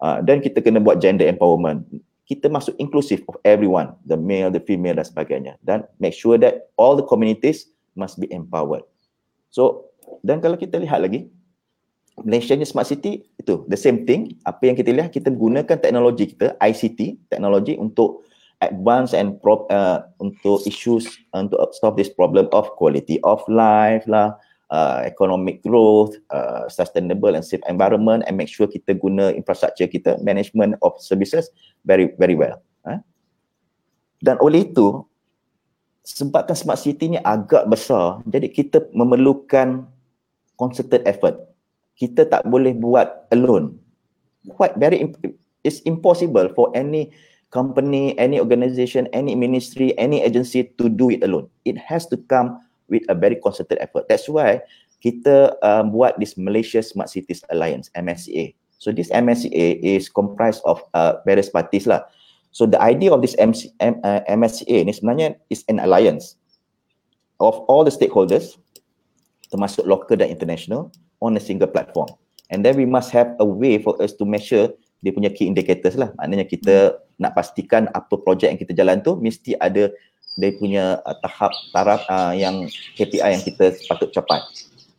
Uh, 0.00 0.24
dan 0.24 0.40
kita 0.40 0.64
kena 0.64 0.80
buat 0.80 0.96
gender 1.04 1.28
empowerment. 1.28 1.84
Kita 2.24 2.48
masuk 2.48 2.72
inclusive 2.80 3.20
of 3.28 3.36
everyone, 3.44 3.92
the 4.08 4.16
male, 4.16 4.48
the 4.48 4.62
female 4.64 4.96
dan 4.96 5.04
sebagainya. 5.04 5.60
Dan 5.60 5.84
make 6.00 6.16
sure 6.16 6.40
that 6.40 6.72
all 6.80 6.96
the 6.96 7.04
communities 7.04 7.68
must 7.92 8.16
be 8.16 8.24
empowered. 8.32 8.86
So 9.52 9.92
dan 10.24 10.40
kalau 10.40 10.56
kita 10.56 10.80
lihat 10.80 11.04
lagi 11.04 11.28
Malaysia 12.24 12.56
ni 12.56 12.64
smart 12.64 12.88
city 12.88 13.28
itu 13.36 13.64
the 13.68 13.76
same 13.76 14.04
thing 14.04 14.36
apa 14.44 14.68
yang 14.68 14.76
kita 14.76 14.90
lihat 14.92 15.10
kita 15.12 15.32
gunakan 15.32 15.76
teknologi 15.80 16.36
kita 16.36 16.56
ICT 16.60 17.30
teknologi 17.32 17.76
untuk 17.80 18.24
advance 18.60 19.16
and 19.16 19.40
pro, 19.40 19.64
uh, 19.72 20.04
untuk 20.20 20.64
issues 20.68 21.08
uh, 21.32 21.44
untuk 21.44 21.60
solve 21.76 21.96
this 21.96 22.12
problem 22.12 22.48
of 22.52 22.68
quality 22.76 23.16
of 23.24 23.40
life 23.48 24.04
lah 24.04 24.36
uh, 24.68 25.00
economic 25.04 25.64
growth 25.64 26.16
uh, 26.30 26.68
sustainable 26.68 27.32
and 27.32 27.44
safe 27.44 27.64
environment 27.68 28.22
and 28.28 28.36
make 28.36 28.48
sure 28.48 28.68
kita 28.68 28.92
guna 28.96 29.32
infrastructure 29.32 29.88
kita 29.88 30.20
management 30.20 30.76
of 30.84 30.92
services 31.00 31.48
very 31.88 32.12
very 32.20 32.36
well 32.36 32.60
dan 34.20 34.36
oleh 34.44 34.68
itu 34.68 35.00
sebabkan 36.04 36.52
smart 36.52 36.76
city 36.76 37.16
ni 37.16 37.18
agak 37.24 37.64
besar 37.72 38.20
jadi 38.28 38.52
kita 38.52 38.84
memerlukan 38.92 39.88
concerted 40.60 41.00
effort. 41.08 41.40
Kita 41.96 42.28
tak 42.28 42.44
boleh 42.44 42.76
buat 42.76 43.32
alone. 43.32 43.80
Quite 44.52 44.76
very 44.76 45.08
it's 45.64 45.80
impossible 45.88 46.52
for 46.52 46.68
any 46.76 47.08
company, 47.50 48.16
any 48.18 48.38
organization, 48.38 49.06
any 49.12 49.34
ministry, 49.34 49.94
any 49.98 50.22
agency 50.22 50.70
to 50.78 50.88
do 50.88 51.10
it 51.10 51.22
alone. 51.22 51.50
It 51.66 51.76
has 51.78 52.06
to 52.14 52.16
come 52.30 52.58
with 52.88 53.02
a 53.10 53.14
very 53.14 53.36
concerted 53.36 53.78
effort. 53.82 54.06
That's 54.08 54.30
why 54.30 54.62
kita 55.02 55.58
um, 55.62 55.90
buat 55.94 56.18
this 56.18 56.38
Malaysia 56.38 56.82
Smart 56.82 57.10
Cities 57.10 57.42
Alliance 57.50 57.90
MSCA. 57.94 58.54
So 58.80 58.92
this 58.92 59.10
MSCA 59.12 59.82
is 59.82 60.08
comprised 60.08 60.62
of 60.64 60.80
uh, 60.94 61.20
various 61.28 61.52
parties 61.52 61.84
lah. 61.84 62.06
So 62.50 62.66
the 62.66 62.80
idea 62.80 63.12
of 63.12 63.22
this 63.22 63.36
MC, 63.38 63.70
M, 63.78 64.00
uh, 64.02 64.24
MSCA 64.26 64.86
ni 64.86 64.92
sebenarnya 64.94 65.38
is 65.52 65.62
an 65.70 65.78
alliance 65.78 66.34
of 67.38 67.60
all 67.70 67.86
the 67.86 67.94
stakeholders 67.94 68.58
termasuk 69.50 69.86
local 69.86 70.18
dan 70.18 70.30
international 70.30 70.90
on 71.22 71.36
a 71.36 71.42
single 71.42 71.68
platform. 71.68 72.10
And 72.50 72.66
then 72.66 72.74
we 72.74 72.86
must 72.86 73.14
have 73.14 73.38
a 73.38 73.46
way 73.46 73.78
for 73.78 73.94
us 74.02 74.14
to 74.18 74.26
measure 74.26 74.74
dia 75.00 75.12
punya 75.14 75.32
key 75.32 75.48
indicators 75.48 75.96
lah. 75.96 76.12
Maknanya 76.20 76.46
kita 76.48 77.00
nak 77.20 77.36
pastikan 77.36 77.86
apa 77.92 78.16
projek 78.16 78.48
yang 78.48 78.60
kita 78.60 78.72
jalan 78.72 79.04
tu 79.04 79.20
mesti 79.20 79.54
ada 79.60 79.92
dia 80.40 80.50
punya 80.56 81.04
uh, 81.04 81.16
tahap 81.20 81.52
taraf 81.76 82.00
uh, 82.08 82.32
yang 82.32 82.64
KPI 82.96 83.36
yang 83.36 83.44
kita 83.44 83.76
patut 83.84 84.08
capai. 84.08 84.40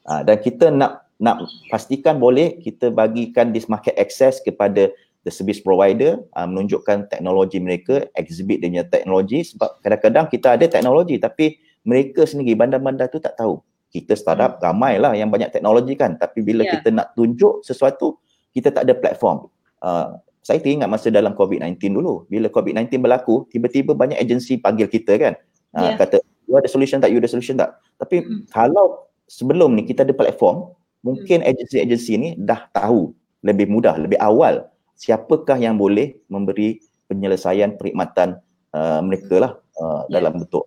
Uh, 0.06 0.22
dan 0.22 0.38
kita 0.38 0.70
nak 0.70 1.10
nak 1.22 1.46
pastikan 1.70 2.18
boleh 2.18 2.62
kita 2.62 2.94
bagikan 2.94 3.54
this 3.54 3.70
market 3.70 3.94
access 3.98 4.42
kepada 4.42 4.94
the 5.26 5.32
service 5.34 5.62
provider 5.62 6.22
uh, 6.34 6.46
menunjukkan 6.46 7.10
teknologi 7.10 7.62
mereka, 7.62 8.06
exhibit 8.18 8.62
dia 8.62 8.70
punya 8.70 8.86
teknologi 8.86 9.40
sebab 9.46 9.82
kadang-kadang 9.82 10.26
kita 10.30 10.48
ada 10.58 10.66
teknologi 10.70 11.18
tapi 11.22 11.58
mereka 11.86 12.26
sendiri 12.26 12.58
bandar-bandar 12.58 13.10
tu 13.10 13.22
tak 13.22 13.38
tahu 13.38 13.62
kita 13.92 14.16
startup 14.16 14.58
hmm. 14.58 14.62
ramai 14.64 14.98
lah 14.98 15.14
yang 15.14 15.30
banyak 15.30 15.52
teknologi 15.54 15.94
kan 15.94 16.18
tapi 16.18 16.42
bila 16.42 16.66
yeah. 16.66 16.80
kita 16.80 16.90
nak 16.90 17.14
tunjuk 17.14 17.62
sesuatu 17.62 18.18
kita 18.56 18.74
tak 18.74 18.90
ada 18.90 18.94
platform 18.98 19.52
uh, 19.84 20.18
saya 20.42 20.58
teringat 20.58 20.90
masa 20.90 21.14
dalam 21.14 21.38
COVID-19 21.38 21.78
dulu 21.94 22.26
bila 22.28 22.50
COVID-19 22.50 22.98
berlaku 23.02 23.46
tiba-tiba 23.54 23.94
banyak 23.94 24.18
agensi 24.18 24.58
panggil 24.58 24.90
kita 24.90 25.14
kan 25.22 25.34
uh, 25.78 25.94
yeah. 25.94 25.96
kata 25.98 26.18
you 26.50 26.58
ada 26.58 26.68
solution 26.68 26.98
tak 26.98 27.14
you 27.14 27.22
ada 27.22 27.30
solution 27.30 27.56
tak 27.56 27.78
tapi 28.02 28.26
mm. 28.26 28.50
kalau 28.50 29.06
sebelum 29.30 29.78
ni 29.78 29.86
kita 29.86 30.02
ada 30.02 30.14
platform 30.18 30.74
mungkin 31.06 31.46
mm. 31.46 31.50
agensi-agensi 31.54 32.14
ni 32.18 32.30
dah 32.36 32.68
tahu 32.74 33.14
lebih 33.46 33.70
mudah 33.70 33.96
lebih 34.02 34.18
awal 34.18 34.66
siapakah 34.98 35.58
yang 35.62 35.78
boleh 35.78 36.18
memberi 36.30 36.82
penyelesaian 37.06 37.78
perkhidmatan 37.78 38.42
uh, 38.74 39.02
mereka 39.06 39.36
lah 39.38 39.52
uh, 39.78 40.06
yeah. 40.10 40.20
dalam 40.20 40.42
bentuk 40.42 40.66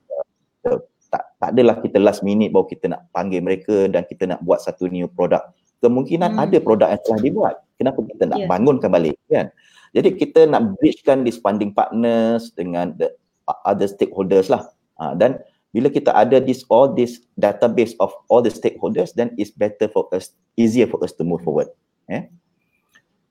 uh, 0.66 0.80
tak 1.14 1.24
tak 1.38 1.48
adalah 1.54 1.78
kita 1.78 2.02
last 2.02 2.26
minute 2.26 2.50
baru 2.50 2.66
kita 2.66 2.90
nak 2.90 3.06
panggil 3.14 3.38
mereka 3.38 3.86
dan 3.86 4.02
kita 4.02 4.26
nak 4.26 4.42
buat 4.42 4.58
satu 4.58 4.90
new 4.90 5.06
produk. 5.06 5.46
Kemungkinan 5.78 6.34
hmm. 6.34 6.42
ada 6.42 6.56
produk 6.58 6.88
yang 6.90 7.02
telah 7.06 7.20
dibuat. 7.22 7.54
Kenapa 7.78 7.98
kita 8.02 8.22
nak 8.26 8.38
yeah. 8.42 8.48
bangunkan 8.50 8.90
balik 8.90 9.14
kan? 9.30 9.54
Jadi 9.94 10.18
kita 10.18 10.50
nak 10.50 10.74
bridgekan 10.76 11.22
this 11.22 11.38
funding 11.38 11.70
partners 11.70 12.50
dengan 12.58 12.98
the 12.98 13.14
other 13.62 13.86
stakeholders 13.86 14.50
lah. 14.50 14.66
Ha, 14.98 15.14
dan 15.14 15.38
bila 15.70 15.90
kita 15.90 16.10
ada 16.10 16.42
this 16.42 16.66
all 16.66 16.90
this 16.90 17.22
database 17.38 17.94
of 18.02 18.10
all 18.30 18.42
the 18.42 18.50
stakeholders 18.50 19.10
then 19.14 19.34
it's 19.34 19.50
better 19.50 19.90
for 19.90 20.06
us 20.14 20.34
easier 20.54 20.86
for 20.90 20.98
us 21.06 21.14
to 21.14 21.22
move 21.22 21.42
forward. 21.46 21.70
Eh? 22.10 22.26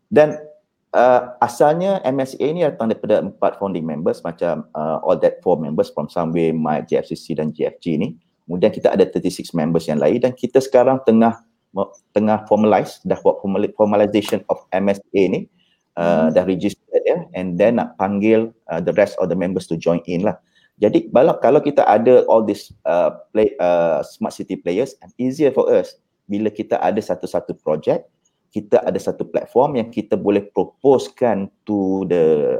Dan 0.08 0.40
uh, 0.96 1.36
asalnya 1.44 2.00
MSA 2.04 2.48
ni 2.56 2.64
datang 2.64 2.92
daripada 2.92 3.20
empat 3.20 3.60
founding 3.60 3.84
members 3.84 4.24
macam 4.24 4.68
uh, 4.72 5.04
all 5.04 5.20
that 5.20 5.44
four 5.44 5.60
members 5.60 5.92
from 5.92 6.08
Sunway, 6.08 6.56
My, 6.56 6.84
JFCC 6.84 7.40
dan 7.40 7.52
GFG 7.52 7.86
ni. 8.00 8.16
Kemudian 8.44 8.72
kita 8.76 8.92
ada 8.92 9.08
36 9.08 9.56
members 9.56 9.88
yang 9.88 10.04
lain 10.04 10.20
dan 10.20 10.36
kita 10.36 10.60
sekarang 10.60 11.00
tengah 11.08 11.44
tengah 12.14 12.46
formalize 12.46 13.02
dah 13.02 13.18
buat 13.18 13.42
formalization 13.74 14.46
of 14.52 14.62
MSA 14.70 15.22
ni 15.32 15.50
uh, 15.98 16.30
hmm. 16.30 16.38
dah 16.38 16.46
register 16.46 17.00
ya 17.04 17.26
and 17.38 17.60
then 17.60 17.78
nak 17.82 17.98
panggil 18.00 18.54
uh, 18.70 18.82
the 18.82 18.94
rest 18.96 19.18
of 19.20 19.28
the 19.30 19.38
members 19.38 19.68
to 19.68 19.76
join 19.76 20.00
in 20.10 20.26
lah. 20.26 20.38
Jadi 20.82 21.14
balak 21.14 21.46
kalau 21.46 21.62
kita 21.62 21.86
ada 21.86 22.26
all 22.26 22.42
this 22.42 22.74
uh, 22.90 23.14
play 23.30 23.54
uh, 23.62 24.02
smart 24.02 24.34
city 24.34 24.58
players 24.58 24.98
and 25.06 25.14
easier 25.22 25.54
for 25.54 25.70
us 25.70 26.02
bila 26.26 26.50
kita 26.50 26.82
ada 26.82 26.98
satu-satu 26.98 27.54
project 27.62 28.10
kita 28.54 28.86
ada 28.86 29.00
satu 29.02 29.26
platform 29.26 29.82
yang 29.82 29.90
kita 29.90 30.14
boleh 30.14 30.46
proposekan 30.54 31.50
to 31.66 32.06
the 32.06 32.56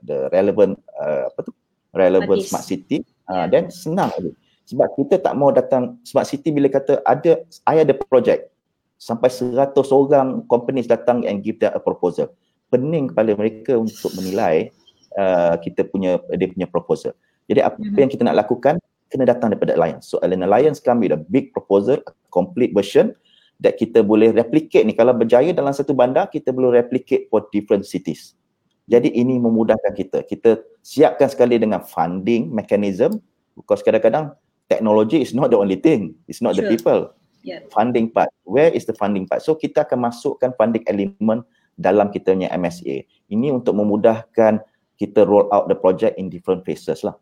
the 0.00 0.32
relevant 0.32 0.80
uh, 0.96 1.28
apa 1.28 1.44
tu 1.44 1.52
relevant 1.92 2.40
Hadis. 2.40 2.48
smart 2.48 2.64
city 2.64 3.04
uh, 3.28 3.44
dan 3.44 3.68
senang 3.68 4.08
aja 4.16 4.32
sebab 4.64 4.88
kita 4.96 5.20
tak 5.20 5.36
mau 5.36 5.52
datang 5.52 6.00
smart 6.08 6.24
city 6.24 6.48
bila 6.48 6.72
kata 6.72 7.04
ada 7.04 7.44
I 7.68 7.84
ada 7.84 7.92
project 7.92 8.48
sampai 8.96 9.28
100 9.28 9.76
orang 9.92 10.44
companies 10.48 10.88
datang 10.88 11.24
and 11.28 11.44
give 11.44 11.60
their 11.60 11.76
a 11.76 11.80
proposal 11.80 12.32
pening 12.70 13.10
kepala 13.10 13.34
mereka 13.34 13.76
untuk 13.76 14.14
menilai 14.16 14.70
uh, 15.18 15.58
kita 15.58 15.84
punya 15.90 16.22
dia 16.38 16.48
punya 16.48 16.70
proposal. 16.70 17.12
Jadi 17.50 17.60
apa 17.60 17.76
mm-hmm. 17.76 17.98
yang 17.98 18.10
kita 18.10 18.22
nak 18.22 18.46
lakukan 18.46 18.78
kena 19.10 19.26
datang 19.26 19.50
daripada 19.50 19.74
alliance. 19.74 20.06
So 20.06 20.22
an 20.22 20.46
alliance 20.46 20.78
come 20.78 21.02
with 21.02 21.10
a 21.10 21.18
big 21.18 21.50
proposal 21.50 21.98
a 22.06 22.14
complete 22.30 22.70
version 22.70 23.12
that 23.58 23.74
kita 23.76 24.06
boleh 24.06 24.30
replicate 24.30 24.86
ni. 24.86 24.94
Kalau 24.94 25.12
berjaya 25.12 25.50
dalam 25.50 25.74
satu 25.74 25.92
bandar 25.92 26.30
kita 26.30 26.54
boleh 26.54 26.78
replicate 26.78 27.26
for 27.26 27.50
different 27.50 27.84
cities. 27.84 28.38
Jadi 28.86 29.10
ini 29.14 29.38
memudahkan 29.38 29.94
kita. 29.94 30.26
Kita 30.26 30.62
siapkan 30.82 31.30
sekali 31.30 31.58
dengan 31.58 31.82
funding 31.82 32.50
mechanism 32.50 33.18
because 33.54 33.82
kadang-kadang 33.82 34.34
teknologi 34.70 35.22
is 35.22 35.34
not 35.34 35.50
the 35.50 35.58
only 35.58 35.78
thing. 35.78 36.14
It's 36.30 36.42
not 36.42 36.54
sure. 36.54 36.66
the 36.66 36.70
people. 36.70 37.14
Yeah. 37.40 37.64
funding 37.72 38.12
part. 38.12 38.28
Where 38.44 38.68
is 38.68 38.84
the 38.84 38.92
funding 38.92 39.24
part? 39.24 39.40
So 39.40 39.56
kita 39.56 39.88
akan 39.88 40.12
masukkan 40.12 40.52
funding 40.60 40.84
element 40.84 41.48
dalam 41.80 42.12
kita 42.12 42.36
punya 42.36 42.52
MSA 42.52 43.08
ini 43.32 43.48
untuk 43.48 43.72
memudahkan 43.80 44.60
kita 45.00 45.24
roll 45.24 45.48
out 45.48 45.64
the 45.72 45.76
project 45.76 46.20
in 46.20 46.28
different 46.28 46.60
phases 46.68 47.00
lah. 47.00 47.16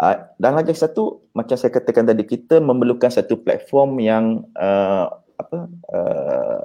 Uh, 0.00 0.16
dan 0.40 0.56
lagi 0.56 0.72
satu 0.72 1.20
macam 1.36 1.60
saya 1.60 1.68
katakan 1.76 2.08
tadi 2.08 2.24
kita 2.24 2.56
memerlukan 2.56 3.12
satu 3.12 3.36
platform 3.36 4.00
yang 4.00 4.48
uh, 4.56 5.12
apa 5.36 5.68
uh, 5.92 6.64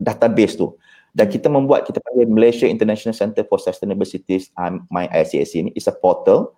database 0.00 0.56
tu. 0.56 0.78
Dan 1.10 1.26
kita 1.26 1.50
membuat 1.50 1.84
kita 1.84 1.98
panggil 2.00 2.30
Malaysia 2.30 2.64
International 2.64 3.12
Center 3.12 3.42
for 3.44 3.58
Sustainable 3.60 4.06
Cities 4.06 4.48
um, 4.56 4.86
my 4.88 5.10
ICSC 5.12 5.68
ni 5.68 5.70
is 5.76 5.90
a 5.90 5.92
portal. 5.92 6.56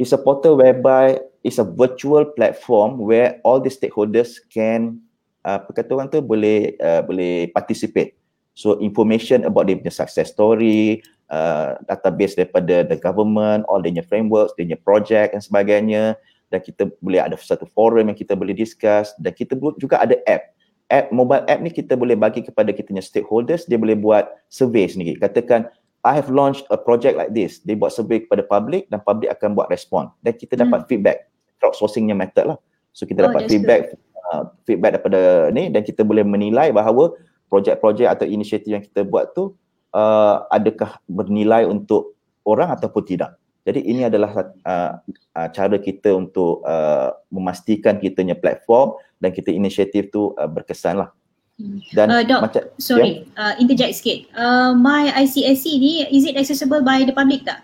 Is 0.00 0.16
a 0.16 0.20
portal 0.22 0.56
whereby 0.56 1.20
is 1.44 1.60
a 1.60 1.66
virtual 1.66 2.24
platform 2.32 2.96
where 2.96 3.36
all 3.44 3.60
the 3.60 3.68
stakeholders 3.68 4.40
can 4.48 5.04
uh, 5.44 5.60
kata 5.60 5.92
orang 5.92 6.08
tu 6.08 6.24
boleh 6.24 6.76
uh, 6.80 7.04
boleh 7.04 7.52
participate 7.52 8.19
so 8.60 8.76
information 8.84 9.48
about 9.48 9.64
the 9.64 9.76
success 9.88 10.28
story 10.28 11.00
uh, 11.32 11.80
database 11.88 12.36
daripada 12.36 12.84
the 12.84 13.00
government, 13.00 13.64
all 13.72 13.80
the 13.80 13.88
frameworks, 14.04 14.52
the 14.60 14.76
project 14.84 15.32
dan 15.32 15.40
sebagainya 15.40 16.04
dan 16.50 16.60
kita 16.60 16.90
boleh 17.00 17.22
ada 17.22 17.38
satu 17.38 17.64
forum 17.64 18.10
yang 18.10 18.18
kita 18.18 18.36
boleh 18.36 18.52
discuss 18.52 19.14
dan 19.22 19.32
kita 19.32 19.56
juga 19.80 20.02
ada 20.02 20.18
app. 20.26 20.52
App 20.90 21.14
mobile 21.14 21.46
app 21.46 21.62
ni 21.62 21.70
kita 21.70 21.94
boleh 21.94 22.18
bagi 22.18 22.42
kepada 22.42 22.74
kita 22.74 22.90
punya 22.90 23.00
stakeholders, 23.00 23.64
dia 23.70 23.78
boleh 23.78 23.94
buat 23.94 24.26
survey 24.50 24.90
sendiri. 24.90 25.16
Katakan 25.22 25.70
I 26.02 26.12
have 26.18 26.26
launched 26.28 26.66
a 26.74 26.78
project 26.80 27.14
like 27.14 27.30
this. 27.30 27.62
Dia 27.62 27.78
buat 27.78 27.94
survey 27.94 28.26
kepada 28.26 28.42
public 28.42 28.90
dan 28.90 28.98
public 29.06 29.30
akan 29.30 29.54
buat 29.54 29.70
respon 29.70 30.10
dan 30.26 30.34
kita 30.34 30.58
hmm. 30.58 30.62
dapat 30.66 30.80
feedback. 30.90 31.30
Crowdsourcingnya 31.62 32.18
method 32.18 32.56
lah. 32.56 32.58
So 32.90 33.06
kita 33.06 33.22
oh, 33.22 33.24
dapat 33.30 33.46
feedback 33.46 33.94
uh, 34.34 34.50
feedback 34.66 34.98
daripada 34.98 35.54
ni 35.54 35.70
dan 35.70 35.86
kita 35.86 36.02
boleh 36.02 36.26
menilai 36.26 36.74
bahawa 36.74 37.14
projek-projek 37.50 38.06
atau 38.06 38.24
inisiatif 38.24 38.70
yang 38.70 38.84
kita 38.86 39.02
buat 39.02 39.34
tu 39.34 39.58
uh, 39.92 40.46
adakah 40.48 41.02
bernilai 41.10 41.66
untuk 41.66 42.14
orang 42.46 42.72
ataupun 42.72 43.02
tidak. 43.04 43.36
Jadi 43.60 43.84
ini 43.84 44.08
adalah 44.08 44.32
uh, 44.64 44.92
uh, 45.36 45.48
cara 45.52 45.76
kita 45.76 46.16
untuk 46.16 46.64
uh, 46.64 47.12
memastikan 47.28 48.00
kita 48.00 48.24
punya 48.24 48.38
platform 48.38 48.96
dan 49.20 49.36
kita 49.36 49.52
inisiatif 49.52 50.08
tu 50.08 50.32
uh, 50.40 50.48
berkesan 50.48 51.04
lah. 51.04 51.12
Hmm. 51.60 51.76
Dan 51.92 52.06
uh, 52.08 52.22
Dok, 52.24 52.40
macam, 52.40 52.62
sorry, 52.80 53.28
yeah? 53.36 53.52
uh, 53.52 53.54
interject 53.60 54.00
sikit. 54.00 54.32
Uh, 54.32 54.72
my 54.72 55.12
ICSC 55.12 55.66
ni, 55.76 56.08
is 56.08 56.24
it 56.24 56.40
accessible 56.40 56.80
by 56.80 57.04
the 57.04 57.12
public 57.12 57.44
tak? 57.44 57.60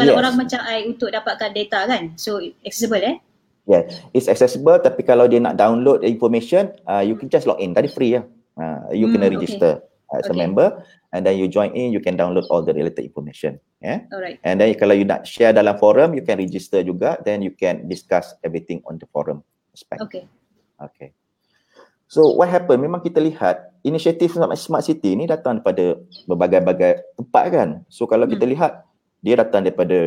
Kalau 0.00 0.16
yes. 0.16 0.18
orang 0.24 0.34
macam 0.40 0.60
I 0.64 0.88
untuk 0.88 1.12
dapatkan 1.12 1.52
data 1.52 1.84
kan? 1.84 2.16
So, 2.16 2.40
accessible 2.64 3.04
eh? 3.04 3.16
Yeah, 3.66 3.84
it's 4.16 4.30
accessible 4.30 4.78
tapi 4.78 5.02
kalau 5.04 5.28
dia 5.28 5.42
nak 5.42 5.60
download 5.60 6.00
information, 6.06 6.72
uh, 6.88 7.04
you 7.04 7.18
can 7.18 7.28
just 7.28 7.44
log 7.44 7.60
in. 7.60 7.76
Tadi 7.76 7.92
free 7.92 8.16
lah. 8.16 8.24
Uh, 8.56 8.88
you 8.88 9.04
hmm, 9.04 9.20
kena 9.20 9.28
register 9.36 9.84
okay. 9.84 10.16
as 10.16 10.24
okay. 10.24 10.32
a 10.32 10.34
member 10.34 10.72
and 11.12 11.28
then 11.28 11.36
you 11.36 11.44
join 11.44 11.68
in 11.76 11.92
you 11.92 12.00
can 12.00 12.16
download 12.16 12.48
all 12.48 12.64
the 12.64 12.72
related 12.72 13.04
information 13.04 13.60
yeah 13.84 14.00
alright. 14.08 14.40
And 14.40 14.56
then 14.56 14.72
kalau 14.80 14.96
you 14.96 15.04
nak 15.04 15.28
share 15.28 15.52
dalam 15.52 15.76
forum 15.76 16.16
you 16.16 16.24
can 16.24 16.40
register 16.40 16.80
juga 16.80 17.20
then 17.20 17.44
you 17.44 17.52
can 17.52 17.84
discuss 17.84 18.32
everything 18.40 18.80
on 18.88 18.96
the 18.96 19.04
forum 19.12 19.44
aspect 19.76 20.00
okay. 20.00 20.24
Okay. 20.76 21.12
So 22.06 22.36
what 22.38 22.52
happened? 22.52 22.84
Memang 22.86 23.02
kita 23.02 23.18
lihat 23.18 23.74
inisiatif 23.82 24.38
smart 24.38 24.84
city 24.86 25.18
ni 25.18 25.26
datang 25.26 25.58
daripada 25.58 25.98
berbagai-bagai 26.30 27.18
tempat 27.18 27.44
kan? 27.50 27.68
So 27.90 28.06
kalau 28.06 28.30
hmm. 28.30 28.32
kita 28.38 28.44
lihat 28.46 28.72
dia 29.26 29.34
datang 29.40 29.66
daripada 29.66 29.98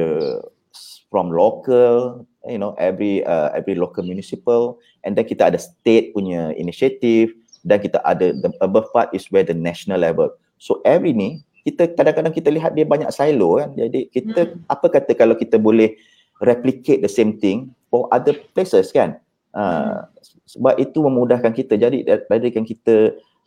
from 1.09 1.33
local 1.33 2.23
you 2.45 2.61
know 2.61 2.77
every 2.77 3.25
uh, 3.25 3.49
every 3.57 3.73
local 3.73 4.05
municipal 4.05 4.77
and 5.03 5.17
then 5.17 5.25
kita 5.25 5.49
ada 5.49 5.57
state 5.57 6.13
punya 6.13 6.53
initiative 6.55 7.33
dan 7.69 7.77
kita 7.77 8.01
ada 8.01 8.33
the 8.33 8.49
above 8.65 8.89
part 8.89 9.13
is 9.13 9.29
where 9.29 9.45
the 9.45 9.53
national 9.53 10.01
level 10.01 10.33
So 10.59 10.83
every 10.83 11.15
ni 11.15 11.41
kita 11.63 11.95
kadang-kadang 11.95 12.35
kita 12.35 12.51
lihat 12.51 12.75
dia 12.75 12.83
banyak 12.83 13.09
silo 13.15 13.57
kan. 13.57 13.71
Jadi 13.73 14.11
kita 14.11 14.45
hmm. 14.45 14.67
apa 14.67 14.87
kata 14.91 15.11
kalau 15.15 15.33
kita 15.33 15.55
boleh 15.55 15.95
replicate 16.43 16.99
the 16.99 17.11
same 17.11 17.39
thing 17.39 17.71
for 17.87 18.11
other 18.11 18.35
places 18.53 18.91
kan. 18.91 19.17
Uh, 19.55 20.05
sebab 20.45 20.77
itu 20.77 20.99
memudahkan 20.99 21.55
kita. 21.55 21.79
Jadi 21.79 22.05
daripada 22.05 22.45
kita 22.51 22.95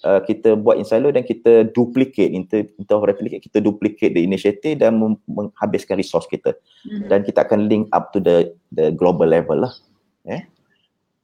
uh, 0.09 0.21
kita 0.25 0.57
buat 0.57 0.81
in 0.81 0.89
silo 0.89 1.13
dan 1.13 1.23
kita 1.23 1.69
duplicate 1.77 2.33
into, 2.33 2.65
into 2.65 2.95
replicate 2.97 3.45
kita 3.45 3.61
duplicate 3.61 4.17
the 4.17 4.25
initiative 4.25 4.81
dan 4.81 4.97
menghabiskan 5.29 6.01
resource 6.01 6.29
kita. 6.33 6.57
Hmm. 6.89 7.13
Dan 7.13 7.29
kita 7.29 7.45
akan 7.45 7.69
link 7.69 7.85
up 7.93 8.13
to 8.17 8.21
the 8.21 8.57
the 8.73 8.93
global 8.97 9.29
level 9.29 9.69
lah. 9.69 9.73
Eh? 10.25 10.49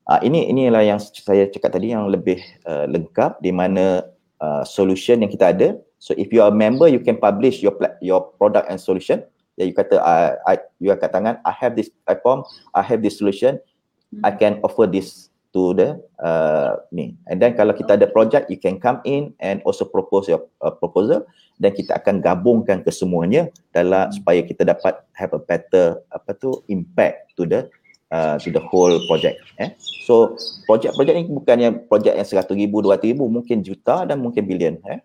Uh, 0.08 0.16
ini 0.24 0.48
inilah 0.48 0.80
yang 0.80 0.96
saya 0.96 1.44
cakap 1.52 1.76
tadi 1.76 1.92
yang 1.92 2.08
lebih 2.08 2.40
uh, 2.64 2.88
lengkap 2.88 3.44
di 3.44 3.52
mana 3.52 4.08
uh, 4.40 4.64
solution 4.64 5.20
yang 5.20 5.28
kita 5.28 5.52
ada. 5.52 5.76
So 6.00 6.16
if 6.16 6.32
you 6.32 6.40
are 6.40 6.48
a 6.48 6.56
member, 6.56 6.88
you 6.88 7.04
can 7.04 7.20
publish 7.20 7.60
your 7.60 7.76
your 8.00 8.32
product 8.40 8.72
and 8.72 8.80
solution. 8.80 9.20
Ya, 9.60 9.68
you 9.68 9.76
kata, 9.76 10.00
I, 10.00 10.38
I, 10.48 10.54
you 10.80 10.94
kat 10.96 11.12
tangan, 11.12 11.44
I 11.44 11.52
have 11.52 11.76
this 11.76 11.92
platform, 12.06 12.46
I 12.72 12.80
have 12.80 13.04
this 13.04 13.20
solution, 13.20 13.60
hmm. 14.08 14.22
I 14.22 14.32
can 14.32 14.62
offer 14.64 14.86
this 14.86 15.28
to 15.52 15.74
the 15.74 16.00
uh, 16.22 16.78
ni. 16.88 17.18
And 17.26 17.42
then 17.42 17.52
kalau 17.58 17.76
kita 17.76 18.00
ada 18.00 18.06
project, 18.08 18.48
you 18.48 18.56
can 18.56 18.80
come 18.80 19.02
in 19.04 19.36
and 19.42 19.60
also 19.68 19.84
propose 19.84 20.30
your 20.30 20.46
uh, 20.64 20.72
proposal. 20.72 21.28
Dan 21.58 21.74
kita 21.74 21.98
akan 21.98 22.22
gabungkan 22.22 22.80
kesemuanya 22.80 23.52
dalam 23.76 24.08
hmm. 24.08 24.14
supaya 24.16 24.40
kita 24.40 24.64
dapat 24.64 25.04
have 25.12 25.36
a 25.36 25.42
better 25.42 26.00
apa 26.14 26.32
tu 26.32 26.64
impact 26.70 27.34
to 27.36 27.44
the 27.44 27.68
uh, 28.10 28.38
to 28.40 28.50
the 28.50 28.60
whole 28.60 29.00
project. 29.08 29.40
Eh? 29.58 29.70
So 30.04 30.36
projek-projek 30.64 31.14
ni 31.16 31.24
bukan 31.28 31.56
yang 31.60 31.74
projek 31.88 32.16
yang 32.16 32.26
seratus 32.26 32.56
ribu, 32.56 32.80
dua 32.80 32.96
ribu, 33.00 33.28
mungkin 33.28 33.60
juta 33.64 34.04
dan 34.08 34.20
mungkin 34.24 34.46
bilion. 34.48 34.80
Eh? 34.88 35.00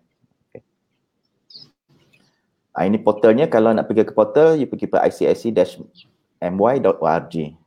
Okay. 0.50 0.62
Uh, 2.74 2.84
ini 2.88 2.98
portalnya, 2.98 3.46
kalau 3.46 3.70
nak 3.76 3.86
pergi 3.88 4.08
ke 4.08 4.14
portal, 4.16 4.56
you 4.56 4.66
pergi 4.66 4.88
ke 4.88 4.96
icsc-my.org. 4.96 5.94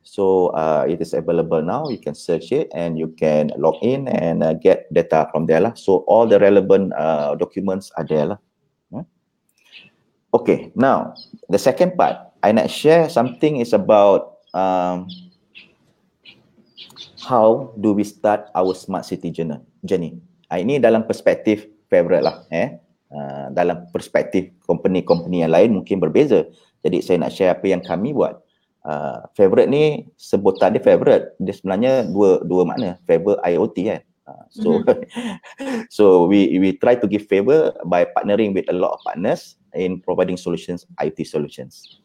So 0.08 0.56
uh, 0.56 0.88
it 0.88 1.04
is 1.04 1.14
available 1.14 1.62
now, 1.62 1.90
you 1.92 2.00
can 2.00 2.16
search 2.16 2.52
it 2.56 2.72
and 2.74 2.98
you 2.98 3.14
can 3.14 3.52
log 3.60 3.76
in 3.84 4.08
and 4.08 4.42
uh, 4.42 4.56
get 4.58 4.90
data 4.90 5.28
from 5.30 5.46
there 5.46 5.62
lah. 5.62 5.76
So 5.76 6.08
all 6.10 6.26
the 6.26 6.40
relevant 6.40 6.96
uh, 6.96 7.36
documents 7.36 7.92
are 8.00 8.08
there 8.08 8.26
lah. 8.34 8.40
Hmm? 8.90 9.06
Okay, 10.34 10.72
now 10.74 11.14
the 11.52 11.60
second 11.60 12.00
part, 12.00 12.18
I 12.42 12.56
nak 12.56 12.72
share 12.72 13.12
something 13.12 13.60
is 13.60 13.74
about 13.76 14.40
um, 14.56 15.12
how 17.28 17.76
do 17.76 17.92
we 17.92 18.08
start 18.08 18.48
our 18.56 18.72
smart 18.72 19.04
city 19.04 19.28
journey? 19.28 19.60
journey. 19.84 20.16
Uh, 20.48 20.64
ini 20.64 20.80
dalam 20.80 21.04
perspektif 21.04 21.68
favorite 21.92 22.24
lah. 22.24 22.48
Eh? 22.56 22.80
Uh, 23.12 23.52
dalam 23.52 23.88
perspektif 23.92 24.52
company-company 24.64 25.44
yang 25.44 25.52
lain 25.52 25.76
mungkin 25.76 26.00
berbeza. 26.00 26.48
Jadi 26.88 27.04
saya 27.04 27.28
nak 27.28 27.36
share 27.36 27.52
apa 27.52 27.68
yang 27.68 27.84
kami 27.84 28.16
buat. 28.16 28.40
Uh, 28.88 29.20
favorite 29.36 29.68
ni 29.68 30.08
sebutan 30.16 30.72
dia 30.72 30.84
favorite. 30.84 31.36
Dia 31.44 31.52
sebenarnya 31.52 32.08
dua 32.08 32.40
dua 32.48 32.64
makna. 32.64 32.96
Favor 33.04 33.36
IoT 33.44 33.76
kan. 33.84 34.02
Uh, 34.28 34.46
so 34.52 34.70
mm-hmm. 34.80 35.84
so 35.96 36.04
we 36.28 36.56
we 36.60 36.76
try 36.80 36.96
to 36.96 37.08
give 37.08 37.28
favor 37.28 37.76
by 37.88 38.08
partnering 38.16 38.56
with 38.56 38.68
a 38.72 38.76
lot 38.76 38.96
of 38.96 39.04
partners 39.04 39.60
in 39.76 40.00
providing 40.00 40.40
solutions, 40.40 40.88
IT 41.04 41.20
solutions. 41.28 42.00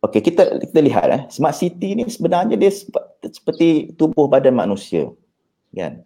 Okey, 0.00 0.32
kita 0.32 0.56
kita 0.64 0.80
lihat 0.80 1.06
eh, 1.12 1.22
smart 1.28 1.52
city 1.52 1.92
ni 1.92 2.08
sebenarnya 2.08 2.56
dia 2.56 2.72
seperti 3.20 3.92
tubuh 4.00 4.32
badan 4.32 4.56
manusia. 4.56 5.12
Kan? 5.76 6.00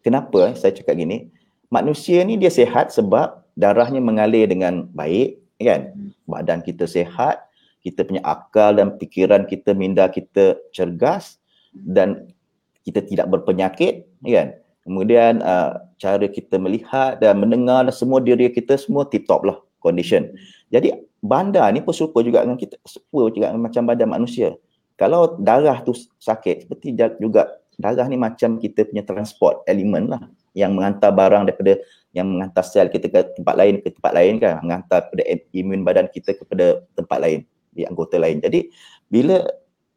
Kenapa 0.00 0.48
eh, 0.48 0.54
saya 0.56 0.72
cakap 0.72 0.96
gini? 0.96 1.28
Manusia 1.68 2.24
ni 2.24 2.40
dia 2.40 2.48
sihat 2.48 2.88
sebab 2.88 3.44
darahnya 3.52 4.00
mengalir 4.00 4.48
dengan 4.48 4.88
baik, 4.96 5.44
kan? 5.60 5.92
Badan 6.24 6.64
kita 6.64 6.88
sihat, 6.88 7.44
kita 7.84 8.08
punya 8.08 8.24
akal 8.24 8.80
dan 8.80 8.96
fikiran 8.96 9.44
kita 9.44 9.76
minda 9.76 10.08
kita 10.08 10.56
cergas 10.72 11.36
dan 11.76 12.32
kita 12.80 13.04
tidak 13.04 13.28
berpenyakit, 13.28 14.08
kan? 14.24 14.56
Kemudian 14.88 15.44
uh, 15.44 15.84
cara 16.00 16.28
kita 16.32 16.56
melihat 16.56 17.20
dan 17.20 17.44
mendengar 17.44 17.84
dan 17.84 17.92
semua 17.92 18.24
diri 18.24 18.48
kita 18.48 18.76
semua 18.80 19.04
tip 19.04 19.28
top 19.28 19.44
lah 19.44 19.63
condition. 19.84 20.32
Jadi 20.72 20.96
bandar 21.20 21.68
ni 21.76 21.84
pun 21.84 21.92
serupa 21.92 22.24
juga 22.24 22.40
dengan 22.40 22.56
kita, 22.56 22.80
serupa 22.88 23.28
juga 23.28 23.52
dengan 23.52 23.68
macam 23.68 23.84
badan 23.84 24.08
manusia. 24.08 24.56
Kalau 24.96 25.36
darah 25.36 25.84
tu 25.84 25.92
sakit, 26.16 26.64
seperti 26.64 26.96
juga 27.20 27.60
darah 27.76 28.06
ni 28.06 28.16
macam 28.16 28.56
kita 28.56 28.86
punya 28.86 29.02
transport 29.04 29.66
elemen 29.66 30.08
lah 30.10 30.22
yang 30.54 30.74
mengantar 30.74 31.10
barang 31.10 31.50
daripada 31.50 31.82
yang 32.14 32.30
mengantar 32.30 32.62
sel 32.62 32.86
kita 32.86 33.10
ke 33.10 33.20
tempat 33.34 33.54
lain 33.58 33.82
ke 33.82 33.90
tempat 33.90 34.12
lain 34.14 34.38
kan 34.38 34.62
mengantar 34.62 35.10
pada 35.10 35.22
imun 35.50 35.82
badan 35.82 36.06
kita 36.14 36.38
kepada 36.38 36.86
tempat 36.94 37.18
lain 37.18 37.40
di 37.74 37.82
anggota 37.82 38.16
lain 38.22 38.38
jadi 38.38 38.70
bila 39.10 39.42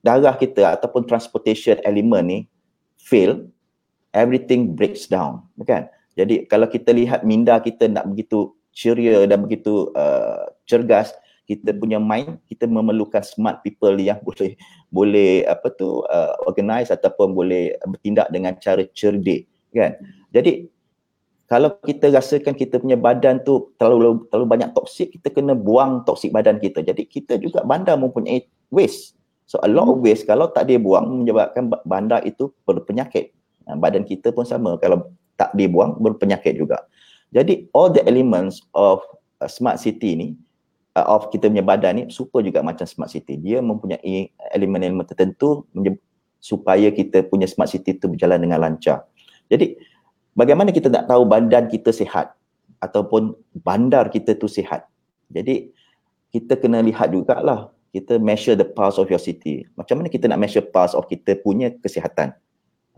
darah 0.01 0.33
kita 0.33 0.73
ataupun 0.81 1.05
transportation 1.05 1.77
element 1.85 2.25
ni 2.25 2.39
fail 2.97 3.45
everything 4.17 4.73
breaks 4.73 5.05
down 5.05 5.45
kan 5.61 5.85
jadi 6.17 6.49
kalau 6.49 6.65
kita 6.65 6.89
lihat 6.89 7.21
minda 7.21 7.61
kita 7.61 7.85
nak 7.85 8.09
begitu 8.09 8.56
ceria 8.77 9.25
dan 9.25 9.41
begitu 9.41 9.89
uh, 9.97 10.45
cergas 10.69 11.17
kita 11.49 11.73
punya 11.73 11.97
mind 11.97 12.37
kita 12.45 12.69
memerlukan 12.69 13.25
smart 13.25 13.65
people 13.65 13.97
yang 13.97 14.21
boleh 14.27 14.53
boleh 14.93 15.31
apa 15.49 15.73
tu 15.73 16.05
uh, 16.05 16.37
organize 16.45 16.93
ataupun 16.93 17.33
boleh 17.33 17.73
bertindak 17.89 18.29
dengan 18.29 18.53
cara 18.61 18.85
cerdik 18.93 19.49
kan 19.73 19.97
jadi 20.29 20.69
kalau 21.47 21.79
kita 21.79 22.11
rasakan 22.11 22.59
kita 22.59 22.75
punya 22.75 22.99
badan 22.99 23.39
tu 23.39 23.71
terlalu 23.79 24.27
terlalu 24.27 24.47
banyak 24.51 24.69
toksik, 24.75 25.15
kita 25.15 25.31
kena 25.31 25.55
buang 25.55 26.03
toksik 26.03 26.35
badan 26.35 26.59
kita. 26.59 26.83
Jadi 26.83 27.07
kita 27.07 27.39
juga 27.39 27.63
bandar 27.63 27.95
mempunyai 27.95 28.43
waste. 28.67 29.15
So 29.47 29.55
a 29.63 29.69
lot 29.71 29.87
of 29.87 30.03
waste 30.03 30.27
kalau 30.27 30.51
tak 30.51 30.67
dia 30.67 30.75
buang 30.75 31.23
menyebabkan 31.23 31.71
bandar 31.87 32.19
itu 32.27 32.51
berpenyakit. 32.67 33.31
Badan 33.63 34.03
kita 34.03 34.35
pun 34.35 34.43
sama 34.43 34.75
kalau 34.75 35.07
tak 35.39 35.55
dibuang 35.55 35.95
berpenyakit 36.03 36.59
juga. 36.59 36.83
Jadi 37.37 37.69
all 37.77 37.93
the 37.93 38.01
elements 38.09 38.65
of 38.73 39.05
uh, 39.37 39.45
smart 39.45 39.77
city 39.77 40.17
ni 40.17 40.27
uh, 40.97 41.05
of 41.05 41.29
kita 41.29 41.45
punya 41.53 41.61
badan 41.61 41.93
ni 41.93 42.03
super 42.09 42.41
juga 42.41 42.65
macam 42.65 42.89
smart 42.89 43.13
city. 43.13 43.37
Dia 43.37 43.61
mempunyai 43.61 44.33
elemen-elemen 44.57 45.05
tertentu 45.05 45.69
supaya 46.41 46.89
kita 46.89 47.29
punya 47.29 47.45
smart 47.45 47.69
city 47.69 47.93
tu 47.93 48.09
berjalan 48.09 48.41
dengan 48.41 48.65
lancar. 48.65 49.05
Jadi 49.53 49.77
bagaimana 50.33 50.73
kita 50.73 50.89
nak 50.89 51.05
tahu 51.05 51.29
badan 51.29 51.69
kita 51.69 51.93
sihat 51.93 52.33
ataupun 52.81 53.37
bandar 53.53 54.09
kita 54.09 54.33
tu 54.33 54.49
sihat. 54.49 54.89
Jadi 55.29 55.69
kita 56.33 56.57
kena 56.57 56.81
lihat 56.81 57.13
jugalah 57.13 57.69
kita 57.93 58.17
measure 58.17 58.57
the 58.57 58.65
pulse 58.65 58.97
of 58.97 59.09
your 59.13 59.21
city. 59.21 59.65
Macam 59.77 60.01
mana 60.01 60.09
kita 60.09 60.25
nak 60.25 60.41
measure 60.41 60.65
pulse 60.65 60.97
of 60.97 61.05
kita 61.05 61.37
punya 61.39 61.69
kesihatan? 61.69 62.33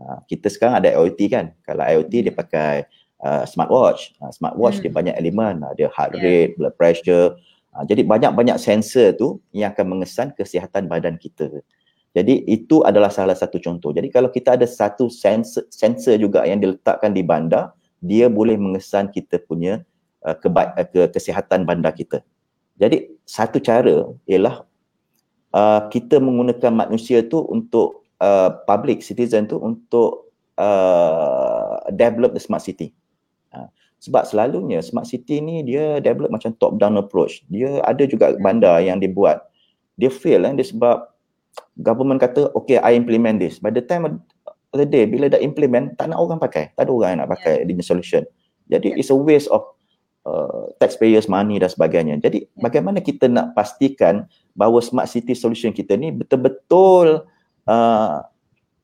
Uh, 0.00 0.20
kita 0.24 0.48
sekarang 0.48 0.80
ada 0.80 0.96
IoT 0.96 1.20
kan. 1.28 1.52
Kalau 1.64 1.84
IoT 1.84 2.12
dia 2.28 2.32
pakai 2.32 2.88
uh, 3.24 3.44
smartwatch. 3.46 4.16
Uh, 4.20 4.32
smartwatch 4.32 4.80
hmm. 4.80 4.84
dia 4.88 4.92
banyak 4.92 5.14
elemen, 5.20 5.64
ada 5.64 5.86
heart 5.92 6.16
rate, 6.18 6.54
yeah. 6.54 6.56
blood 6.56 6.74
pressure. 6.76 7.36
Uh, 7.70 7.84
jadi 7.86 8.02
banyak-banyak 8.02 8.58
sensor 8.58 9.14
tu 9.14 9.38
yang 9.54 9.70
akan 9.72 9.98
mengesan 9.98 10.34
kesihatan 10.34 10.90
badan 10.90 11.16
kita. 11.20 11.62
Jadi 12.10 12.42
itu 12.50 12.82
adalah 12.82 13.06
salah 13.14 13.38
satu 13.38 13.62
contoh. 13.62 13.94
Jadi 13.94 14.10
kalau 14.10 14.34
kita 14.34 14.58
ada 14.58 14.66
satu 14.66 15.06
sensor, 15.06 15.62
sensor 15.70 16.18
juga 16.18 16.42
yang 16.42 16.58
diletakkan 16.58 17.14
di 17.14 17.22
bandar, 17.22 17.70
dia 18.02 18.26
boleh 18.26 18.58
mengesan 18.58 19.14
kita 19.14 19.38
punya 19.46 19.86
uh, 20.26 20.34
keba- 20.34 20.74
uh, 20.74 20.86
ke 20.88 21.06
kesihatan 21.14 21.62
bandar 21.62 21.94
kita. 21.94 22.26
Jadi 22.80 23.14
satu 23.28 23.62
cara 23.62 24.10
ialah 24.26 24.66
uh, 25.54 25.80
kita 25.92 26.18
menggunakan 26.18 26.72
manusia 26.74 27.22
tu 27.22 27.44
untuk 27.46 28.08
uh, 28.18 28.58
public 28.66 29.04
citizen 29.04 29.46
tu 29.46 29.60
untuk 29.62 30.32
uh, 30.58 31.78
develop 31.94 32.34
the 32.34 32.42
smart 32.42 32.64
city. 32.64 32.90
Sebab 34.00 34.24
selalunya 34.24 34.80
smart 34.80 35.04
city 35.04 35.44
ni 35.44 35.60
dia 35.60 36.00
develop 36.00 36.32
macam 36.32 36.56
top 36.56 36.80
down 36.80 36.96
approach. 36.96 37.44
Dia 37.52 37.84
ada 37.84 38.00
juga 38.08 38.32
bandar 38.40 38.80
yang 38.80 38.96
dibuat. 38.96 39.44
Dia 40.00 40.08
fail 40.08 40.40
kan 40.40 40.56
dia 40.56 40.64
sebab 40.64 41.04
government 41.84 42.16
kata 42.16 42.48
okay 42.56 42.80
I 42.80 42.96
implement 42.96 43.36
this. 43.36 43.60
By 43.60 43.68
the 43.68 43.84
time 43.84 44.08
of 44.08 44.12
the 44.72 44.88
day 44.88 45.04
bila 45.04 45.28
dah 45.28 45.36
implement 45.44 46.00
tak 46.00 46.08
nak 46.08 46.16
orang 46.16 46.40
pakai. 46.40 46.72
Tak 46.80 46.88
ada 46.88 46.92
orang 46.96 47.08
yang 47.12 47.20
nak 47.28 47.30
pakai 47.36 47.60
yeah. 47.60 47.68
di 47.68 47.84
solution. 47.84 48.24
Jadi 48.72 48.96
yeah. 48.96 49.00
it's 49.04 49.12
a 49.12 49.18
waste 49.20 49.52
of 49.52 49.68
uh, 50.24 50.72
taxpayers 50.80 51.28
money 51.28 51.60
dan 51.60 51.68
sebagainya. 51.68 52.16
Jadi 52.24 52.48
yeah. 52.48 52.60
bagaimana 52.64 53.04
kita 53.04 53.28
nak 53.28 53.52
pastikan 53.52 54.24
bahawa 54.56 54.80
smart 54.80 55.12
city 55.12 55.36
solution 55.36 55.76
kita 55.76 55.92
ni 56.00 56.08
betul-betul 56.08 57.28
uh, 57.68 58.16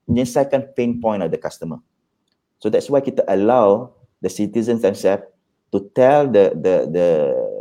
menyelesaikan 0.04 0.76
pain 0.76 1.00
point 1.00 1.24
of 1.24 1.32
the 1.32 1.40
customer. 1.40 1.80
So 2.60 2.68
that's 2.68 2.92
why 2.92 3.00
kita 3.00 3.24
allow 3.24 3.95
the 4.26 4.30
citizens 4.30 4.82
themselves 4.82 5.22
to 5.70 5.86
tell 5.94 6.26
the 6.26 6.50
the 6.58 6.90
the 6.90 7.08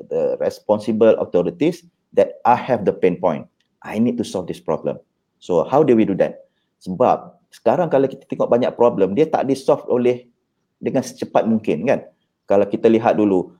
the 0.09 0.21
responsible 0.41 1.13
authorities 1.21 1.85
that 2.17 2.41
I 2.41 2.57
have 2.57 2.81
the 2.89 2.95
pain 2.97 3.21
point. 3.21 3.45
I 3.85 4.01
need 4.01 4.17
to 4.17 4.25
solve 4.25 4.49
this 4.49 4.57
problem. 4.57 4.97
So 5.37 5.61
how 5.61 5.85
do 5.85 5.93
we 5.93 6.09
do 6.09 6.17
that? 6.17 6.49
Sebab 6.81 7.37
sekarang 7.53 7.93
kalau 7.93 8.09
kita 8.09 8.25
tengok 8.25 8.49
banyak 8.49 8.73
problem, 8.73 9.13
dia 9.13 9.29
tak 9.29 9.45
di-solve 9.45 9.85
oleh 9.85 10.25
dengan 10.81 11.05
secepat 11.05 11.45
mungkin 11.45 11.85
kan. 11.85 11.99
Kalau 12.49 12.65
kita 12.65 12.89
lihat 12.89 13.21
dulu, 13.21 13.53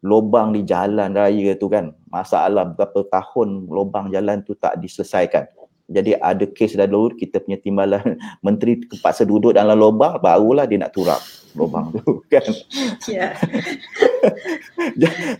lubang 0.00 0.56
di 0.56 0.64
jalan 0.64 1.12
raya 1.12 1.52
tu 1.56 1.68
kan 1.68 1.92
masalah 2.08 2.68
berapa 2.68 3.04
tahun 3.08 3.68
lubang 3.68 4.08
jalan 4.12 4.40
tu 4.44 4.56
tak 4.56 4.80
diselesaikan 4.80 5.48
jadi 5.86 6.18
ada 6.18 6.44
kes 6.50 6.74
dah 6.74 6.86
dulu 6.86 7.14
kita 7.14 7.38
punya 7.42 7.58
timbalan 7.62 8.02
menteri 8.46 8.82
terpaksa 8.86 9.22
duduk 9.22 9.54
dalam 9.54 9.78
lubang 9.78 10.18
barulah 10.18 10.66
dia 10.66 10.82
nak 10.82 10.92
turap 10.92 11.22
lubang 11.54 11.94
tu 11.94 12.20
kan 12.32 12.42
yeah. 13.12 13.32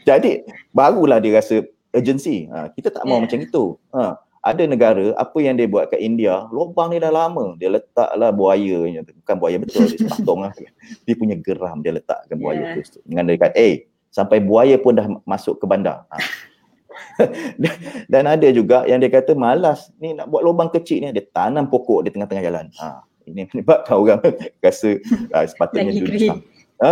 jadi 0.06 0.46
barulah 0.70 1.18
dia 1.18 1.38
rasa 1.38 1.66
urgency 1.90 2.46
ha, 2.50 2.70
kita 2.70 2.94
tak 2.94 3.04
mau 3.04 3.18
yeah. 3.18 3.22
macam 3.26 3.38
itu 3.42 3.64
ha, 3.90 4.16
ada 4.46 4.62
negara 4.62 5.10
apa 5.18 5.38
yang 5.42 5.58
dia 5.58 5.66
buat 5.66 5.90
kat 5.90 5.98
India 5.98 6.46
lubang 6.54 6.94
ni 6.94 7.02
dah 7.02 7.10
lama 7.10 7.58
dia 7.58 7.74
letaklah 7.74 8.30
buaya 8.30 9.02
bukan 9.02 9.36
buaya 9.36 9.56
betul 9.58 9.90
dia 9.90 9.98
sepatong 10.06 10.46
lah. 10.46 10.52
dia 11.02 11.14
punya 11.18 11.34
geram 11.34 11.82
dia 11.82 11.90
letakkan 11.90 12.38
buaya 12.38 12.78
yeah. 12.78 12.86
tu 12.86 13.02
dengan 13.02 13.26
dia 13.26 13.38
kata 13.42 13.58
eh 13.58 13.90
sampai 14.16 14.40
buaya 14.40 14.80
pun 14.80 14.96
dah 14.96 15.04
masuk 15.28 15.60
ke 15.60 15.68
bandar. 15.68 16.08
Ha. 16.08 16.16
Dan 18.12 18.24
ada 18.28 18.48
juga 18.52 18.84
yang 18.88 19.00
dia 19.00 19.10
kata 19.12 19.36
malas 19.36 19.90
ni 20.00 20.12
nak 20.16 20.28
buat 20.30 20.42
lubang 20.44 20.70
kecil 20.72 21.02
ni 21.02 21.12
dia 21.12 21.24
tanam 21.32 21.68
pokok 21.68 22.06
di 22.06 22.10
tengah-tengah 22.12 22.44
jalan. 22.44 22.66
Ha. 22.80 23.02
Ini 23.26 23.50
menyebabkan 23.50 23.94
orang 23.96 24.20
rasa 24.64 25.00
ha, 25.34 25.46
sepatutnya 25.46 25.92
dulu. 25.92 26.40
Ha, 26.82 26.88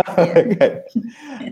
kan? 0.57 0.71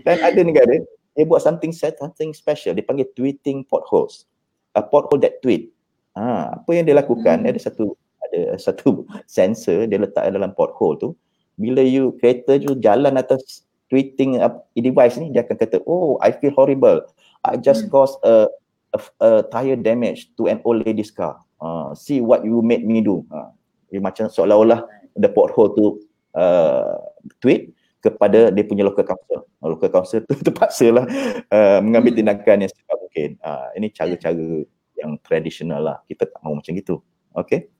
Dan 0.02 0.16
ada 0.20 0.40
negara 0.42 0.74
dia 1.14 1.24
buat 1.24 1.40
something 1.40 1.70
set, 1.70 1.94
something 2.02 2.34
special. 2.34 2.74
Dia 2.74 2.82
panggil 2.82 3.06
tweeting 3.14 3.62
potholes. 3.70 4.26
A 4.74 4.82
pothole 4.82 5.22
that 5.22 5.38
tweet. 5.38 5.70
Ha, 6.18 6.58
apa 6.58 6.70
yang 6.74 6.86
dia 6.86 6.98
lakukan, 6.98 7.42
hmm. 7.42 7.50
ada 7.50 7.58
satu 7.58 7.94
ada 8.30 8.58
satu 8.58 9.06
sensor 9.30 9.86
dia 9.86 10.02
letak 10.02 10.26
dalam 10.26 10.50
pothole 10.52 10.98
tu. 10.98 11.10
Bila 11.54 11.86
you 11.86 12.18
kereta 12.18 12.58
tu 12.58 12.74
jalan 12.82 13.14
atas 13.14 13.62
tweeting 13.94 14.42
uh, 14.42 14.50
device 14.74 15.20
ni 15.22 15.30
dia 15.30 15.46
akan 15.46 15.54
kata 15.54 15.78
oh 15.86 16.18
I 16.18 16.34
feel 16.34 16.50
horrible 16.56 17.06
I 17.44 17.60
just 17.60 17.86
hmm. 17.86 17.92
caused 17.92 18.16
a, 18.24 18.48
a, 18.96 18.98
a 19.20 19.30
tire 19.52 19.76
damage 19.76 20.32
to 20.40 20.48
an 20.48 20.64
old 20.64 20.84
lady's 20.86 21.12
car. 21.12 21.40
Uh, 21.60 21.94
see 21.94 22.20
what 22.20 22.44
you 22.44 22.64
made 22.64 22.84
me 22.84 23.04
do. 23.04 23.24
Uh, 23.28 23.52
dia 23.92 24.00
macam 24.00 24.32
seolah-olah 24.32 24.84
the 25.14 25.30
pothole 25.30 25.70
tu 25.76 25.86
uh, 26.34 26.98
tweet 27.38 27.70
kepada 28.00 28.52
dia 28.52 28.64
punya 28.64 28.84
local 28.84 29.04
council. 29.04 29.44
Local 29.60 29.90
council 29.92 30.20
tu 30.24 30.34
terpaksa 30.46 30.88
lah 30.92 31.04
uh, 31.52 31.78
mengambil 31.84 32.16
hmm. 32.16 32.18
tindakan 32.24 32.56
yang 32.64 32.70
secepat 32.72 32.96
mungkin. 33.00 33.30
Uh, 33.44 33.68
ini 33.76 33.86
cara-cara 33.92 34.64
yang 34.96 35.20
tradisional 35.20 35.80
lah. 35.84 35.96
Kita 36.08 36.24
tak 36.28 36.40
mahu 36.40 36.64
macam 36.64 36.72
gitu. 36.72 37.04
Okay 37.34 37.73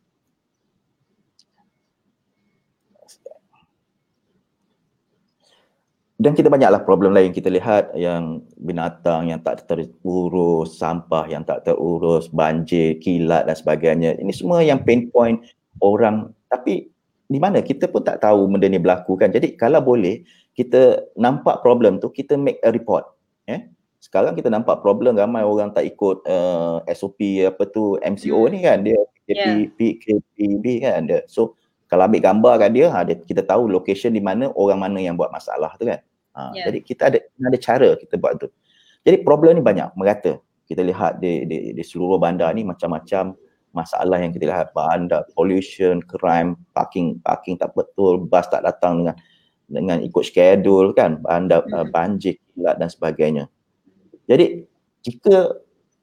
dan 6.24 6.32
kita 6.32 6.48
banyaklah 6.48 6.80
problem 6.88 7.12
lain 7.12 7.36
kita 7.36 7.52
lihat 7.52 7.92
yang 7.92 8.40
binatang 8.56 9.28
yang 9.28 9.44
tak 9.44 9.68
terurus, 9.68 10.80
sampah 10.80 11.28
yang 11.28 11.44
tak 11.44 11.68
terurus, 11.68 12.32
banjir, 12.32 12.96
kilat 12.96 13.44
dan 13.44 13.52
sebagainya. 13.52 14.16
Ini 14.16 14.32
semua 14.32 14.64
yang 14.64 14.80
pain 14.80 15.12
point 15.12 15.44
orang 15.84 16.32
tapi 16.48 16.88
di 17.28 17.36
mana 17.36 17.60
kita 17.60 17.92
pun 17.92 18.00
tak 18.00 18.24
tahu 18.24 18.48
benda 18.48 18.72
ni 18.72 18.80
berlaku 18.80 19.20
kan. 19.20 19.28
Jadi 19.28 19.52
kalau 19.52 19.84
boleh 19.84 20.24
kita 20.56 21.12
nampak 21.12 21.60
problem 21.60 22.00
tu 22.00 22.08
kita 22.08 22.40
make 22.40 22.56
a 22.64 22.72
report. 22.72 23.04
Eh? 23.44 23.68
Sekarang 24.00 24.32
kita 24.32 24.48
nampak 24.48 24.80
problem 24.80 25.20
ramai 25.20 25.44
orang 25.44 25.76
tak 25.76 25.84
ikut 25.84 26.24
uh, 26.24 26.80
SOP 26.88 27.20
apa 27.44 27.68
tu 27.68 28.00
MCO 28.00 28.48
hmm. 28.48 28.50
ni 28.52 28.58
kan 28.64 28.80
dia 28.80 28.96
PKPB 29.76 30.64
yeah. 30.80 30.96
kan 30.96 31.00
dia. 31.04 31.20
So 31.28 31.60
kalau 31.84 32.08
ambil 32.08 32.24
gambar 32.24 32.54
kan 32.64 32.70
dia, 32.72 32.88
ha, 32.88 33.04
dia 33.04 33.20
kita 33.20 33.44
tahu 33.44 33.68
location 33.68 34.16
di 34.16 34.24
mana 34.24 34.48
orang 34.56 34.80
mana 34.80 34.98
yang 35.04 35.20
buat 35.20 35.28
masalah 35.28 35.76
tu 35.76 35.84
kan. 35.84 36.00
Ha, 36.34 36.50
yeah. 36.54 36.66
Jadi 36.68 36.78
kita 36.82 37.02
ada 37.10 37.18
ada 37.22 37.58
cara 37.58 37.88
kita 37.94 38.14
buat 38.18 38.42
tu. 38.42 38.50
Jadi 39.06 39.22
problem 39.22 39.54
ni 39.58 39.62
banyak 39.62 39.94
merata. 39.94 40.42
Kita 40.66 40.82
lihat 40.82 41.22
di 41.22 41.46
di, 41.46 41.56
di 41.72 41.82
seluruh 41.84 42.18
bandar 42.18 42.50
ni 42.52 42.66
macam-macam 42.66 43.38
masalah 43.74 44.22
yang 44.22 44.30
kita 44.30 44.46
lihat 44.50 44.70
bandar 44.74 45.26
pollution, 45.34 46.02
crime, 46.02 46.54
parking 46.74 47.18
parking 47.22 47.58
tak 47.58 47.74
betul, 47.74 48.22
bas 48.22 48.46
tak 48.50 48.62
datang 48.62 49.02
dengan 49.02 49.16
dengan 49.64 49.98
ikut 50.04 50.24
schedule 50.24 50.92
kan, 50.94 51.18
bandar 51.22 51.66
mm. 51.66 51.72
uh, 51.74 51.86
banjir, 51.88 52.38
kilat 52.54 52.76
dan 52.78 52.88
sebagainya. 52.90 53.44
Jadi 54.28 54.64
jika 55.04 55.52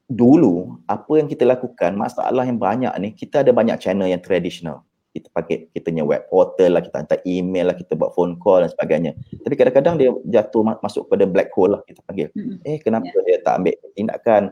dulu 0.06 0.78
apa 0.84 1.12
yang 1.16 1.26
kita 1.26 1.48
lakukan 1.48 1.96
masalah 1.96 2.44
yang 2.44 2.60
banyak 2.60 2.92
ni 3.00 3.08
kita 3.16 3.40
ada 3.40 3.50
banyak 3.50 3.80
channel 3.80 4.04
yang 4.04 4.20
tradisional 4.20 4.84
kita 5.12 5.28
pakai 5.28 5.68
kita 5.76 5.92
punya 5.92 6.04
web 6.08 6.24
portal 6.32 6.72
lah, 6.72 6.80
kita 6.80 7.04
hantar 7.04 7.20
email 7.28 7.68
lah, 7.68 7.76
kita 7.76 7.92
buat 7.94 8.16
phone 8.16 8.40
call 8.40 8.64
dan 8.64 8.72
sebagainya. 8.72 9.12
Tapi 9.44 9.54
kadang-kadang 9.60 9.94
dia 10.00 10.10
jatuh 10.24 10.64
masuk 10.80 11.12
pada 11.12 11.28
black 11.28 11.52
hole 11.52 11.76
lah 11.76 11.80
kita 11.84 12.00
panggil. 12.08 12.32
Eh 12.64 12.80
kenapa 12.80 13.12
yeah. 13.12 13.24
dia 13.28 13.36
tak 13.44 13.54
ambil 13.60 13.74
tindakan? 13.92 14.42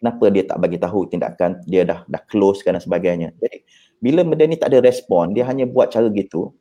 Kenapa 0.00 0.24
dia 0.32 0.44
tak 0.48 0.58
bagi 0.64 0.78
tahu 0.80 1.00
tindakan 1.12 1.60
dia 1.68 1.84
dah 1.84 2.00
dah 2.08 2.22
close 2.32 2.64
dan 2.64 2.80
sebagainya. 2.80 3.36
Jadi 3.36 3.60
bila 4.00 4.24
benda 4.24 4.48
ni 4.48 4.56
tak 4.56 4.72
ada 4.72 4.80
respon, 4.80 5.36
dia 5.36 5.44
hanya 5.44 5.68
buat 5.68 5.92
cara 5.92 6.08
gitu. 6.08 6.56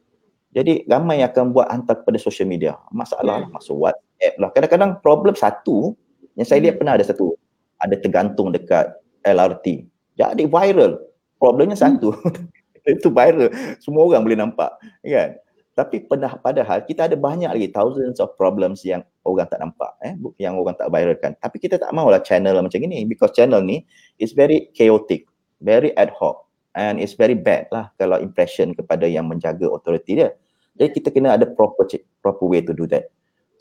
Jadi 0.52 0.84
ramai 0.92 1.24
akan 1.24 1.56
buat 1.56 1.72
hantar 1.72 2.04
kepada 2.04 2.20
social 2.20 2.52
media. 2.52 2.76
Masalah 2.92 3.40
yeah. 3.40 3.48
lah, 3.48 3.50
masuk 3.56 3.76
WhatsApp 3.80 4.36
lah. 4.36 4.50
Kadang-kadang 4.52 4.92
problem 5.00 5.32
satu, 5.40 5.96
yang 6.36 6.44
saya 6.44 6.60
lihat 6.60 6.76
pernah 6.76 7.00
ada 7.00 7.06
satu, 7.08 7.40
ada 7.80 7.96
tergantung 7.96 8.52
dekat 8.52 8.92
LRT. 9.24 9.88
Jadi 10.20 10.44
viral. 10.52 11.00
Problemnya 11.40 11.80
satu. 11.80 12.12
itu 12.98 13.10
viral 13.12 13.50
semua 13.84 14.08
orang 14.08 14.22
boleh 14.26 14.40
nampak 14.40 14.72
kan 15.04 15.36
Tapi 15.80 16.04
pernah 16.04 16.36
padahal 16.36 16.84
kita 16.84 17.08
ada 17.08 17.16
banyak 17.16 17.56
lagi 17.56 17.72
thousands 17.72 18.20
of 18.20 18.36
problems 18.36 18.84
yang 18.84 19.00
orang 19.24 19.48
tak 19.48 19.64
nampak 19.64 19.96
eh 20.04 20.12
yang 20.36 20.60
orang 20.60 20.76
tak 20.76 20.92
viralkan. 20.92 21.40
Tapi 21.40 21.56
kita 21.56 21.80
tak 21.80 21.96
maulah 21.96 22.20
channel 22.20 22.60
macam 22.60 22.84
ini 22.84 23.08
because 23.08 23.32
channel 23.32 23.64
ni 23.64 23.88
is 24.20 24.36
very 24.36 24.68
chaotic, 24.76 25.24
very 25.64 25.96
ad 25.96 26.12
hoc 26.12 26.44
and 26.76 27.00
it's 27.00 27.16
very 27.16 27.32
bad 27.32 27.64
lah 27.72 27.88
kalau 27.96 28.20
impression 28.20 28.76
kepada 28.76 29.08
yang 29.08 29.32
menjaga 29.32 29.72
authority 29.72 30.20
dia. 30.20 30.36
Jadi 30.76 31.00
kita 31.00 31.16
kena 31.16 31.40
ada 31.40 31.48
proper 31.48 31.88
proper 32.20 32.44
way 32.44 32.60
to 32.60 32.76
do 32.76 32.84
that. 32.92 33.08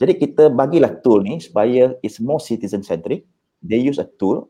Jadi 0.03 0.19
kita 0.19 0.51
bagilah 0.51 0.99
tool 0.99 1.23
ni 1.23 1.39
supaya 1.39 1.95
it's 2.03 2.19
more 2.19 2.39
citizen 2.39 2.83
centric. 2.83 3.23
They 3.63 3.79
use 3.79 3.99
a 3.99 4.07
tool 4.19 4.47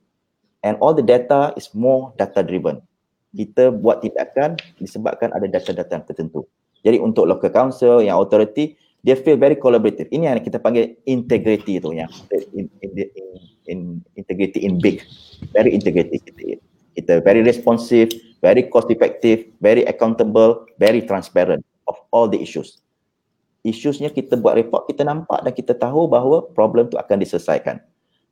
and 0.61 0.77
all 0.77 0.93
the 0.93 1.05
data 1.05 1.53
is 1.57 1.73
more 1.73 2.13
data 2.17 2.45
driven. 2.45 2.85
Kita 3.29 3.69
buat 3.69 4.01
tindakan 4.01 4.57
disebabkan 4.81 5.29
ada 5.33 5.45
data-data 5.45 6.01
tertentu. 6.01 6.49
Jadi 6.81 6.97
untuk 6.97 7.27
local 7.29 7.51
council 7.51 8.01
yang 8.01 8.17
authority 8.17 8.79
dia 8.99 9.15
feel 9.15 9.39
very 9.39 9.55
collaborative. 9.55 10.11
Ini 10.11 10.35
yang 10.35 10.43
kita 10.43 10.59
panggil 10.59 10.99
integrity 11.07 11.79
tu 11.79 11.95
yang 11.95 12.11
in, 12.51 12.67
in, 12.83 12.91
in, 12.91 13.29
in 13.69 13.79
integrity 14.19 14.59
in 14.67 14.75
big. 14.79 15.03
Very 15.55 15.71
integrity 15.71 16.19
kita. 16.19 16.59
Kita 16.99 17.23
very 17.23 17.39
responsive, 17.39 18.11
very 18.43 18.67
cost 18.67 18.91
effective, 18.91 19.47
very 19.63 19.87
accountable, 19.87 20.67
very 20.75 20.99
transparent 20.99 21.63
of 21.87 21.95
all 22.11 22.27
the 22.27 22.35
issues. 22.35 22.83
Issuesnya 23.63 24.11
kita 24.11 24.35
buat 24.35 24.59
report, 24.59 24.87
kita 24.91 25.07
nampak 25.07 25.47
dan 25.47 25.51
kita 25.55 25.75
tahu 25.75 26.11
bahawa 26.11 26.43
problem 26.51 26.91
tu 26.91 26.99
akan 26.99 27.23
diselesaikan. 27.23 27.79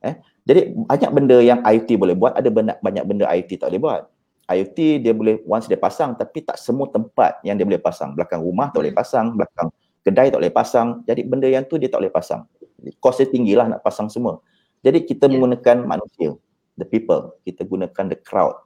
Eh? 0.04 0.20
Jadi 0.44 0.72
banyak 0.84 1.10
benda 1.12 1.36
yang 1.40 1.60
IoT 1.64 1.96
boleh 1.96 2.16
buat, 2.16 2.36
ada 2.36 2.48
banyak, 2.48 2.76
banyak 2.80 3.04
benda 3.08 3.24
IoT 3.28 3.56
tak 3.56 3.72
boleh 3.72 3.80
buat. 3.80 4.02
IoT 4.48 5.04
dia 5.04 5.12
boleh 5.12 5.44
once 5.44 5.68
dia 5.68 5.76
pasang 5.76 6.16
tapi 6.16 6.40
tak 6.40 6.56
semua 6.56 6.88
tempat 6.88 7.36
yang 7.44 7.60
dia 7.60 7.68
boleh 7.68 7.80
pasang. 7.80 8.16
Belakang 8.16 8.40
rumah 8.40 8.72
tak 8.72 8.80
boleh 8.80 8.96
pasang, 8.96 9.36
belakang 9.36 9.68
kedai 10.08 10.32
tak 10.32 10.40
boleh 10.40 10.54
pasang. 10.54 11.04
Jadi 11.04 11.20
benda 11.28 11.44
yang 11.44 11.68
tu 11.68 11.76
dia 11.76 11.92
tak 11.92 12.00
boleh 12.00 12.12
pasang. 12.12 12.48
Kos 12.96 13.20
dia 13.20 13.28
tinggi 13.28 13.52
lah 13.52 13.68
nak 13.68 13.84
pasang 13.84 14.08
semua. 14.08 14.40
Jadi 14.80 15.04
kita 15.04 15.28
yeah. 15.28 15.36
menggunakan 15.36 15.76
manusia, 15.84 16.32
the 16.80 16.86
people. 16.88 17.36
Kita 17.44 17.68
gunakan 17.68 18.04
the 18.08 18.16
crowd. 18.16 18.56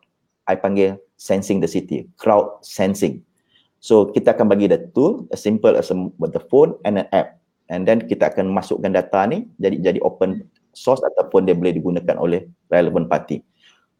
I 0.46 0.54
panggil 0.54 1.02
sensing 1.18 1.58
the 1.58 1.70
city, 1.70 2.06
crowd 2.18 2.62
sensing. 2.62 3.22
So 3.82 4.10
kita 4.14 4.38
akan 4.38 4.46
bagi 4.46 4.70
the 4.70 4.78
tool 4.94 5.26
as 5.34 5.42
simple 5.42 5.74
as 5.74 5.90
a, 5.90 5.96
with 6.22 6.30
the 6.30 6.42
phone 6.46 6.78
and 6.86 7.02
an 7.02 7.10
app. 7.10 7.42
And 7.66 7.82
then 7.82 8.06
kita 8.06 8.30
akan 8.30 8.54
masukkan 8.54 8.94
data 8.94 9.26
ni 9.26 9.50
jadi 9.58 9.80
jadi 9.80 9.98
open 10.06 10.46
source 10.76 11.02
ataupun 11.02 11.48
dia 11.48 11.56
boleh 11.56 11.74
digunakan 11.74 12.14
oleh 12.20 12.46
relevant 12.70 13.10
party. 13.10 13.42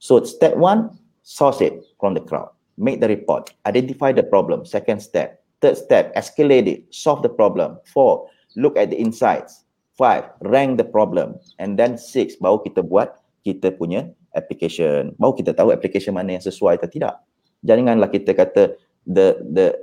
So 0.03 0.23
step 0.27 0.59
one, 0.59 0.95
source 1.23 1.61
it 1.61 1.83
from 1.99 2.15
the 2.15 2.21
crowd, 2.21 2.51
make 2.77 3.01
the 3.01 3.09
report, 3.09 3.51
identify 3.67 4.13
the 4.13 4.23
problem. 4.23 4.65
Second 4.65 5.01
step. 5.01 5.43
Third 5.63 5.79
step, 5.79 6.15
escalate 6.15 6.67
it, 6.67 6.83
solve 6.91 7.23
the 7.23 7.31
problem. 7.31 7.79
Four, 7.87 8.27
look 8.57 8.77
at 8.77 8.91
the 8.91 8.99
insights. 8.99 9.65
Five, 9.95 10.25
rank 10.43 10.79
the 10.79 10.85
problem. 10.85 11.39
And 11.59 11.79
then 11.79 11.95
six, 11.95 12.35
baru 12.35 12.65
kita 12.67 12.83
buat 12.83 13.15
kita 13.47 13.79
punya 13.79 14.11
application. 14.35 15.15
Baru 15.21 15.39
kita 15.39 15.55
tahu 15.55 15.71
application 15.71 16.19
mana 16.19 16.35
yang 16.35 16.43
sesuai 16.43 16.83
atau 16.83 16.91
tidak. 16.91 17.15
Janganlah 17.63 18.11
kita 18.11 18.35
kata 18.35 18.75
the 19.07 19.39
the 19.55 19.79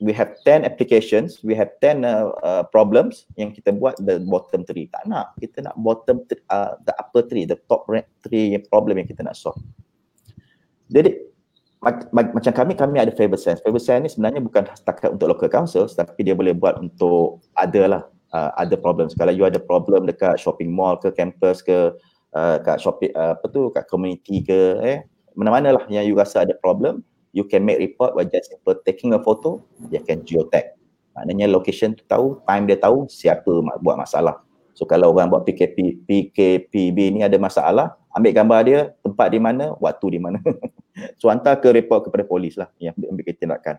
we 0.00 0.14
have 0.14 0.30
10 0.46 0.64
applications, 0.64 1.42
we 1.42 1.54
have 1.54 1.68
10 1.82 2.06
uh, 2.06 2.30
uh, 2.42 2.62
problems 2.70 3.26
yang 3.34 3.50
kita 3.50 3.74
buat 3.74 3.98
the 3.98 4.22
bottom 4.22 4.62
three. 4.62 4.86
Tak 4.88 5.04
nak. 5.10 5.34
Kita 5.42 5.66
nak 5.66 5.74
bottom 5.76 6.22
th- 6.30 6.42
uh, 6.48 6.78
the 6.86 6.94
upper 6.96 7.26
three, 7.26 7.44
the 7.44 7.58
top 7.66 7.84
three 8.22 8.54
problem 8.70 9.02
yang 9.02 9.08
kita 9.10 9.26
nak 9.26 9.34
solve. 9.34 9.58
Jadi 10.88 11.28
macam 12.10 12.52
kami 12.52 12.72
kami 12.74 12.96
ada 12.98 13.12
favor 13.14 13.38
sense. 13.38 13.62
Favor 13.62 13.78
sense 13.78 14.02
ni 14.02 14.10
sebenarnya 14.10 14.42
bukan 14.42 14.66
setakat 14.74 15.14
untuk 15.14 15.30
local 15.30 15.50
council 15.52 15.86
tapi 15.86 16.26
dia 16.26 16.34
boleh 16.34 16.52
buat 16.56 16.80
untuk 16.82 17.44
ada 17.54 17.82
lah 17.86 18.02
uh, 18.34 18.50
ada 18.58 18.74
problems. 18.74 19.14
Kalau 19.14 19.30
you 19.30 19.46
ada 19.46 19.62
problem 19.62 20.08
dekat 20.08 20.42
shopping 20.42 20.74
mall 20.74 20.98
ke 20.98 21.14
campus 21.14 21.62
ke 21.62 21.94
uh, 22.34 22.56
kat 22.60 22.82
shopping 22.82 23.14
uh, 23.14 23.38
apa 23.38 23.46
tu 23.48 23.70
kat 23.70 23.86
community 23.86 24.42
ke 24.42 24.58
eh 24.82 24.98
mana-mana 25.38 25.78
lah 25.78 25.84
yang 25.86 26.02
you 26.02 26.18
rasa 26.18 26.42
ada 26.42 26.56
problem 26.58 27.06
you 27.30 27.46
can 27.46 27.62
make 27.62 27.78
report 27.78 28.18
by 28.18 28.26
just 28.26 28.50
simple 28.50 28.74
taking 28.82 29.14
a 29.14 29.20
photo 29.22 29.62
dia 29.86 30.02
can 30.02 30.26
geotag. 30.26 30.74
Maknanya 31.18 31.50
location 31.50 31.98
tu 31.98 32.06
tahu, 32.06 32.38
time 32.46 32.64
dia 32.70 32.78
tahu 32.78 33.10
siapa 33.10 33.50
buat 33.82 33.98
masalah. 33.98 34.38
So 34.78 34.86
kalau 34.86 35.10
orang 35.10 35.26
buat 35.26 35.42
PKP, 35.42 36.06
PKPB 36.06 37.18
ni 37.18 37.26
ada 37.26 37.34
masalah, 37.42 37.98
ambil 38.18 38.32
gambar 38.34 38.60
dia, 38.66 38.80
tempat 39.00 39.28
di 39.30 39.38
mana, 39.38 39.72
waktu 39.78 40.18
di 40.18 40.20
mana. 40.20 40.38
so 41.20 41.30
hantar 41.30 41.62
ke 41.62 41.70
report 41.70 42.10
kepada 42.10 42.26
polis 42.26 42.58
lah 42.58 42.68
yang 42.82 42.92
ambil 42.98 43.24
tindakan. 43.32 43.78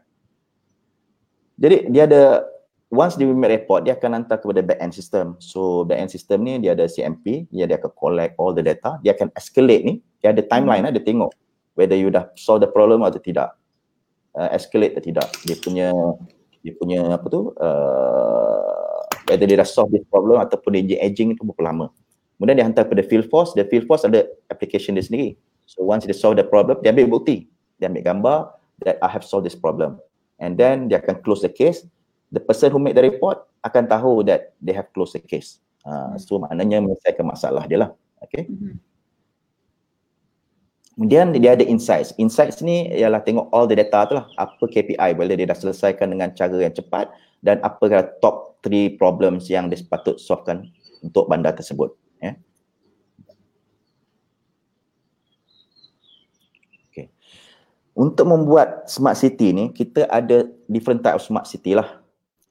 Jadi 1.59 1.91
dia 1.91 2.07
ada, 2.07 2.47
once 2.87 3.19
dia 3.19 3.27
make 3.27 3.51
report, 3.51 3.83
dia 3.83 3.99
akan 3.99 4.23
hantar 4.23 4.39
kepada 4.39 4.63
back 4.63 4.79
end 4.79 4.95
system. 4.95 5.35
So 5.43 5.83
back 5.83 5.99
end 5.99 6.11
system 6.11 6.47
ni 6.47 6.63
dia 6.63 6.71
ada 6.71 6.87
CMP, 6.87 7.51
dia, 7.51 7.67
dia 7.67 7.75
akan 7.75 7.91
collect 7.91 8.39
all 8.39 8.55
the 8.55 8.63
data, 8.63 8.95
dia 9.03 9.11
akan 9.11 9.27
escalate 9.35 9.83
ni, 9.83 9.93
dia 10.23 10.31
ada 10.31 10.39
timeline 10.39 10.87
lah, 10.87 10.95
dia 10.95 11.03
tengok 11.03 11.35
whether 11.79 11.95
you 11.95 12.11
dah 12.11 12.27
solve 12.35 12.59
the 12.59 12.67
problem 12.67 12.99
atau 13.07 13.23
tidak. 13.23 13.55
Uh, 14.35 14.51
escalate 14.51 14.99
atau 14.99 15.03
tidak. 15.07 15.27
Dia 15.47 15.55
punya, 15.55 15.89
dia 16.59 16.73
punya 16.75 17.15
apa 17.15 17.25
tu, 17.31 17.55
uh, 17.55 18.99
whether 19.31 19.47
dia 19.47 19.63
dah 19.63 19.67
solve 19.67 19.95
this 19.95 20.03
problem 20.11 20.43
ataupun 20.43 20.75
dia 20.83 20.99
aging 20.99 21.39
itu 21.39 21.47
berapa 21.47 21.71
lama. 21.71 21.87
Kemudian 22.39 22.55
dia 22.55 22.65
hantar 22.71 22.87
kepada 22.87 23.03
field 23.03 23.27
force, 23.27 23.51
the 23.51 23.67
field 23.67 23.83
force 23.83 24.07
ada 24.07 24.23
application 24.47 24.95
dia 24.95 25.03
sendiri. 25.03 25.35
So 25.67 25.83
once 25.83 26.07
they 26.07 26.15
solve 26.15 26.39
the 26.39 26.47
problem, 26.47 26.79
dia 26.79 26.95
ambil 26.95 27.19
bukti. 27.19 27.51
Dia 27.83 27.91
ambil 27.91 28.07
gambar 28.07 28.37
that 28.87 28.95
I 29.03 29.11
have 29.11 29.27
solved 29.27 29.43
this 29.43 29.59
problem. 29.59 29.99
And 30.39 30.55
then 30.55 30.87
dia 30.87 31.03
akan 31.03 31.19
close 31.19 31.43
the 31.43 31.51
case. 31.51 31.83
The 32.31 32.39
person 32.39 32.71
who 32.71 32.79
make 32.79 32.95
the 32.95 33.03
report 33.03 33.43
akan 33.59 33.91
tahu 33.91 34.23
that 34.31 34.55
they 34.63 34.71
have 34.71 34.87
closed 34.95 35.19
the 35.19 35.19
case. 35.19 35.59
Uh, 35.83 36.15
so 36.15 36.39
maknanya 36.39 36.79
menyelesaikan 36.79 37.27
masalah 37.27 37.67
dia 37.67 37.83
lah. 37.83 37.91
Okay. 38.23 38.47
Mm-hmm. 38.47 38.79
Kemudian 40.95 41.31
dia 41.35 41.59
ada 41.59 41.63
insights. 41.67 42.15
Insights 42.15 42.63
ni 42.63 42.87
ialah 42.95 43.19
tengok 43.19 43.51
all 43.51 43.67
the 43.67 43.75
data 43.75 44.07
tu 44.07 44.15
lah. 44.15 44.27
Apa 44.39 44.63
KPI, 44.63 45.15
whether 45.19 45.35
dia 45.35 45.47
dah 45.47 45.59
selesaikan 45.59 46.07
dengan 46.07 46.31
cara 46.31 46.55
yang 46.55 46.71
cepat 46.71 47.11
dan 47.43 47.59
apa 47.63 48.15
top 48.23 48.59
three 48.63 48.95
problems 48.95 49.47
yang 49.47 49.67
dia 49.67 49.79
sepatut 49.79 50.19
solvekan 50.19 50.67
untuk 51.03 51.27
bandar 51.31 51.55
tersebut. 51.55 51.95
Ya. 52.19 52.35
Okay. 56.91 57.07
Untuk 57.95 58.27
membuat 58.27 58.87
smart 58.91 59.17
city 59.19 59.55
ni, 59.55 59.71
kita 59.71 60.07
ada 60.11 60.47
different 60.67 61.03
type 61.03 61.15
of 61.15 61.23
smart 61.23 61.47
city 61.47 61.75
lah. 61.75 62.03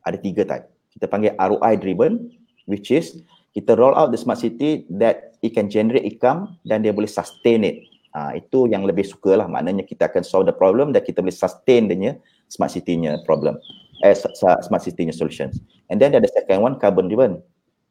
Ada 0.04 0.16
tiga 0.20 0.42
type. 0.48 0.66
Kita 0.92 1.06
panggil 1.06 1.36
ROI 1.36 1.76
driven, 1.78 2.32
which 2.64 2.88
is 2.88 3.20
kita 3.52 3.76
roll 3.76 3.92
out 3.96 4.10
the 4.12 4.20
smart 4.20 4.40
city 4.40 4.88
that 4.92 5.36
it 5.44 5.52
can 5.52 5.68
generate 5.68 6.04
income 6.04 6.56
dan 6.64 6.84
dia 6.84 6.92
boleh 6.92 7.08
sustain 7.08 7.64
it. 7.64 7.84
Ha, 8.16 8.34
itu 8.40 8.64
yang 8.72 8.88
lebih 8.88 9.04
suka 9.04 9.36
lah. 9.36 9.46
Maknanya 9.46 9.84
kita 9.84 10.08
akan 10.08 10.24
solve 10.24 10.48
the 10.48 10.56
problem 10.56 10.96
dan 10.96 11.04
kita 11.04 11.20
boleh 11.20 11.34
sustain 11.36 11.92
dia 11.92 12.16
smart 12.48 12.72
city-nya 12.72 13.20
problem 13.28 13.60
eh, 14.04 14.14
smart 14.62 14.82
city 14.82 15.10
solutions. 15.10 15.58
And 15.90 15.98
then 15.98 16.14
ada 16.14 16.28
second 16.30 16.62
one 16.62 16.74
carbon 16.78 17.08
driven. 17.10 17.42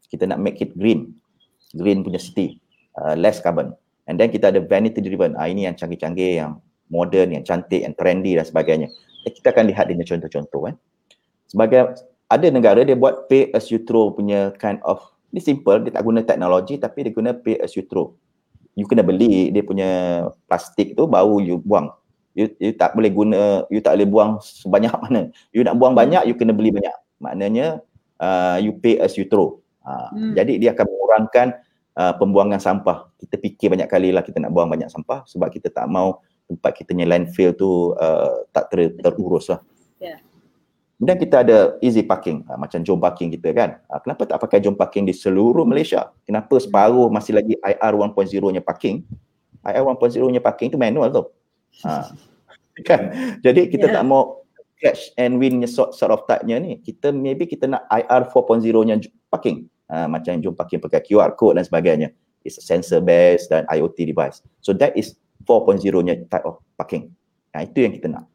Kita 0.08 0.30
nak 0.30 0.40
make 0.40 0.64
it 0.64 0.72
green. 0.80 1.17
Green 1.76 2.06
punya 2.06 2.22
city. 2.22 2.62
Uh, 2.96 3.18
less 3.18 3.44
carbon. 3.44 3.76
And 4.08 4.16
then 4.16 4.32
kita 4.32 4.56
ada 4.56 4.64
vanity 4.64 5.04
driven. 5.04 5.36
Ah 5.36 5.52
ini 5.52 5.68
yang 5.68 5.76
canggih-canggih, 5.76 6.40
yang 6.40 6.64
modern, 6.88 7.36
yang 7.36 7.44
cantik, 7.44 7.84
yang 7.84 7.94
trendy 7.96 8.40
dan 8.40 8.48
sebagainya. 8.48 8.88
Eh, 9.28 9.32
kita 9.36 9.52
akan 9.52 9.68
lihat 9.68 9.92
dia 9.92 10.08
contoh-contoh. 10.08 10.72
Eh. 10.72 10.76
Sebagai 11.52 12.00
ada 12.28 12.48
negara 12.48 12.84
dia 12.88 12.96
buat 12.96 13.28
pay 13.28 13.52
as 13.52 13.68
you 13.72 13.84
throw 13.84 14.12
punya 14.12 14.52
kind 14.60 14.80
of 14.84 15.00
ni 15.32 15.40
simple 15.40 15.80
dia 15.80 15.92
tak 15.96 16.04
guna 16.04 16.24
teknologi 16.24 16.76
tapi 16.76 17.08
dia 17.08 17.12
guna 17.12 17.36
pay 17.36 17.60
as 17.60 17.76
you 17.76 17.84
throw. 17.84 18.16
You 18.80 18.88
kena 18.88 19.04
beli 19.04 19.52
dia 19.52 19.64
punya 19.64 19.90
plastik 20.48 20.96
tu 20.96 21.08
baru 21.08 21.44
you 21.44 21.60
buang 21.60 21.92
you, 22.38 22.46
you 22.62 22.72
tak 22.78 22.94
boleh 22.94 23.10
guna, 23.10 23.66
you 23.74 23.82
tak 23.82 23.98
boleh 23.98 24.08
buang 24.08 24.32
sebanyak 24.40 24.94
mana. 25.04 25.34
You 25.50 25.66
nak 25.66 25.76
buang 25.82 25.98
banyak, 25.98 26.30
you 26.30 26.38
kena 26.38 26.54
beli 26.54 26.70
banyak. 26.70 26.94
Maknanya 27.18 27.82
uh, 28.22 28.62
you 28.62 28.78
pay 28.78 29.02
as 29.02 29.18
you 29.18 29.26
throw. 29.26 29.58
Uh, 29.88 30.08
hmm. 30.12 30.34
Jadi 30.36 30.54
dia 30.60 30.76
akan 30.76 30.84
mengurangkan 30.84 31.48
uh, 31.96 32.14
pembuangan 32.20 32.60
sampah. 32.60 33.08
Kita 33.16 33.40
fikir 33.40 33.72
banyak 33.72 33.88
kali 33.88 34.12
lah 34.12 34.22
kita 34.22 34.44
nak 34.44 34.52
buang 34.52 34.68
banyak 34.68 34.92
sampah 34.92 35.24
sebab 35.24 35.48
kita 35.48 35.72
tak 35.72 35.88
mau 35.88 36.20
tempat 36.48 36.76
kita 36.76 36.92
punya 36.92 37.08
landfill 37.08 37.56
tu 37.56 37.96
uh, 37.96 38.44
tak 38.52 38.68
ter, 38.72 38.92
terurus 39.00 39.48
lah. 39.52 39.60
Yeah. 40.00 40.20
Kemudian 40.98 41.18
kita 41.22 41.36
ada 41.46 41.58
easy 41.80 42.02
parking, 42.02 42.42
uh, 42.50 42.58
macam 42.58 42.82
jom 42.82 42.98
parking 42.98 43.30
kita 43.36 43.54
kan. 43.54 43.70
Uh, 43.88 44.00
kenapa 44.02 44.26
tak 44.26 44.40
pakai 44.42 44.60
jom 44.60 44.74
parking 44.74 45.06
di 45.06 45.14
seluruh 45.14 45.64
Malaysia? 45.64 46.10
Kenapa 46.28 46.58
separuh 46.58 47.08
masih 47.14 47.38
lagi 47.38 47.54
IR 47.62 47.94
1.0-nya 47.94 48.62
parking? 48.66 49.06
IR 49.62 49.84
1.0-nya 49.84 50.42
parking 50.42 50.74
tu 50.74 50.80
manual 50.80 51.12
tu. 51.12 51.24
Ha. 51.86 52.12
Kan? 52.88 53.14
Jadi 53.42 53.70
kita 53.74 53.90
yeah. 53.90 53.96
tak 54.00 54.04
mau 54.06 54.42
catch 54.78 55.14
and 55.18 55.42
win 55.42 55.66
sort, 55.66 55.94
sort 55.98 56.14
of 56.14 56.26
type-nya 56.26 56.62
ni. 56.62 56.82
Kita 56.82 57.14
maybe 57.14 57.50
kita 57.50 57.70
nak 57.70 57.86
IR 57.90 58.30
4.0-nya 58.30 59.02
parking. 59.30 59.70
Ha, 59.88 60.04
macam 60.08 60.36
jom 60.44 60.52
parking 60.52 60.84
pakai 60.84 61.00
QR 61.00 61.32
code 61.40 61.60
dan 61.60 61.64
sebagainya. 61.64 62.12
It's 62.44 62.60
a 62.60 62.64
sensor 62.64 63.00
based 63.00 63.52
dan 63.52 63.64
IoT 63.72 64.08
device. 64.08 64.44
So 64.60 64.76
that 64.80 64.96
is 65.00 65.16
4.0-nya 65.48 66.28
type 66.28 66.44
of 66.44 66.60
parking. 66.76 67.16
Ha, 67.56 67.64
itu 67.64 67.88
yang 67.88 67.96
kita 67.96 68.08
nak. 68.12 68.28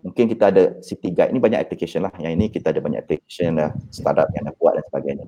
mungkin 0.00 0.24
kita 0.32 0.44
ada 0.48 0.62
city 0.80 1.12
guide 1.12 1.32
ni 1.32 1.40
banyak 1.40 1.60
application 1.60 2.04
lah 2.04 2.12
yang 2.18 2.36
ini 2.36 2.48
kita 2.48 2.72
ada 2.72 2.80
banyak 2.80 3.00
application 3.04 3.60
lah 3.60 3.72
startup 3.92 4.28
yang 4.32 4.48
nak 4.48 4.56
buat 4.56 4.76
dan 4.76 4.84
sebagainya 4.88 5.26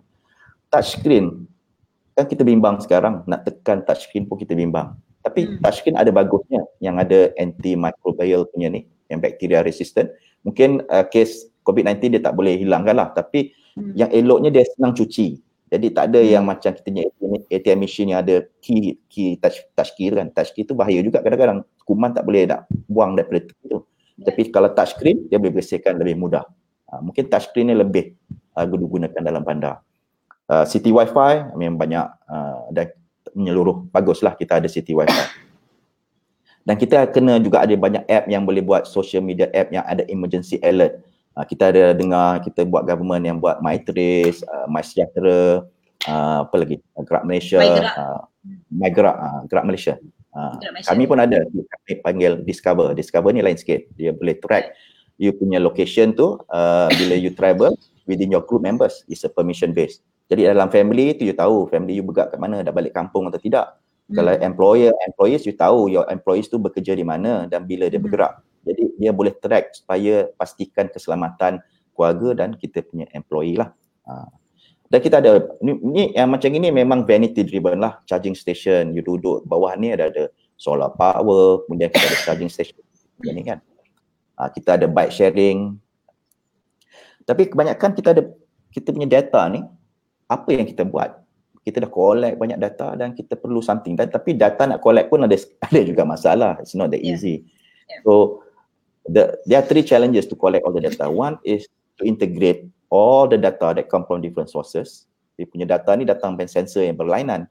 touchscreen 0.72 1.44
kan 2.16 2.26
kita 2.28 2.42
bimbang 2.44 2.80
sekarang 2.80 3.24
nak 3.28 3.44
tekan 3.44 3.84
touchscreen 3.84 4.24
pun 4.24 4.40
kita 4.40 4.56
bimbang 4.56 4.96
tapi 5.22 5.46
hmm. 5.46 5.60
touchscreen 5.60 5.96
ada 5.96 6.08
bagusnya 6.08 6.64
yang 6.80 6.96
ada 6.96 7.30
antimicrobial 7.36 8.48
punya 8.48 8.72
ni 8.72 8.88
yang 9.12 9.20
bacteria 9.20 9.60
resistant 9.60 10.08
mungkin 10.42 10.82
uh, 10.88 11.04
case 11.04 11.52
COVID-19 11.62 12.18
dia 12.18 12.22
tak 12.24 12.34
boleh 12.34 12.56
hilangkan 12.58 12.96
lah 12.96 13.08
tapi 13.12 13.52
hmm. 13.76 13.92
yang 13.94 14.10
eloknya 14.10 14.50
dia 14.50 14.64
senang 14.72 14.96
cuci 14.96 15.36
jadi 15.72 15.88
tak 15.88 16.04
ada 16.12 16.20
hmm. 16.20 16.30
yang 16.36 16.44
macam 16.44 16.70
kita 16.76 16.84
punya 16.84 17.02
ATM, 17.08 17.32
ATM 17.48 17.78
machine 17.80 18.08
yang 18.12 18.20
ada 18.20 18.44
key 18.60 19.00
key 19.08 19.40
touch 19.40 19.64
touch 19.72 19.96
key 19.96 20.12
kan. 20.12 20.28
Touch 20.28 20.52
key 20.52 20.68
tu 20.68 20.76
bahaya 20.76 21.00
juga 21.00 21.24
kadang-kadang. 21.24 21.64
Kuman 21.88 22.12
tak 22.12 22.28
boleh 22.28 22.44
nak 22.44 22.68
buang 22.84 23.16
daripada 23.16 23.48
tu. 23.64 23.80
Tapi 24.20 24.52
kalau 24.52 24.68
touch 24.76 24.92
screen 24.92 25.32
dia 25.32 25.40
boleh 25.40 25.56
bersihkan 25.56 25.96
lebih 25.96 26.20
mudah. 26.20 26.44
Uh, 26.92 27.00
mungkin 27.00 27.24
touch 27.24 27.48
screen 27.48 27.72
ni 27.72 27.74
lebih 27.80 28.12
uh, 28.52 28.68
digunakan 28.68 29.16
dalam 29.24 29.40
bandar. 29.40 29.80
Uh, 30.44 30.68
city 30.68 30.92
wifi 30.92 31.48
memang 31.56 31.80
banyak 31.80 32.04
uh, 32.28 32.68
dan 32.68 32.92
menyeluruh. 33.32 33.88
Baguslah 33.88 34.36
kita 34.36 34.60
ada 34.60 34.68
city 34.68 34.92
wifi. 34.92 35.24
Dan 36.68 36.76
kita 36.76 37.08
kena 37.08 37.40
juga 37.40 37.64
ada 37.64 37.72
banyak 37.72 38.04
app 38.12 38.28
yang 38.28 38.44
boleh 38.44 38.60
buat 38.60 38.84
social 38.84 39.24
media 39.24 39.48
app 39.56 39.72
yang 39.72 39.88
ada 39.88 40.04
emergency 40.12 40.60
alert 40.60 41.00
uh, 41.36 41.44
kita 41.46 41.74
ada 41.74 41.84
dengar 41.96 42.40
kita 42.44 42.64
buat 42.64 42.84
government 42.84 43.24
yang 43.24 43.38
buat 43.38 43.60
MyTrace, 43.64 44.44
uh, 44.44 44.66
MySejahtera 44.68 45.66
uh, 46.08 46.38
apa 46.48 46.56
lagi? 46.56 46.76
Gerak 47.02 47.24
Malaysia 47.24 47.58
MyGerak 47.60 47.94
uh, 47.96 48.20
MyGerak 48.70 49.16
uh, 49.16 49.40
Gerak 49.48 49.64
Malaysia. 49.66 49.94
Uh, 50.32 50.56
kami 50.88 51.04
pun 51.04 51.20
ada 51.20 51.44
kami 51.44 51.92
panggil 52.00 52.32
Discover. 52.40 52.96
Discover 52.96 53.36
ni 53.36 53.44
lain 53.44 53.60
sikit. 53.60 53.84
Dia 53.96 54.16
boleh 54.16 54.40
track 54.40 54.72
you 55.20 55.30
punya 55.36 55.60
location 55.60 56.16
tu 56.16 56.40
uh, 56.48 56.88
bila 56.88 57.14
you 57.14 57.36
travel 57.36 57.76
within 58.08 58.32
your 58.32 58.44
group 58.44 58.64
members. 58.64 59.04
Is 59.12 59.22
a 59.24 59.30
permission 59.30 59.76
based 59.76 60.00
jadi 60.32 60.56
dalam 60.56 60.72
family 60.72 61.12
tu 61.12 61.28
you 61.28 61.36
tahu 61.36 61.68
family 61.68 62.00
you 62.00 62.04
bergerak 62.08 62.32
kat 62.32 62.40
mana 62.40 62.64
dah 62.64 62.72
balik 62.72 62.96
kampung 62.96 63.28
atau 63.28 63.36
tidak. 63.36 63.76
Hmm. 64.08 64.18
kalau 64.18 64.34
employer 64.40 64.92
employees 65.06 65.46
you 65.46 65.54
tahu 65.54 65.92
your 65.92 66.08
employees 66.10 66.50
tu 66.50 66.58
bekerja 66.58 66.96
di 66.96 67.06
mana 67.06 67.46
dan 67.46 67.68
bila 67.68 67.86
dia 67.86 68.00
hmm. 68.00 68.06
bergerak 68.08 68.40
jadi 68.62 68.82
dia 68.98 69.10
boleh 69.10 69.34
track 69.34 69.82
supaya 69.82 70.30
pastikan 70.38 70.86
keselamatan 70.86 71.58
keluarga 71.92 72.44
dan 72.44 72.54
kita 72.56 72.82
punya 72.86 73.06
employee 73.12 73.58
lah. 73.58 73.70
Ha. 74.02 74.26
dan 74.90 74.98
kita 74.98 75.22
ada 75.22 75.46
ni, 75.62 75.78
ni 75.78 76.02
yang 76.10 76.26
macam 76.26 76.50
ini 76.50 76.74
memang 76.74 77.06
vanity 77.06 77.46
driven 77.46 77.80
lah. 77.80 78.02
Charging 78.04 78.34
station 78.34 78.92
you 78.92 79.00
duduk 79.00 79.46
bawah 79.46 79.72
ni 79.78 79.94
ada 79.94 80.10
ada 80.10 80.28
solar 80.58 80.90
power 80.94 81.64
kemudian 81.66 81.88
kita 81.88 82.04
ada 82.06 82.18
charging 82.26 82.50
station 82.50 82.82
ni 83.22 83.42
kan. 83.46 83.62
Ha, 84.36 84.50
kita 84.50 84.76
ada 84.76 84.86
bike 84.90 85.12
sharing. 85.14 85.78
Tapi 87.22 87.50
kebanyakan 87.54 87.90
kita 87.94 88.08
ada 88.14 88.22
kita 88.74 88.90
punya 88.90 89.08
data 89.08 89.46
ni 89.48 89.62
apa 90.26 90.48
yang 90.50 90.66
kita 90.66 90.82
buat? 90.82 91.20
Kita 91.62 91.78
dah 91.78 91.90
collect 91.92 92.42
banyak 92.42 92.58
data 92.58 92.98
dan 92.98 93.14
kita 93.14 93.38
perlu 93.38 93.62
something. 93.62 93.94
Dan 93.94 94.10
tapi 94.10 94.34
data 94.34 94.66
nak 94.66 94.82
collect 94.82 95.08
pun 95.08 95.22
ada 95.22 95.36
ada 95.66 95.80
juga 95.86 96.02
masalah. 96.02 96.58
It's 96.58 96.74
not 96.74 96.90
that 96.90 97.02
easy. 97.02 97.46
Yeah. 97.86 98.02
so 98.06 98.12
the 99.08 99.38
there 99.46 99.58
are 99.58 99.66
three 99.66 99.82
challenges 99.82 100.26
to 100.30 100.34
collect 100.36 100.64
all 100.64 100.74
the 100.74 100.82
data. 100.82 101.10
One 101.10 101.38
is 101.42 101.66
to 101.98 102.06
integrate 102.06 102.70
all 102.90 103.26
the 103.26 103.38
data 103.38 103.74
that 103.74 103.90
come 103.90 104.06
from 104.06 104.22
different 104.22 104.50
sources. 104.50 105.08
Dia 105.34 105.48
punya 105.48 105.66
data 105.66 105.96
ni 105.96 106.06
datang 106.06 106.38
dari 106.38 106.50
sensor 106.50 106.86
yang 106.86 106.94
berlainan. 106.94 107.48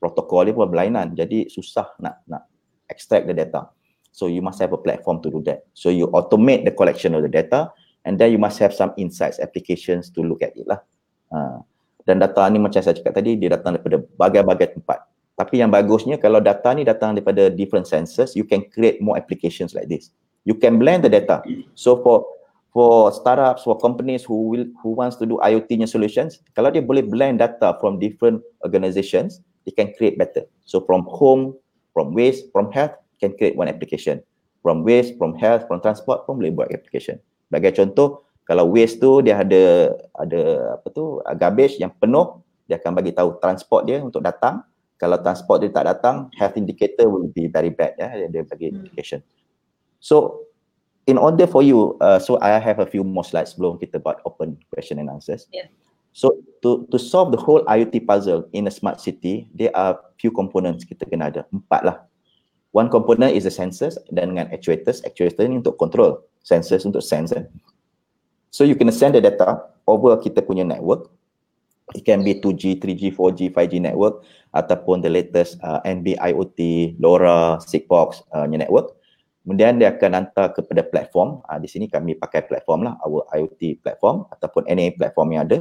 Protokol 0.00 0.48
dia 0.48 0.54
pun 0.56 0.70
berlainan. 0.70 1.12
Jadi 1.12 1.50
susah 1.50 1.92
nak 2.00 2.24
nak 2.28 2.48
extract 2.88 3.28
the 3.28 3.34
data. 3.36 3.68
So 4.14 4.30
you 4.30 4.40
must 4.40 4.62
have 4.62 4.70
a 4.70 4.78
platform 4.78 5.18
to 5.26 5.28
do 5.28 5.40
that. 5.50 5.66
So 5.74 5.90
you 5.90 6.06
automate 6.14 6.62
the 6.62 6.70
collection 6.70 7.18
of 7.18 7.26
the 7.26 7.32
data 7.32 7.74
and 8.06 8.14
then 8.14 8.30
you 8.30 8.38
must 8.38 8.62
have 8.62 8.70
some 8.70 8.94
insights 8.94 9.42
applications 9.42 10.08
to 10.14 10.22
look 10.22 10.40
at 10.40 10.54
it 10.54 10.64
lah. 10.70 10.78
Uh, 11.34 11.58
dan 12.06 12.22
data 12.22 12.46
ni 12.52 12.62
macam 12.62 12.78
saya 12.78 12.94
cakap 12.94 13.16
tadi 13.16 13.34
dia 13.34 13.50
datang 13.50 13.74
daripada 13.74 13.98
bagai-bagai 14.14 14.78
tempat. 14.78 15.02
Tapi 15.34 15.58
yang 15.58 15.74
bagusnya 15.74 16.14
kalau 16.22 16.38
data 16.38 16.70
ni 16.78 16.86
datang 16.86 17.18
daripada 17.18 17.50
different 17.50 17.90
sensors 17.90 18.38
you 18.38 18.46
can 18.46 18.62
create 18.70 19.02
more 19.02 19.18
applications 19.18 19.74
like 19.74 19.90
this 19.90 20.14
you 20.44 20.54
can 20.54 20.78
blend 20.78 21.04
the 21.04 21.10
data. 21.10 21.42
So 21.74 22.00
for 22.04 22.28
for 22.70 23.10
startups 23.12 23.64
for 23.64 23.76
companies 23.80 24.24
who 24.24 24.52
will 24.52 24.66
who 24.84 24.94
wants 24.94 25.16
to 25.16 25.24
do 25.24 25.40
IoT 25.40 25.80
nya 25.80 25.88
solutions 25.88 26.42
kalau 26.52 26.70
dia 26.70 26.84
boleh 26.84 27.02
blend 27.02 27.40
data 27.40 27.74
from 27.80 27.98
different 27.98 28.44
organizations 28.62 29.40
they 29.64 29.72
can 29.72 29.90
create 29.96 30.20
better. 30.20 30.44
So 30.68 30.84
from 30.84 31.08
home 31.08 31.56
from 31.96 32.12
waste 32.12 32.52
from 32.52 32.70
health 32.70 32.94
can 33.18 33.32
create 33.34 33.56
one 33.56 33.66
application. 33.66 34.20
From 34.60 34.84
waste 34.84 35.16
from 35.16 35.36
health 35.36 35.66
from 35.66 35.80
transport 35.80 36.28
boleh 36.28 36.52
buat 36.52 36.70
application. 36.70 37.18
Sebagai 37.48 37.74
contoh 37.74 38.24
kalau 38.44 38.68
waste 38.68 39.00
tu 39.00 39.24
dia 39.24 39.40
ada 39.40 39.94
ada 40.20 40.42
apa 40.76 40.86
tu 40.92 41.24
garbage 41.40 41.80
yang 41.80 41.94
penuh 41.96 42.44
dia 42.68 42.80
akan 42.80 42.92
bagi 42.96 43.12
tahu 43.12 43.40
transport 43.40 43.88
dia 43.88 44.00
untuk 44.00 44.20
datang. 44.20 44.64
Kalau 44.94 45.20
transport 45.20 45.60
dia 45.60 45.70
tak 45.72 45.84
datang 45.84 46.32
health 46.38 46.56
indicator 46.56 47.06
will 47.08 47.28
be 47.28 47.46
very 47.46 47.68
bad 47.68 47.92
ya. 48.00 48.08
Dia 48.28 48.42
bagi 48.44 48.72
hmm. 48.72 48.94
So 50.04 50.44
in 51.08 51.16
order 51.16 51.48
for 51.48 51.64
you 51.64 51.96
uh, 52.04 52.20
so 52.20 52.36
i 52.44 52.60
have 52.60 52.76
a 52.76 52.84
few 52.84 53.00
more 53.00 53.24
slides 53.24 53.56
sebelum 53.56 53.80
kita 53.80 53.96
buat 53.96 54.20
open 54.28 54.60
question 54.68 55.00
and 55.00 55.08
answers 55.08 55.48
yeah. 55.48 55.64
so 56.12 56.36
to 56.60 56.84
to 56.92 57.00
solve 57.00 57.32
the 57.32 57.40
whole 57.40 57.64
iot 57.72 57.96
puzzle 58.04 58.44
in 58.52 58.68
a 58.68 58.72
smart 58.72 59.00
city 59.00 59.48
there 59.56 59.72
are 59.72 59.96
few 60.20 60.28
components 60.28 60.84
kita 60.84 61.08
kena 61.08 61.32
ada 61.32 61.48
empat 61.48 61.80
lah 61.88 61.96
one 62.76 62.92
component 62.92 63.32
is 63.32 63.48
the 63.48 63.54
sensors 63.54 63.96
dan 64.12 64.36
dengan 64.36 64.52
actuators 64.52 65.00
actuator 65.08 65.48
ni 65.48 65.56
untuk 65.56 65.80
control 65.80 66.20
sensors 66.44 66.84
untuk 66.84 67.00
sensor 67.00 67.48
So 68.54 68.62
you 68.62 68.78
can 68.78 68.86
send 68.94 69.18
the 69.18 69.20
data 69.20 69.66
over 69.82 70.14
kita 70.14 70.38
punya 70.46 70.62
network. 70.62 71.10
It 71.90 72.06
can 72.06 72.22
be 72.22 72.38
2G, 72.38 72.78
3G, 72.78 73.10
4G, 73.10 73.50
5G 73.50 73.82
network 73.82 74.22
ataupun 74.54 75.02
the 75.02 75.10
latest 75.10 75.58
uh, 75.58 75.82
NB 75.82 76.14
IoT, 76.22 76.58
LoRa, 77.02 77.58
Sigfox 77.66 78.22
uh, 78.30 78.46
network. 78.46 78.94
Kemudian 79.44 79.76
dia 79.76 79.92
akan 79.92 80.10
hantar 80.24 80.56
kepada 80.56 80.80
platform. 80.88 81.44
Uh, 81.44 81.60
di 81.60 81.68
sini 81.68 81.84
kami 81.84 82.16
pakai 82.16 82.48
platform 82.48 82.88
lah, 82.88 82.96
our 83.04 83.28
IoT 83.36 83.84
platform 83.84 84.24
ataupun 84.32 84.64
any 84.72 84.88
platform 84.96 85.36
yang 85.36 85.44
ada. 85.44 85.60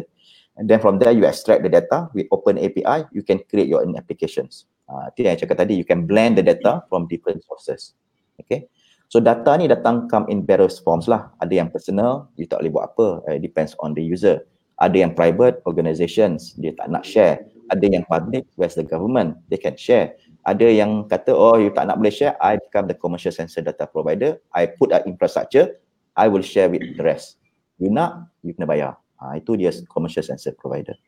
And 0.55 0.71
then 0.71 0.79
from 0.79 1.03
there 1.03 1.11
you 1.11 1.27
extract 1.27 1.67
the 1.67 1.71
data 1.71 2.07
with 2.15 2.31
open 2.31 2.55
API, 2.55 3.11
you 3.11 3.27
can 3.27 3.43
create 3.51 3.67
your 3.67 3.83
own 3.83 3.99
applications. 3.99 4.71
Uh, 4.87 5.11
itu 5.11 5.27
yang 5.27 5.35
saya 5.35 5.43
cakap 5.43 5.67
tadi, 5.67 5.75
you 5.75 5.83
can 5.83 6.07
blend 6.07 6.39
the 6.39 6.45
data 6.47 6.87
from 6.87 7.11
different 7.11 7.43
sources. 7.43 7.91
Okay. 8.39 8.71
So 9.11 9.19
data 9.19 9.59
ni 9.59 9.67
datang 9.67 10.07
come 10.07 10.31
in 10.31 10.47
various 10.47 10.79
forms 10.79 11.11
lah. 11.11 11.35
Ada 11.43 11.61
yang 11.61 11.69
personal, 11.69 12.31
you 12.39 12.47
tak 12.47 12.63
boleh 12.63 12.71
buat 12.71 12.85
apa. 12.95 13.07
It 13.35 13.43
depends 13.43 13.75
on 13.83 13.91
the 13.99 14.01
user. 14.01 14.47
Ada 14.79 15.05
yang 15.05 15.11
private 15.11 15.59
organizations, 15.67 16.55
dia 16.55 16.71
tak 16.73 16.87
nak 16.87 17.03
share. 17.03 17.45
Ada 17.69 17.83
yang 17.83 18.07
public, 18.07 18.47
where's 18.55 18.79
the 18.79 18.81
government, 18.81 19.37
they 19.51 19.59
can 19.59 19.75
share. 19.75 20.15
Ada 20.43 20.67
yang 20.67 21.07
kata, 21.07 21.31
oh 21.31 21.55
you 21.55 21.71
tak 21.71 21.87
nak 21.87 22.03
boleh 22.03 22.11
share, 22.11 22.35
I 22.43 22.59
become 22.59 22.91
the 22.91 22.97
commercial 22.99 23.31
sensor 23.31 23.63
data 23.63 23.87
provider. 23.87 24.43
I 24.51 24.67
put 24.67 24.91
a 24.91 24.99
infrastructure, 25.07 25.79
I 26.19 26.27
will 26.27 26.43
share 26.43 26.67
with 26.67 26.83
the 26.83 27.03
rest. 27.03 27.39
You 27.79 27.89
nak, 27.89 28.27
you 28.43 28.51
kena 28.51 28.67
bayar. 28.67 28.99
Ha, 29.23 29.39
itu 29.39 29.55
dia 29.55 29.71
commercial 29.87 30.23
sensor 30.23 30.51
provider. 30.59 30.99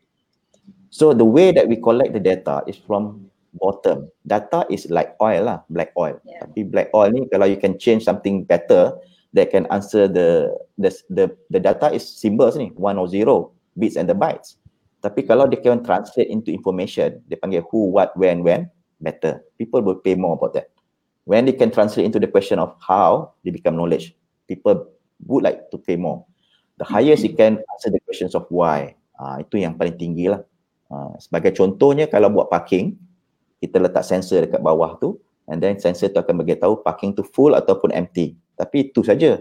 So 0.88 1.12
the 1.12 1.28
way 1.28 1.52
that 1.52 1.68
we 1.68 1.76
collect 1.84 2.16
the 2.16 2.24
data 2.24 2.64
is 2.64 2.80
from 2.80 3.28
bottom. 3.60 4.08
Data 4.24 4.64
is 4.72 4.88
like 4.88 5.20
oil 5.20 5.52
lah, 5.52 5.60
black 5.68 5.92
oil. 6.00 6.16
Yeah. 6.24 6.48
Tapi 6.48 6.72
black 6.72 6.96
oil 6.96 7.12
ni 7.12 7.28
kalau 7.28 7.52
you 7.52 7.60
can 7.60 7.76
change 7.76 8.08
something 8.08 8.48
better 8.48 8.96
that 9.36 9.52
can 9.52 9.68
answer 9.68 10.08
the 10.08 10.56
the 10.80 10.96
the 11.12 11.28
the 11.52 11.60
data 11.60 11.92
is 11.92 12.08
symbols 12.08 12.56
ni, 12.56 12.72
one 12.80 12.96
or 12.96 13.12
zero, 13.12 13.52
bits 13.76 14.00
and 14.00 14.08
the 14.08 14.16
bytes. 14.16 14.56
Tapi 15.04 15.22
kalau 15.22 15.46
dia 15.46 15.62
can 15.62 15.86
translate 15.86 16.32
into 16.34 16.50
information, 16.50 17.22
dia 17.30 17.38
panggil 17.38 17.62
who, 17.70 17.94
what, 17.94 18.10
when, 18.18 18.42
when, 18.42 18.66
better. 19.06 19.46
People 19.62 19.86
will 19.86 20.02
pay 20.02 20.18
more 20.18 20.34
about 20.34 20.58
that. 20.58 20.74
When 21.30 21.46
they 21.46 21.54
can 21.54 21.70
translate 21.70 22.10
into 22.10 22.18
the 22.18 22.30
question 22.30 22.58
of 22.58 22.74
how 22.82 23.38
they 23.46 23.54
become 23.54 23.78
knowledge, 23.78 24.18
people 24.50 24.90
would 25.30 25.46
like 25.46 25.70
to 25.70 25.78
pay 25.78 25.94
more. 25.98 26.26
The 26.82 26.86
highest 26.86 27.22
you 27.24 27.38
can 27.38 27.62
answer 27.62 27.94
the 27.94 28.02
questions 28.02 28.34
of 28.34 28.50
why. 28.50 28.98
Uh, 29.16 29.46
itu 29.46 29.62
yang 29.62 29.78
paling 29.78 29.96
tinggi 29.96 30.28
lah. 30.28 30.42
Uh, 30.90 31.16
sebagai 31.22 31.56
contohnya 31.56 32.06
kalau 32.10 32.30
buat 32.30 32.50
parking, 32.50 32.98
kita 33.64 33.80
letak 33.80 34.04
sensor 34.06 34.46
dekat 34.46 34.62
bawah 34.62 35.00
tu 35.00 35.18
and 35.48 35.62
then 35.62 35.80
sensor 35.80 36.12
tu 36.12 36.20
akan 36.20 36.44
bagi 36.44 36.60
tahu 36.60 36.84
parking 36.84 37.16
tu 37.16 37.24
full 37.24 37.56
ataupun 37.56 37.96
empty. 37.96 38.36
Tapi 38.60 38.92
itu 38.92 39.02
saja. 39.02 39.40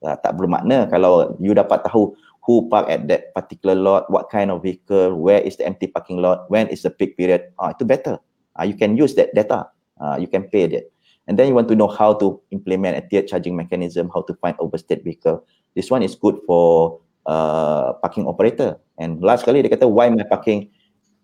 Uh, 0.00 0.16
tak 0.16 0.32
bermakna 0.38 0.88
kalau 0.88 1.36
you 1.36 1.52
dapat 1.52 1.84
tahu 1.84 2.16
who 2.40 2.66
park 2.72 2.88
at 2.88 3.04
that 3.06 3.30
particular 3.36 3.76
lot, 3.76 4.08
what 4.08 4.32
kind 4.32 4.48
of 4.48 4.64
vehicle, 4.64 5.12
where 5.14 5.44
is 5.44 5.60
the 5.60 5.64
empty 5.68 5.86
parking 5.86 6.18
lot, 6.18 6.48
when 6.48 6.66
is 6.72 6.82
the 6.82 6.90
peak 6.90 7.16
period. 7.20 7.52
Ah, 7.60 7.76
itu 7.76 7.84
better. 7.84 8.16
Ah, 8.60 8.68
you 8.68 8.76
can 8.76 8.92
use 8.92 9.16
that 9.16 9.32
data. 9.32 9.72
Ah, 9.96 10.20
you 10.20 10.28
can 10.28 10.44
pay 10.44 10.68
that. 10.68 10.92
And 11.24 11.40
then 11.40 11.48
you 11.48 11.56
want 11.56 11.72
to 11.72 11.76
know 11.76 11.88
how 11.88 12.12
to 12.20 12.36
implement 12.52 13.00
a 13.00 13.02
tiered 13.08 13.32
charging 13.32 13.56
mechanism, 13.56 14.12
how 14.12 14.20
to 14.28 14.36
find 14.36 14.52
overstate 14.60 15.00
vehicle. 15.00 15.48
This 15.72 15.88
one 15.88 16.04
is 16.04 16.12
good 16.12 16.36
for 16.44 17.00
uh, 17.24 17.96
parking 18.04 18.28
operator. 18.28 18.76
And 19.00 19.24
last 19.24 19.48
kali 19.48 19.64
dia 19.64 19.72
kata, 19.72 19.88
why 19.88 20.12
my 20.12 20.28
parking 20.28 20.68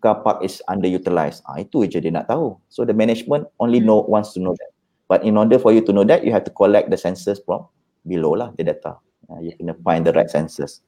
car 0.01 0.24
park 0.24 0.41
is 0.41 0.64
underutilized. 0.72 1.45
Ah, 1.45 1.61
itu 1.61 1.84
je 1.84 2.01
dia 2.01 2.09
nak 2.09 2.32
tahu. 2.32 2.57
So 2.72 2.89
the 2.89 2.97
management 2.97 3.53
only 3.61 3.84
know 3.84 4.01
wants 4.09 4.32
to 4.32 4.41
know 4.41 4.57
that. 4.57 4.72
But 5.12 5.28
in 5.28 5.37
order 5.37 5.61
for 5.61 5.76
you 5.76 5.84
to 5.84 5.93
know 5.93 6.09
that, 6.09 6.24
you 6.24 6.32
have 6.32 6.49
to 6.49 6.55
collect 6.57 6.89
the 6.89 6.97
sensors 6.97 7.39
from 7.45 7.68
below 8.09 8.32
lah 8.32 8.57
the 8.57 8.64
data. 8.64 8.97
Uh, 9.28 9.45
you 9.45 9.53
kena 9.59 9.76
find 9.84 10.09
the 10.09 10.14
right 10.16 10.30
sensors. 10.30 10.80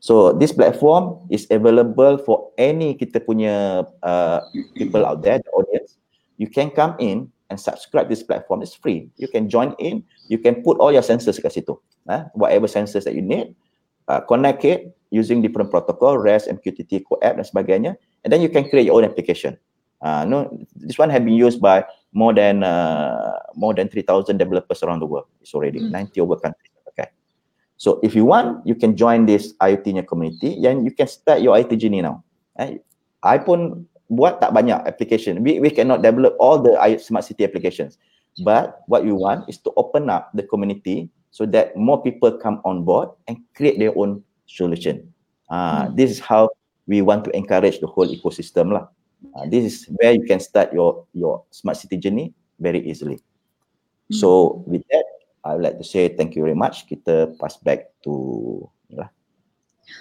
So 0.00 0.32
this 0.32 0.50
platform 0.50 1.28
is 1.28 1.46
available 1.52 2.16
for 2.24 2.50
any 2.56 2.96
kita 2.96 3.20
punya 3.20 3.84
uh, 4.00 4.40
people 4.72 5.04
out 5.04 5.20
there, 5.20 5.44
the 5.44 5.52
audience. 5.52 6.00
You 6.40 6.48
can 6.48 6.72
come 6.72 6.96
in 6.96 7.28
and 7.52 7.60
subscribe 7.60 8.08
this 8.08 8.24
platform. 8.24 8.64
It's 8.64 8.72
free. 8.72 9.12
You 9.20 9.28
can 9.28 9.52
join 9.52 9.76
in. 9.76 10.04
You 10.32 10.40
can 10.40 10.64
put 10.64 10.80
all 10.80 10.88
your 10.88 11.04
sensors 11.04 11.36
kat 11.36 11.52
situ. 11.52 11.76
Uh, 12.08 12.24
whatever 12.32 12.64
sensors 12.64 13.04
that 13.04 13.12
you 13.12 13.20
need, 13.20 13.52
uh, 14.08 14.24
connect 14.24 14.64
it 14.64 14.96
using 15.12 15.44
different 15.44 15.68
protocol, 15.68 16.16
REST, 16.16 16.48
MQTT, 16.48 17.04
Core 17.04 17.20
App 17.20 17.36
dan 17.36 17.44
sebagainya. 17.44 17.92
And 18.24 18.32
then 18.32 18.40
you 18.40 18.48
can 18.48 18.72
create 18.72 18.88
your 18.88 18.96
own 18.96 19.04
application. 19.04 19.60
Uh, 20.00 20.24
no, 20.24 20.48
this 20.74 20.96
one 20.96 21.12
has 21.12 21.20
been 21.20 21.36
used 21.36 21.60
by 21.60 21.84
more 22.12 22.32
than 22.32 22.64
uh, 22.64 23.36
more 23.54 23.74
than 23.74 23.88
3,000 23.88 24.38
developers 24.38 24.82
around 24.82 25.00
the 25.00 25.06
world. 25.06 25.28
It's 25.40 25.52
already 25.52 25.80
mm. 25.80 25.92
90 25.92 26.20
over 26.20 26.36
countries. 26.40 26.59
So 27.80 27.96
if 28.04 28.12
you 28.12 28.28
want, 28.28 28.60
you 28.68 28.76
can 28.76 28.92
join 28.92 29.24
this 29.24 29.56
IoT-nya 29.56 30.04
community 30.04 30.60
and 30.68 30.84
you 30.84 30.92
can 30.92 31.08
start 31.08 31.40
your 31.40 31.56
IoT 31.56 31.80
journey 31.80 32.04
now. 32.04 32.20
Eh, 32.60 32.76
I 33.24 33.40
pun 33.40 33.88
buat 34.12 34.36
tak 34.44 34.52
banyak 34.52 34.84
application. 34.84 35.40
We, 35.40 35.64
we 35.64 35.72
cannot 35.72 36.04
develop 36.04 36.36
all 36.36 36.60
the 36.60 36.76
smart 37.00 37.24
city 37.24 37.40
applications. 37.40 37.96
But 38.44 38.84
what 38.84 39.08
we 39.08 39.16
want 39.16 39.48
is 39.48 39.56
to 39.64 39.72
open 39.80 40.12
up 40.12 40.28
the 40.36 40.44
community 40.44 41.08
so 41.32 41.48
that 41.56 41.72
more 41.72 41.96
people 42.04 42.36
come 42.36 42.60
on 42.68 42.84
board 42.84 43.16
and 43.32 43.40
create 43.56 43.80
their 43.80 43.96
own 43.96 44.20
solution. 44.44 45.08
Uh, 45.48 45.88
hmm. 45.88 45.96
This 45.96 46.12
is 46.12 46.20
how 46.20 46.52
we 46.84 47.00
want 47.00 47.24
to 47.24 47.32
encourage 47.32 47.80
the 47.80 47.88
whole 47.88 48.06
ecosystem 48.06 48.76
lah. 48.76 48.92
Uh, 49.32 49.48
this 49.48 49.64
is 49.64 49.88
where 49.96 50.12
you 50.12 50.28
can 50.28 50.36
start 50.36 50.68
your 50.76 51.08
your 51.16 51.48
smart 51.48 51.80
city 51.80 51.96
journey 51.96 52.36
very 52.60 52.84
easily. 52.84 53.24
Hmm. 54.12 54.20
So 54.20 54.28
with 54.68 54.84
that, 54.92 55.09
I 55.44 55.56
would 55.56 55.64
like 55.64 55.78
to 55.80 55.86
say 55.86 56.12
thank 56.12 56.36
you 56.36 56.42
very 56.44 56.56
much. 56.56 56.84
Kita 56.84 57.36
pass 57.40 57.56
back 57.60 57.96
to 58.04 58.68
lah. 58.92 59.08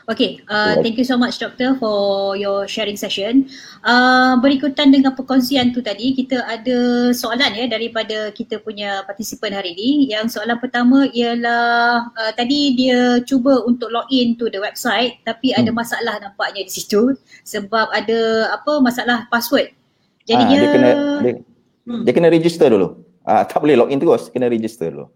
Okay, 0.05 0.41
uh, 0.49 0.77
thank 0.81 0.97
you 0.97 1.05
so 1.05 1.17
much 1.17 1.41
Doctor 1.41 1.73
for 1.77 2.33
your 2.37 2.69
sharing 2.69 2.97
session. 2.97 3.49
Uh, 3.81 4.37
berikutan 4.41 4.93
dengan 4.93 5.13
perkongsian 5.13 5.73
tu 5.73 5.81
tadi, 5.81 6.13
kita 6.13 6.45
ada 6.45 7.09
soalan 7.13 7.57
ya 7.57 7.65
daripada 7.69 8.29
kita 8.33 8.61
punya 8.61 9.05
partisipan 9.05 9.53
hari 9.53 9.73
ini. 9.73 10.13
Yang 10.13 10.37
soalan 10.37 10.57
pertama 10.61 11.09
ialah 11.09 12.09
uh, 12.13 12.31
tadi 12.37 12.77
dia 12.77 13.21
cuba 13.25 13.61
untuk 13.65 13.89
login 13.89 14.37
to 14.37 14.49
the 14.49 14.61
website 14.61 15.21
tapi 15.25 15.53
hmm. 15.53 15.61
ada 15.61 15.71
masalah 15.73 16.15
nampaknya 16.21 16.65
di 16.65 16.71
situ 16.73 17.17
sebab 17.45 17.89
ada 17.89 18.53
apa 18.53 18.81
masalah 18.81 19.25
password. 19.29 19.73
Jadi 20.29 20.43
ah, 20.45 20.49
dia, 20.49 20.59
dia 20.61 20.69
kena 20.69 20.91
dia, 21.21 21.33
hmm. 21.89 22.03
dia 22.05 22.13
kena 22.13 22.29
register 22.29 22.69
dulu. 22.69 23.01
Ah, 23.25 23.45
tak 23.45 23.61
boleh 23.61 23.77
login 23.77 24.01
terus, 24.01 24.29
kena 24.29 24.49
register 24.49 24.89
dulu. 24.89 25.09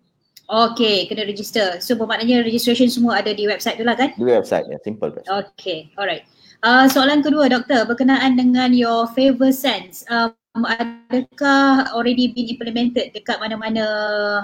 Okay, 0.52 1.08
kena 1.08 1.24
register. 1.24 1.80
So 1.80 1.96
bermaknanya 1.96 2.44
registration 2.44 2.92
semua 2.92 3.24
ada 3.24 3.32
di 3.32 3.48
website 3.48 3.80
tu 3.80 3.88
lah 3.88 3.96
kan? 3.96 4.12
Di 4.20 4.28
website, 4.28 4.68
ya. 4.68 4.76
Yeah. 4.76 4.82
Simple. 4.84 5.10
Okay, 5.24 5.88
alright. 5.96 6.28
Uh, 6.64 6.88
soalan 6.88 7.24
kedua 7.24 7.52
doktor 7.52 7.84
berkenaan 7.88 8.36
dengan 8.40 8.72
your 8.76 9.08
favor 9.12 9.52
sense. 9.52 10.04
Um, 10.08 10.36
adakah 10.64 11.92
already 11.96 12.32
been 12.32 12.52
implemented 12.52 13.12
dekat 13.12 13.40
mana-mana 13.40 13.84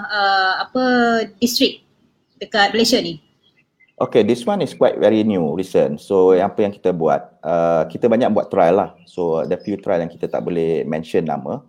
uh, 0.08 0.52
apa 0.64 0.84
district 1.40 1.84
dekat 2.40 2.72
Malaysia 2.72 3.00
ni? 3.00 3.20
Okay, 4.00 4.24
this 4.24 4.48
one 4.48 4.64
is 4.64 4.72
quite 4.72 4.96
very 4.96 5.20
new, 5.20 5.52
recent. 5.52 6.00
So 6.00 6.32
apa 6.32 6.64
yang 6.64 6.72
kita 6.72 6.96
buat, 6.96 7.36
uh, 7.44 7.84
kita 7.92 8.08
banyak 8.08 8.32
buat 8.32 8.48
trial 8.48 8.80
lah. 8.80 8.90
So 9.04 9.44
ada 9.44 9.60
few 9.60 9.76
trial 9.76 10.00
yang 10.00 10.12
kita 10.12 10.24
tak 10.24 10.40
boleh 10.40 10.88
mention 10.88 11.28
nama. 11.28 11.60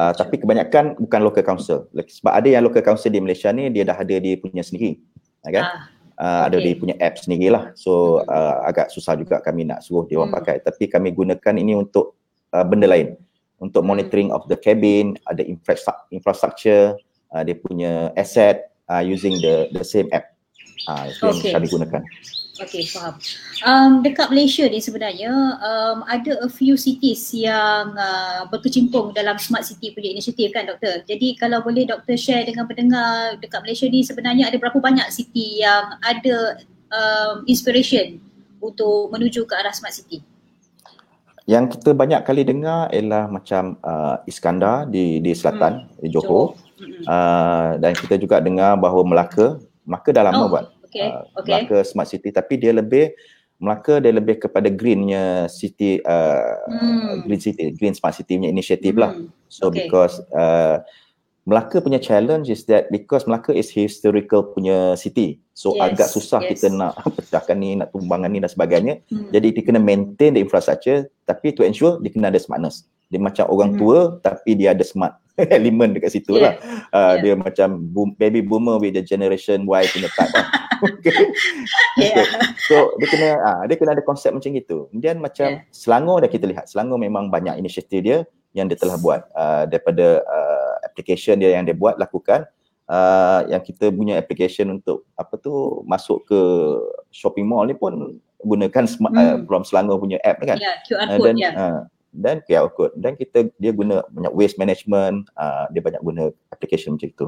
Uh, 0.00 0.16
tapi 0.16 0.40
kebanyakan 0.40 0.96
bukan 0.96 1.20
local 1.20 1.44
council. 1.44 1.84
Sebab 1.92 2.32
ada 2.32 2.48
yang 2.48 2.64
local 2.64 2.80
council 2.80 3.12
di 3.12 3.20
Malaysia 3.20 3.52
ni 3.52 3.68
dia 3.68 3.84
dah 3.84 4.00
ada 4.00 4.16
dia 4.16 4.40
punya 4.40 4.64
sendiri. 4.64 4.96
Ah, 5.44 5.52
kan? 5.52 5.64
Ah, 5.68 5.76
uh, 6.16 6.40
ada 6.48 6.56
dia 6.56 6.72
punya 6.72 6.96
app 6.96 7.20
sendirilah. 7.20 7.76
So 7.76 8.24
uh, 8.24 8.64
agak 8.64 8.88
susah 8.96 9.12
juga 9.20 9.44
kami 9.44 9.68
nak 9.68 9.84
suruh 9.84 10.08
dia 10.08 10.16
orang 10.16 10.32
hmm. 10.32 10.40
pakai. 10.40 10.56
Tapi 10.64 10.88
kami 10.88 11.12
gunakan 11.12 11.52
ini 11.52 11.76
untuk 11.76 12.16
uh, 12.56 12.64
benda 12.64 12.88
lain. 12.88 13.12
Untuk 13.60 13.84
hmm. 13.84 13.92
monitoring 13.92 14.28
of 14.32 14.48
the 14.48 14.56
cabin, 14.56 15.20
ada 15.28 15.44
infrastructure, 16.08 16.96
uh, 17.36 17.44
dia 17.44 17.60
punya 17.60 18.08
asset 18.16 18.72
uh, 18.88 19.04
using 19.04 19.36
the 19.44 19.68
the 19.76 19.84
same 19.84 20.08
app. 20.16 20.32
Ah, 20.88 21.12
uh, 21.12 21.28
okay. 21.28 21.52
yang 21.52 21.60
kami 21.60 21.66
gunakan. 21.76 22.00
Okay, 22.60 22.84
faham. 22.84 23.16
Um, 23.64 24.04
dekat 24.04 24.28
Malaysia 24.28 24.68
ni 24.68 24.84
sebenarnya 24.84 25.32
um, 25.64 26.04
ada 26.04 26.44
a 26.44 26.48
few 26.52 26.76
cities 26.76 27.32
yang 27.32 27.96
uh, 27.96 28.44
berkecimpung 28.52 29.16
dalam 29.16 29.40
smart 29.40 29.64
city 29.64 29.96
punya 29.96 30.12
inisiatif 30.12 30.52
kan 30.52 30.68
doktor. 30.68 31.00
Jadi 31.08 31.40
kalau 31.40 31.64
boleh 31.64 31.88
doktor 31.88 32.20
share 32.20 32.44
dengan 32.44 32.68
pendengar 32.68 33.40
dekat 33.40 33.64
Malaysia 33.64 33.88
ni 33.88 34.04
sebenarnya 34.04 34.52
ada 34.52 34.60
berapa 34.60 34.76
banyak 34.76 35.08
city 35.08 35.64
yang 35.64 35.96
ada 36.04 36.60
um, 36.92 37.48
inspiration 37.48 38.20
untuk 38.60 39.08
menuju 39.08 39.48
ke 39.48 39.54
arah 39.56 39.72
smart 39.72 39.96
city? 39.96 40.20
Yang 41.48 41.80
kita 41.80 41.96
banyak 41.96 42.20
kali 42.28 42.44
dengar 42.44 42.92
ialah 42.92 43.24
macam 43.32 43.80
uh, 43.80 44.20
Iskandar 44.28 44.84
di 44.84 45.16
di 45.24 45.32
selatan 45.32 45.88
hmm. 45.88 46.04
di 46.04 46.08
Johor. 46.12 46.52
Johor. 46.76 47.08
Uh, 47.08 47.80
dan 47.80 47.96
kita 47.96 48.20
juga 48.20 48.40
dengar 48.40 48.76
bahawa 48.76 49.00
Melaka, 49.04 49.56
Melaka 49.88 50.12
dah 50.12 50.24
lama 50.28 50.44
oh. 50.44 50.48
buat 50.52 50.79
okay. 50.90 51.08
Uh, 51.08 51.22
okay. 51.38 51.62
Melaka 51.62 51.78
Smart 51.86 52.10
City 52.10 52.34
tapi 52.34 52.58
dia 52.58 52.74
lebih 52.74 53.14
Melaka 53.60 54.00
dia 54.00 54.08
lebih 54.08 54.40
kepada 54.40 54.72
greennya 54.72 55.44
city 55.52 56.00
uh, 56.08 56.56
hmm. 56.64 57.28
green 57.28 57.40
city 57.44 57.62
green 57.76 57.92
smart 57.92 58.16
city 58.16 58.40
punya 58.40 58.48
inisiatif 58.48 58.96
lah. 58.96 59.12
hmm. 59.12 59.28
lah 59.28 59.52
so 59.52 59.68
okay. 59.68 59.84
because 59.84 60.16
uh, 60.32 60.80
Melaka 61.44 61.84
punya 61.84 62.00
challenge 62.00 62.48
is 62.48 62.64
that 62.72 62.88
because 62.88 63.28
Melaka 63.28 63.52
is 63.52 63.68
historical 63.68 64.56
punya 64.56 64.96
city 64.96 65.44
so 65.52 65.76
yes. 65.76 65.92
agak 65.92 66.08
susah 66.08 66.40
yes. 66.40 66.56
kita 66.56 66.66
nak 66.72 66.96
pecahkan 67.20 67.56
ni 67.60 67.76
nak 67.76 67.92
tumbangkan 67.92 68.32
ni 68.32 68.40
dan 68.40 68.48
sebagainya 68.48 69.04
hmm. 69.12 69.28
jadi 69.28 69.52
dia 69.52 69.62
kena 69.68 69.80
maintain 69.80 70.32
the 70.32 70.40
infrastructure 70.40 71.04
tapi 71.28 71.52
to 71.52 71.60
ensure 71.60 72.00
dia 72.00 72.08
kena 72.16 72.32
ada 72.32 72.40
smartness 72.40 72.88
dia 73.12 73.20
macam 73.20 73.44
orang 73.52 73.76
hmm. 73.76 73.80
tua 73.84 73.98
tapi 74.24 74.56
dia 74.56 74.72
ada 74.72 74.84
smart 74.88 75.20
element 75.56 75.96
dekat 75.96 76.10
situ 76.14 76.36
yeah. 76.36 76.42
lah. 76.42 76.52
Uh, 76.90 77.14
yeah. 77.20 77.22
Dia 77.22 77.34
macam 77.36 77.68
boom, 77.90 78.08
baby 78.16 78.40
boomer 78.44 78.76
with 78.76 78.96
the 78.96 79.04
generation 79.04 79.64
Y 79.64 79.82
punya 79.90 80.08
type 80.12 80.32
lah. 80.32 80.46
okay. 80.86 81.16
Yeah. 82.00 82.26
So 82.68 82.96
dia 83.00 83.08
kena 83.08 83.28
ah 83.40 83.60
dia 83.64 83.76
kena 83.76 83.96
ada 83.96 84.04
konsep 84.04 84.30
macam 84.32 84.52
gitu. 84.52 84.88
Kemudian 84.92 85.18
macam 85.18 85.60
yeah. 85.60 85.68
Selangor 85.72 86.20
dah 86.24 86.30
kita 86.30 86.44
lihat. 86.44 86.68
Selangor 86.68 87.00
memang 87.00 87.28
banyak 87.32 87.56
inisiatif 87.56 88.00
dia 88.04 88.18
yang 88.52 88.66
dia 88.66 88.76
telah 88.76 88.98
buat 88.98 89.30
uh, 89.32 89.64
daripada 89.70 90.26
uh, 90.26 90.74
application 90.82 91.38
dia 91.38 91.54
yang 91.54 91.62
dia 91.62 91.76
buat 91.76 91.96
lakukan 91.96 92.50
uh, 92.90 93.46
yang 93.46 93.62
kita 93.62 93.88
punya 93.94 94.18
application 94.18 94.74
untuk 94.74 95.06
apa 95.14 95.38
tu 95.38 95.82
masuk 95.86 96.26
ke 96.26 96.40
shopping 97.14 97.46
mall 97.46 97.62
ni 97.62 97.78
pun 97.78 98.18
gunakan 98.42 98.84
smart, 98.88 99.12
hmm. 99.14 99.20
uh, 99.20 99.36
from 99.46 99.62
Selangor 99.62 100.00
punya 100.00 100.18
app 100.26 100.42
kan. 100.42 100.58
Yeah, 100.58 100.76
QR 100.88 101.06
code 101.14 101.20
uh, 101.20 101.26
dan, 101.30 101.36
yeah. 101.38 101.52
Uh, 101.54 101.80
dan 102.10 102.42
QR 102.46 102.70
code 102.74 102.94
dan 102.98 103.14
kita 103.14 103.48
dia 103.56 103.70
guna 103.70 104.02
banyak 104.10 104.34
waste 104.34 104.58
management 104.58 105.30
uh, 105.38 105.70
dia 105.70 105.78
banyak 105.78 106.02
guna 106.02 106.34
application 106.50 106.98
macam 106.98 107.08
itu 107.10 107.26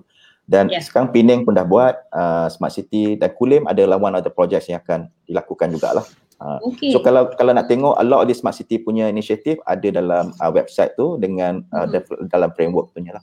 dan 0.50 0.66
yeah. 0.66 0.82
sekarang 0.82 1.14
Penang 1.14 1.46
pun 1.46 1.54
dah 1.54 1.62
buat 1.62 1.94
uh, 2.10 2.50
smart 2.50 2.74
city 2.74 3.14
dan 3.14 3.30
Kulim 3.38 3.70
adalah 3.70 3.96
one 3.96 4.18
of 4.18 4.26
the 4.26 4.32
projects 4.32 4.66
yang 4.66 4.82
akan 4.82 5.06
dilakukan 5.30 5.70
jugalah 5.70 6.02
uh, 6.42 6.58
okay. 6.66 6.90
so 6.90 6.98
kalau 6.98 7.30
kalau 7.38 7.54
nak 7.54 7.70
tengok 7.70 7.94
a 7.94 8.04
lot 8.04 8.26
of 8.26 8.28
the 8.30 8.34
smart 8.34 8.58
city 8.58 8.82
punya 8.82 9.06
inisiatif 9.06 9.62
ada 9.70 9.86
dalam 9.88 10.34
uh, 10.42 10.50
website 10.50 10.98
tu 10.98 11.14
dengan 11.22 11.62
uh, 11.70 11.86
mm-hmm. 11.86 12.26
dalam 12.26 12.50
framework 12.58 12.90
tu 12.90 13.02
lah 13.06 13.22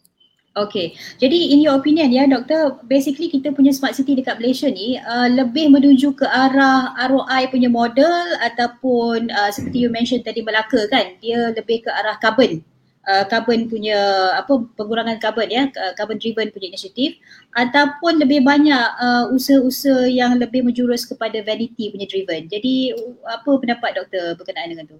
Okay, 0.60 0.92
jadi 1.24 1.56
in 1.56 1.64
your 1.64 1.80
opinion 1.80 2.12
ya 2.12 2.28
doktor, 2.28 2.84
basically 2.84 3.32
kita 3.32 3.56
punya 3.56 3.72
smart 3.72 3.96
city 3.96 4.12
dekat 4.20 4.44
Malaysia 4.44 4.68
ni 4.68 5.00
uh, 5.00 5.32
lebih 5.32 5.72
menuju 5.72 6.20
ke 6.20 6.28
arah 6.28 6.92
ROI 7.08 7.48
punya 7.48 7.72
model 7.72 8.12
ataupun 8.44 9.32
uh, 9.32 9.48
seperti 9.56 9.88
you 9.88 9.88
mention 9.88 10.20
tadi 10.20 10.44
Melaka 10.44 10.84
kan, 10.92 11.16
dia 11.24 11.56
lebih 11.56 11.88
ke 11.88 11.90
arah 11.96 12.20
carbon, 12.20 12.60
uh, 13.08 13.24
carbon 13.32 13.72
punya 13.72 13.96
apa 14.36 14.52
pengurangan 14.76 15.16
carbon 15.24 15.48
ya, 15.48 15.72
carbon 15.96 16.20
driven 16.20 16.52
punya 16.52 16.76
inisiatif 16.76 17.16
ataupun 17.56 18.20
lebih 18.20 18.44
banyak 18.44 18.86
uh, 19.00 19.32
usaha-usaha 19.32 20.12
yang 20.12 20.36
lebih 20.36 20.68
menjurus 20.68 21.08
kepada 21.08 21.40
vanity 21.40 21.88
punya 21.88 22.04
driven. 22.04 22.52
Jadi 22.52 22.92
apa 23.24 23.48
pendapat 23.48 23.96
doktor 23.96 24.36
berkenaan 24.36 24.76
dengan 24.76 24.92
tu? 24.92 25.00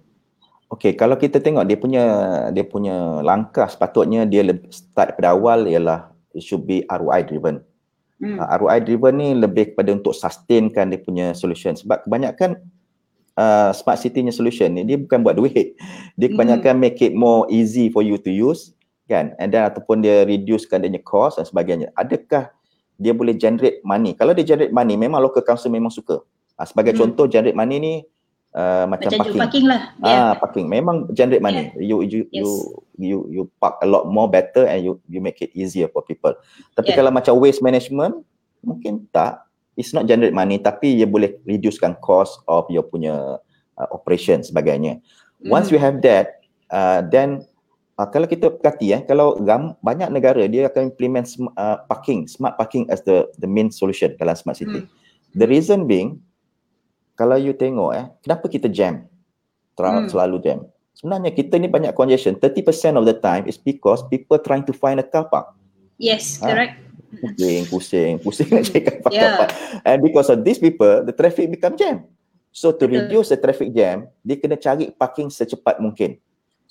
Okay, 0.70 0.94
kalau 0.94 1.18
kita 1.18 1.42
tengok 1.42 1.66
dia 1.66 1.74
punya 1.74 2.04
dia 2.54 2.62
punya 2.62 3.18
langkah 3.26 3.66
sepatutnya 3.66 4.22
dia 4.22 4.46
start 4.70 5.18
pada 5.18 5.34
awal 5.34 5.66
ialah 5.66 6.14
it 6.30 6.46
should 6.46 6.62
be 6.62 6.86
ROI 6.86 7.26
driven. 7.26 7.66
Hmm. 8.22 8.38
Uh, 8.38 8.46
ROI 8.62 8.78
driven 8.86 9.18
ni 9.18 9.34
lebih 9.34 9.74
kepada 9.74 9.90
untuk 9.90 10.14
sustainkan 10.14 10.94
dia 10.94 11.02
punya 11.02 11.34
solution 11.34 11.74
sebab 11.74 12.06
kebanyakan 12.06 12.62
uh, 13.34 13.74
smart 13.74 13.98
city-nya 13.98 14.30
solution 14.30 14.70
ni 14.70 14.86
dia 14.86 14.94
bukan 14.94 15.26
buat 15.26 15.34
duit. 15.34 15.74
Dia 16.20 16.28
kebanyakan 16.30 16.78
hmm. 16.78 16.82
make 16.84 17.00
it 17.02 17.18
more 17.18 17.50
easy 17.50 17.90
for 17.90 18.06
you 18.06 18.14
to 18.20 18.30
use 18.30 18.70
kan 19.10 19.34
and 19.42 19.50
then 19.50 19.66
ataupun 19.66 20.06
dia 20.06 20.22
reducekan 20.22 20.86
dia 20.86 21.02
cost 21.02 21.42
dan 21.42 21.48
sebagainya. 21.50 21.90
Adakah 21.98 22.52
dia 22.94 23.10
boleh 23.10 23.34
generate 23.34 23.82
money? 23.82 24.14
Kalau 24.14 24.30
dia 24.38 24.46
generate 24.46 24.70
money 24.70 24.94
memang 24.94 25.18
local 25.18 25.42
council 25.42 25.72
memang 25.72 25.90
suka. 25.90 26.22
Uh, 26.54 26.66
sebagai 26.68 26.94
hmm. 26.94 27.00
contoh 27.02 27.26
generate 27.26 27.58
money 27.58 27.82
ni 27.82 27.94
uh, 28.54 28.84
macam, 28.88 29.08
macam 29.10 29.20
parking. 29.20 29.40
parking 29.40 29.66
lah. 29.66 29.80
Ah, 30.00 30.08
yeah. 30.08 30.30
parking. 30.38 30.66
Memang 30.66 31.10
generate 31.14 31.42
money. 31.42 31.70
Yeah. 31.76 31.94
You 31.94 31.96
you 32.06 32.20
yes. 32.30 32.40
you 32.40 32.48
you 33.00 33.16
you 33.30 33.42
park 33.62 33.78
a 33.82 33.88
lot 33.88 34.06
more 34.08 34.26
better 34.26 34.66
and 34.66 34.82
you 34.82 34.98
you 35.10 35.18
make 35.22 35.38
it 35.42 35.50
easier 35.52 35.90
for 35.90 36.02
people. 36.02 36.34
Tapi 36.74 36.94
yeah. 36.94 36.98
kalau 36.98 37.10
macam 37.14 37.36
waste 37.38 37.62
management, 37.62 38.22
Mungkin 38.60 39.08
tak. 39.10 39.48
It's 39.78 39.96
not 39.96 40.04
generate 40.04 40.36
money 40.36 40.60
tapi 40.60 41.00
ia 41.00 41.08
boleh 41.08 41.40
reducekan 41.48 41.96
cost 42.04 42.44
of 42.44 42.68
your 42.68 42.84
punya 42.84 43.40
uh, 43.80 43.88
operation 43.94 44.44
sebagainya. 44.44 45.00
Once 45.48 45.70
mm. 45.70 45.72
you 45.72 45.80
have 45.80 46.04
that, 46.04 46.44
uh, 46.68 47.00
then 47.08 47.48
uh, 47.96 48.04
kalau 48.04 48.28
kita 48.28 48.52
perhati 48.52 48.92
eh, 48.92 49.00
kalau 49.08 49.40
gam, 49.40 49.72
banyak 49.80 50.12
negara 50.12 50.44
dia 50.44 50.68
akan 50.68 50.92
implement 50.92 51.24
sm- 51.24 51.54
uh, 51.56 51.80
parking, 51.88 52.28
smart 52.28 52.60
parking 52.60 52.84
as 52.92 53.00
the 53.08 53.24
the 53.40 53.48
main 53.48 53.72
solution 53.72 54.12
dalam 54.20 54.36
smart 54.36 54.60
city. 54.60 54.84
Mm. 54.84 54.88
The 55.40 55.46
reason 55.48 55.88
being, 55.88 56.20
kalau 57.20 57.36
you 57.36 57.52
tengok 57.52 57.92
eh, 57.92 58.08
kenapa 58.24 58.48
kita 58.48 58.72
jam? 58.72 59.04
Terang 59.76 60.08
mm. 60.08 60.16
selalu 60.16 60.40
jam. 60.40 60.64
Sebenarnya 60.96 61.36
kita 61.36 61.60
ni 61.60 61.68
banyak 61.68 61.92
congestion. 61.92 62.32
30% 62.40 62.96
of 62.96 63.04
the 63.04 63.12
time 63.12 63.44
is 63.44 63.60
because 63.60 64.00
people 64.08 64.40
trying 64.40 64.64
to 64.64 64.72
find 64.72 64.96
a 64.96 65.04
car 65.04 65.28
park. 65.28 65.52
Yes, 66.00 66.40
ha? 66.40 66.48
correct. 66.48 66.80
Pusing, 67.20 67.62
pusing, 67.68 68.12
pusing 68.24 68.48
nak 68.56 68.64
cari 68.72 68.80
car 68.80 68.96
park. 69.04 69.12
Yeah. 69.12 69.84
And 69.84 70.00
because 70.00 70.32
of 70.32 70.40
these 70.48 70.56
people, 70.56 71.04
the 71.04 71.12
traffic 71.12 71.52
become 71.52 71.76
jam. 71.76 72.08
So 72.56 72.72
to 72.72 72.88
reduce 72.88 73.28
the 73.28 73.36
traffic 73.36 73.76
jam, 73.76 74.08
dia 74.24 74.40
kena 74.40 74.56
cari 74.56 74.88
parking 74.88 75.28
secepat 75.28 75.76
mungkin. 75.76 76.16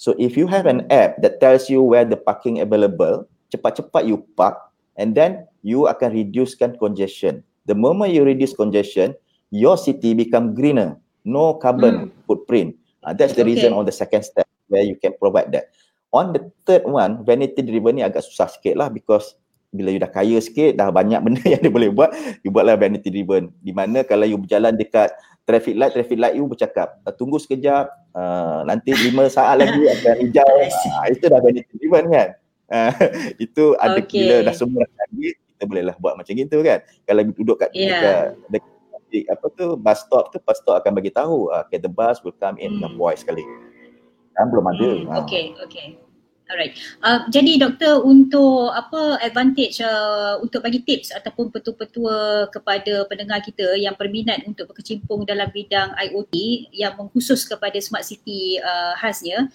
So 0.02 0.18
if 0.18 0.34
you 0.34 0.50
have 0.50 0.66
an 0.66 0.90
app 0.90 1.22
that 1.22 1.38
tells 1.38 1.70
you 1.70 1.86
where 1.86 2.10
the 2.10 2.18
parking 2.18 2.58
available, 2.66 3.30
cepat-cepat 3.54 4.10
you 4.10 4.26
park 4.34 4.58
and 4.98 5.14
then 5.14 5.46
you 5.62 5.86
akan 5.86 6.10
reducekan 6.10 6.74
congestion. 6.82 7.46
The 7.70 7.78
moment 7.78 8.18
you 8.18 8.26
reduce 8.26 8.56
congestion, 8.58 9.14
your 9.50 9.78
city 9.78 10.14
become 10.14 10.54
greener, 10.54 10.98
no 11.26 11.58
carbon 11.58 12.10
hmm. 12.10 12.12
footprint. 12.26 12.78
Uh, 13.04 13.14
that's 13.14 13.34
the 13.34 13.44
okay. 13.46 13.56
reason 13.56 13.74
on 13.74 13.86
the 13.86 13.94
second 13.94 14.24
step 14.24 14.48
where 14.70 14.86
you 14.86 14.96
can 14.96 15.14
provide 15.18 15.52
that. 15.52 15.74
On 16.10 16.34
the 16.34 16.42
third 16.66 16.86
one, 16.90 17.22
vanity 17.22 17.62
driven 17.62 18.02
ni 18.02 18.04
agak 18.06 18.26
susah 18.26 18.50
sikit 18.50 18.74
lah 18.74 18.90
because 18.90 19.38
bila 19.70 19.94
you 19.94 20.02
dah 20.02 20.10
kaya 20.10 20.42
sikit, 20.42 20.78
dah 20.78 20.90
banyak 20.90 21.22
benda 21.26 21.44
yang 21.46 21.62
dia 21.62 21.70
boleh 21.70 21.94
buat, 21.94 22.10
you 22.42 22.50
buatlah 22.50 22.78
vanity 22.78 23.14
driven. 23.14 23.54
Di 23.62 23.70
mana 23.70 24.02
kalau 24.02 24.26
you 24.26 24.38
berjalan 24.42 24.74
dekat 24.74 25.14
traffic 25.46 25.78
light, 25.78 25.94
traffic 25.94 26.18
light 26.18 26.34
you 26.34 26.46
bercakap, 26.50 26.98
uh, 27.06 27.14
tunggu 27.14 27.38
sekejap, 27.38 27.90
uh, 28.18 28.66
nanti 28.66 28.94
lima 28.94 29.30
saat 29.30 29.62
lagi 29.62 29.86
akan 29.86 30.16
hijau. 30.26 30.50
Uh, 30.50 31.06
itu 31.14 31.26
dah 31.30 31.40
vanity 31.42 31.74
driven 31.78 32.06
kan. 32.10 32.30
Uh, 32.70 32.94
itu 33.46 33.64
ada 33.78 34.02
okay. 34.02 34.26
bila 34.26 34.36
dah 34.50 34.56
semua 34.58 34.86
lagi, 34.86 35.38
kita 35.54 35.64
bolehlah 35.70 35.96
buat 36.02 36.18
macam 36.18 36.34
gitu 36.34 36.58
kan. 36.66 36.82
Kalau 37.06 37.22
duduk 37.30 37.58
kat 37.62 37.70
yeah. 37.78 38.34
dekat, 38.50 38.58
dekat, 38.58 38.79
apa 39.30 39.46
tu 39.58 39.78
bus 39.78 40.00
stop 40.06 40.30
tu 40.30 40.38
bus 40.42 40.58
stop 40.62 40.82
akan 40.82 40.94
bagi 40.98 41.12
tahu 41.14 41.50
uh, 41.50 41.66
okay, 41.66 41.82
the 41.82 41.90
bus 41.90 42.22
will 42.22 42.36
come 42.38 42.58
in 42.62 42.78
hmm. 42.78 42.82
dengan 42.82 42.94
voice 42.96 43.22
sekali. 43.26 43.44
Kan 44.38 44.54
belum 44.54 44.66
ada. 44.72 44.90
Hmm. 44.90 45.18
Okay, 45.26 45.58
okay. 45.66 46.00
Alright. 46.50 46.74
Uh, 47.06 47.30
jadi 47.30 47.62
doktor 47.62 48.02
untuk 48.02 48.74
apa 48.74 49.22
advantage 49.22 49.86
uh, 49.86 50.42
untuk 50.42 50.66
bagi 50.66 50.82
tips 50.82 51.14
ataupun 51.14 51.54
petua-petua 51.54 52.50
kepada 52.50 53.06
pendengar 53.06 53.46
kita 53.46 53.78
yang 53.78 53.94
berminat 53.94 54.42
untuk 54.50 54.74
berkecimpung 54.74 55.30
dalam 55.30 55.46
bidang 55.54 55.94
IoT 55.94 56.34
yang 56.74 56.98
mengkhusus 56.98 57.46
kepada 57.46 57.78
smart 57.78 58.02
city 58.02 58.58
uh, 58.66 58.98
khasnya. 58.98 59.46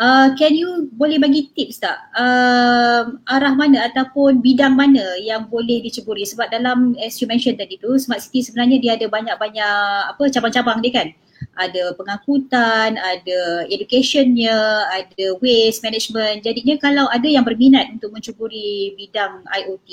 Uh, 0.00 0.32
can 0.32 0.56
you 0.56 0.88
boleh 0.96 1.20
bagi 1.20 1.52
tips 1.52 1.84
tak 1.84 1.92
uh, 2.16 3.04
arah 3.28 3.52
mana 3.52 3.84
ataupun 3.84 4.40
bidang 4.40 4.72
mana 4.72 5.04
yang 5.20 5.44
boleh 5.44 5.84
diceburi 5.84 6.24
sebab 6.24 6.48
dalam 6.48 6.96
as 7.04 7.20
you 7.20 7.28
mentioned 7.28 7.60
tadi 7.60 7.76
tu 7.76 7.92
smart 8.00 8.24
city 8.24 8.40
sebenarnya 8.40 8.80
dia 8.80 8.92
ada 8.96 9.12
banyak-banyak 9.12 10.16
apa 10.16 10.22
cabang-cabang 10.32 10.80
dia 10.80 11.04
kan 11.04 11.08
ada 11.56 11.92
pengangkutan, 11.96 12.96
ada 12.96 13.68
educationnya, 13.68 14.88
ada 14.88 15.36
waste 15.40 15.84
management. 15.84 16.48
Jadinya 16.48 16.80
kalau 16.80 17.04
ada 17.12 17.28
yang 17.28 17.44
berminat 17.44 17.92
untuk 17.92 18.12
mencuburi 18.12 18.96
bidang 18.96 19.44
IoT 19.48 19.90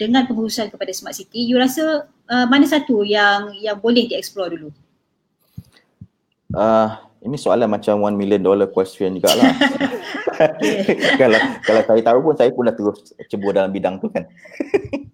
dengan 0.00 0.24
pengkhususan 0.28 0.72
kepada 0.72 0.92
smart 0.96 1.16
city, 1.16 1.44
you 1.44 1.60
rasa 1.60 2.08
uh, 2.32 2.46
mana 2.48 2.64
satu 2.64 3.04
yang 3.04 3.52
yang 3.60 3.76
boleh 3.80 4.08
dieksplor 4.08 4.52
dulu? 4.52 4.68
Uh, 6.56 6.96
ini 7.26 7.36
soalan 7.36 7.66
macam 7.66 7.98
one 8.00 8.14
million 8.14 8.40
dollar 8.40 8.70
question 8.70 9.18
juga 9.18 9.34
lah. 9.34 9.52
kalau 11.20 11.40
kalau 11.64 11.82
saya 11.82 12.00
tahu 12.04 12.18
pun 12.22 12.34
saya 12.36 12.50
pun 12.52 12.68
dah 12.68 12.74
terus 12.76 13.12
cebur 13.26 13.52
dalam 13.56 13.74
bidang 13.74 13.98
tu 13.98 14.08
kan. 14.12 14.28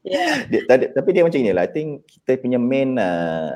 Yeah. 0.05 0.45
dia, 0.51 0.93
tapi 0.93 1.09
dia 1.15 1.23
macam 1.25 1.41
inilah. 1.41 1.65
I 1.65 1.71
think 1.71 2.05
kita 2.07 2.43
punya 2.43 2.59
main 2.61 2.99
uh, 2.99 3.55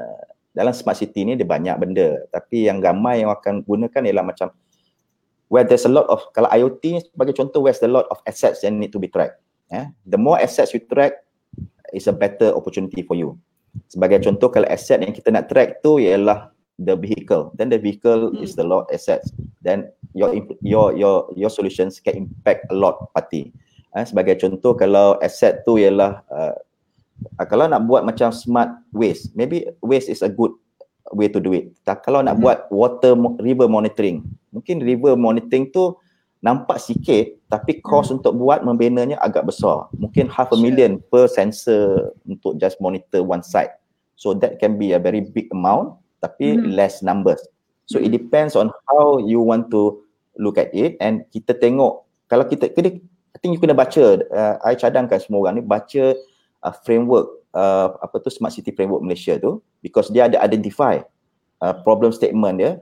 dalam 0.56 0.72
smart 0.72 0.96
city 0.96 1.28
ni 1.28 1.36
dia 1.36 1.44
banyak 1.44 1.76
benda 1.76 2.24
tapi 2.32 2.64
yang 2.64 2.80
ramai 2.80 3.20
yang 3.20 3.28
akan 3.28 3.60
gunakan 3.60 4.08
ialah 4.08 4.24
macam 4.24 4.48
where 5.52 5.68
there's 5.68 5.84
a 5.84 5.92
lot 5.92 6.08
of 6.08 6.24
kalau 6.32 6.48
IoT 6.48 7.12
sebagai 7.12 7.36
contoh 7.36 7.60
where's 7.60 7.84
a 7.84 7.90
lot 7.92 8.08
of 8.08 8.16
assets 8.24 8.64
yang 8.64 8.80
need 8.80 8.88
to 8.88 8.96
be 8.96 9.04
tracked 9.04 9.36
yeah? 9.68 9.92
the 10.08 10.16
more 10.16 10.40
assets 10.40 10.72
you 10.72 10.80
track 10.88 11.20
is 11.92 12.08
a 12.08 12.14
better 12.16 12.56
opportunity 12.56 13.04
for 13.04 13.12
you 13.12 13.36
sebagai 13.92 14.24
contoh 14.24 14.48
kalau 14.48 14.64
asset 14.72 15.04
yang 15.04 15.12
kita 15.12 15.28
nak 15.28 15.52
track 15.52 15.84
tu 15.84 16.00
ialah 16.00 16.48
the 16.76 16.96
vehicle 16.96 17.52
then 17.56 17.72
the 17.72 17.80
vehicle 17.80 18.30
hmm. 18.30 18.44
is 18.44 18.52
the 18.54 18.64
lot 18.64 18.84
assets 18.92 19.32
then 19.64 19.88
your 20.12 20.32
your 20.60 20.92
your 20.96 21.28
your 21.36 21.50
solutions 21.50 22.00
can 22.00 22.28
impact 22.28 22.68
a 22.68 22.76
lot 22.76 23.08
party 23.16 23.52
eh, 23.96 24.04
sebagai 24.04 24.36
contoh 24.36 24.76
kalau 24.76 25.16
asset 25.24 25.64
tu 25.64 25.80
ialah 25.80 26.20
uh, 26.28 26.56
uh, 27.40 27.46
kalau 27.48 27.66
nak 27.66 27.88
buat 27.88 28.04
macam 28.04 28.30
smart 28.30 28.76
waste, 28.92 29.32
maybe 29.32 29.64
waste 29.80 30.12
is 30.12 30.20
a 30.20 30.28
good 30.28 30.52
way 31.14 31.30
to 31.30 31.40
do 31.40 31.56
it. 31.56 31.72
Tak, 31.88 32.04
kalau 32.04 32.20
nak 32.20 32.36
hmm. 32.36 32.44
buat 32.44 32.58
water 32.68 33.16
river 33.40 33.66
monitoring, 33.70 34.26
mungkin 34.52 34.84
river 34.84 35.16
monitoring 35.16 35.72
tu 35.72 35.96
nampak 36.44 36.78
sikit 36.78 37.32
tapi 37.48 37.80
cost 37.80 38.12
hmm. 38.12 38.20
untuk 38.20 38.36
buat 38.36 38.62
membinanya 38.62 39.16
agak 39.24 39.48
besar. 39.48 39.88
Mungkin 39.96 40.28
half 40.28 40.52
a 40.52 40.58
million 40.58 41.00
per 41.08 41.26
sensor 41.30 42.12
untuk 42.28 42.60
just 42.60 42.76
monitor 42.82 43.24
one 43.24 43.42
site. 43.42 43.72
So 44.16 44.32
that 44.40 44.56
can 44.56 44.80
be 44.80 44.96
a 44.96 45.00
very 45.00 45.20
big 45.20 45.52
amount 45.52 46.00
tapi 46.20 46.56
hmm. 46.56 46.72
less 46.72 47.04
numbers. 47.04 47.40
So 47.86 48.02
it 48.02 48.10
depends 48.10 48.58
on 48.58 48.74
how 48.90 49.22
you 49.22 49.38
want 49.38 49.70
to 49.70 50.02
look 50.36 50.58
at 50.58 50.74
it 50.74 50.98
and 51.00 51.24
kita 51.32 51.56
tengok 51.56 52.04
kalau 52.28 52.44
kita 52.46 52.70
kena 52.74 52.98
I 53.32 53.38
think 53.38 53.56
you 53.56 53.60
kena 53.60 53.76
baca 53.76 54.20
uh, 54.32 54.54
I 54.64 54.76
cadangkan 54.76 55.20
semua 55.20 55.48
orang 55.48 55.60
ni 55.60 55.64
baca 55.64 56.16
uh, 56.64 56.74
framework 56.84 57.46
uh, 57.56 57.96
apa 58.00 58.20
tu 58.20 58.28
smart 58.32 58.52
city 58.52 58.72
framework 58.72 59.04
Malaysia 59.04 59.36
tu 59.40 59.60
because 59.80 60.12
dia 60.12 60.28
ada 60.28 60.40
identify 60.44 61.00
uh, 61.60 61.74
problem 61.84 62.12
statement 62.12 62.60
dia 62.60 62.72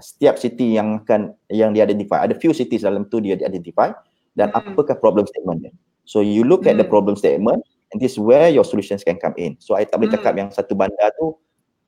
setiap 0.00 0.40
city 0.40 0.80
yang 0.80 1.04
akan 1.04 1.36
yang 1.52 1.76
dia 1.76 1.84
identify 1.84 2.24
ada 2.24 2.32
few 2.36 2.56
cities 2.56 2.84
dalam 2.84 3.04
tu 3.08 3.20
dia 3.20 3.36
identify 3.36 3.92
dan 4.36 4.48
hmm. 4.52 4.60
apakah 4.60 4.96
problem 4.96 5.28
statement 5.28 5.68
dia 5.68 5.72
so 6.08 6.24
you 6.24 6.44
look 6.44 6.64
hmm. 6.64 6.72
at 6.72 6.76
the 6.80 6.84
hmm. 6.84 6.92
problem 6.92 7.14
statement 7.16 7.60
and 7.92 8.00
this 8.00 8.16
where 8.16 8.48
your 8.48 8.64
solutions 8.64 9.04
can 9.04 9.20
come 9.20 9.36
in 9.36 9.56
so 9.60 9.76
I 9.76 9.84
tak 9.84 10.00
boleh 10.00 10.12
cakap 10.12 10.32
hmm. 10.36 10.40
yang 10.46 10.48
satu 10.52 10.72
bandar 10.72 11.12
tu 11.16 11.36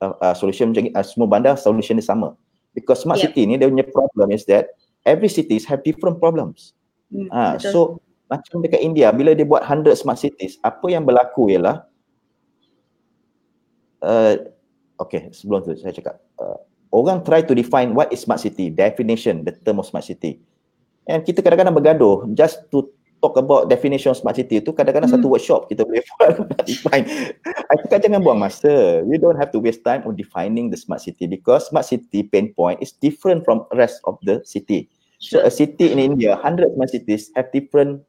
uh, 0.03 0.13
uh, 0.19 0.35
solution 0.35 0.75
macam 0.75 0.91
uh, 0.91 1.05
semua 1.05 1.27
bandar 1.31 1.55
solution 1.55 1.95
dia 1.95 2.03
sama. 2.03 2.35
Because 2.75 3.07
smart 3.07 3.23
yeah. 3.23 3.31
city 3.31 3.47
ni 3.47 3.55
dia 3.55 3.71
punya 3.71 3.87
problem 3.87 4.35
is 4.35 4.43
that 4.51 4.75
every 5.07 5.31
cities 5.31 5.63
have 5.63 5.79
different 5.87 6.19
problems. 6.19 6.75
Hmm, 7.07 7.31
uh, 7.31 7.55
so 7.55 8.03
macam 8.27 8.59
dekat 8.65 8.81
India 8.83 9.13
bila 9.13 9.37
dia 9.37 9.45
buat 9.45 9.63
100 9.63 9.93
smart 9.93 10.17
cities 10.17 10.57
apa 10.65 10.89
yang 10.89 11.05
berlaku 11.05 11.53
ialah 11.53 11.85
uh, 14.01 14.33
okay 14.97 15.29
sebelum 15.29 15.61
tu 15.61 15.77
saya 15.77 15.93
cakap 15.93 16.17
uh, 16.41 16.57
orang 16.89 17.21
try 17.21 17.45
to 17.45 17.53
define 17.53 17.93
what 17.93 18.09
is 18.09 18.25
smart 18.25 18.41
city 18.41 18.73
definition 18.73 19.45
the 19.45 19.53
term 19.63 19.77
of 19.77 19.85
smart 19.85 20.03
city. 20.03 20.41
And 21.03 21.21
kita 21.21 21.43
kadang-kadang 21.43 21.75
bergaduh 21.75 22.31
just 22.31 22.63
to 22.71 22.87
talk 23.23 23.39
about 23.39 23.71
definition 23.71 24.11
of 24.11 24.19
smart 24.19 24.35
city 24.35 24.59
itu 24.59 24.75
kadang-kadang 24.75 25.07
hmm. 25.07 25.23
satu 25.23 25.31
workshop 25.31 25.71
kita 25.71 25.87
boleh 25.87 26.03
buat 26.19 26.67
define 26.67 27.07
I 27.47 27.75
cakap 27.87 28.03
jangan 28.03 28.19
buang 28.19 28.43
masa 28.43 28.99
you 29.07 29.15
don't 29.15 29.39
have 29.39 29.55
to 29.55 29.63
waste 29.63 29.87
time 29.87 30.03
on 30.03 30.19
defining 30.19 30.67
the 30.67 30.75
smart 30.75 30.99
city 30.99 31.31
because 31.31 31.71
smart 31.71 31.87
city 31.87 32.27
pain 32.27 32.51
point 32.51 32.83
is 32.83 32.91
different 32.99 33.47
from 33.47 33.63
rest 33.71 34.03
of 34.03 34.19
the 34.27 34.43
city 34.43 34.91
so 35.23 35.39
a 35.39 35.47
city 35.47 35.95
in 35.95 36.03
India 36.03 36.35
100 36.35 36.75
smart 36.75 36.91
cities 36.91 37.31
have 37.39 37.47
different 37.55 38.03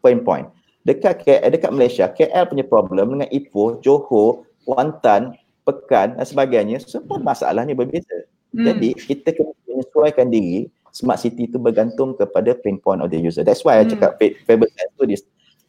point-point. 0.00 0.48
Dekat 0.88 1.20
KL, 1.20 1.52
dekat 1.52 1.70
Malaysia, 1.70 2.08
KL 2.08 2.48
punya 2.48 2.64
problem 2.64 3.16
dengan 3.16 3.28
Ipoh, 3.28 3.78
Johor, 3.84 4.48
Kuantan, 4.64 5.36
Pekan 5.68 6.16
dan 6.16 6.24
sebagainya, 6.24 6.80
semua 6.80 7.20
masalahnya 7.20 7.76
berbeza. 7.76 8.24
Hmm. 8.56 8.64
Jadi 8.64 8.96
kita 8.96 9.36
kena 9.36 9.52
menyesuaikan 9.68 10.32
diri 10.32 10.72
smart 10.92 11.18
city 11.22 11.46
itu 11.46 11.56
bergantung 11.56 12.14
kepada 12.18 12.54
pain 12.58 12.78
point 12.78 13.02
of 13.02 13.10
the 13.10 13.18
user. 13.18 13.42
That's 13.42 13.64
why 13.64 13.78
hmm. 13.78 13.86
I 13.86 13.90
cakap 13.94 14.10
Faber 14.46 14.68
Sense 14.70 14.94
is, 15.10 15.22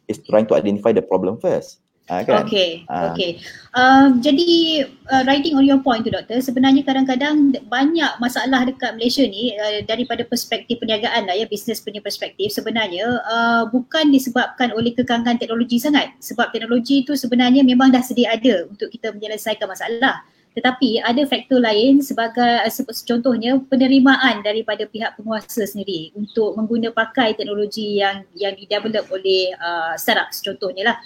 is 0.08 0.18
trying 0.26 0.46
to 0.50 0.54
identify 0.54 0.92
the 0.92 1.02
problem 1.02 1.38
first. 1.38 1.82
Ha, 2.10 2.26
kan? 2.26 2.42
Okay, 2.44 2.82
ha. 2.90 3.14
okay. 3.14 3.38
Uh, 3.70 4.18
jadi 4.18 4.82
uh, 5.06 5.22
writing 5.22 5.54
on 5.54 5.62
your 5.62 5.78
point 5.78 6.02
tu 6.02 6.10
doktor, 6.10 6.42
sebenarnya 6.42 6.82
kadang-kadang 6.82 7.54
banyak 7.70 8.10
masalah 8.18 8.66
dekat 8.66 8.98
Malaysia 8.98 9.22
ni 9.22 9.54
uh, 9.54 9.86
daripada 9.86 10.26
perspektif 10.26 10.82
perniagaan 10.82 11.30
lah 11.30 11.38
ya, 11.38 11.46
bisnes 11.46 11.78
punya 11.78 12.02
perspektif 12.02 12.50
sebenarnya 12.50 13.06
uh, 13.22 13.70
bukan 13.70 14.10
disebabkan 14.10 14.74
oleh 14.74 14.90
kekangan 14.98 15.38
teknologi 15.38 15.78
sangat. 15.78 16.10
Sebab 16.18 16.50
teknologi 16.50 17.06
tu 17.06 17.14
sebenarnya 17.14 17.62
memang 17.62 17.94
dah 17.94 18.02
sedia 18.02 18.34
ada 18.34 18.66
untuk 18.66 18.90
kita 18.90 19.14
menyelesaikan 19.14 19.70
masalah. 19.70 20.26
Tetapi 20.52 21.00
ada 21.00 21.22
faktor 21.24 21.64
lain 21.64 22.04
sebagai 22.04 22.68
contohnya 23.08 23.56
penerimaan 23.72 24.44
daripada 24.44 24.84
pihak 24.84 25.16
penguasa 25.16 25.64
sendiri 25.64 26.12
untuk 26.12 26.52
mengguna 26.60 26.92
pakai 26.92 27.32
teknologi 27.32 28.04
yang 28.04 28.28
yang 28.36 28.52
didevelop 28.52 29.08
oleh 29.08 29.56
uh, 29.56 29.96
startup 29.96 30.28
contohnya 30.28 30.92
lah 30.92 30.98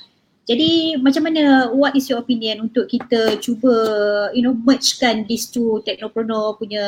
Jadi 0.46 0.94
macam 1.02 1.26
mana 1.26 1.74
what 1.74 1.90
is 1.98 2.06
your 2.06 2.22
opinion 2.22 2.70
untuk 2.70 2.86
kita 2.86 3.34
cuba 3.42 3.74
you 4.30 4.46
know 4.46 4.54
mergekan 4.54 5.26
these 5.26 5.50
two 5.50 5.82
teknopreneur 5.82 6.54
punya 6.54 6.86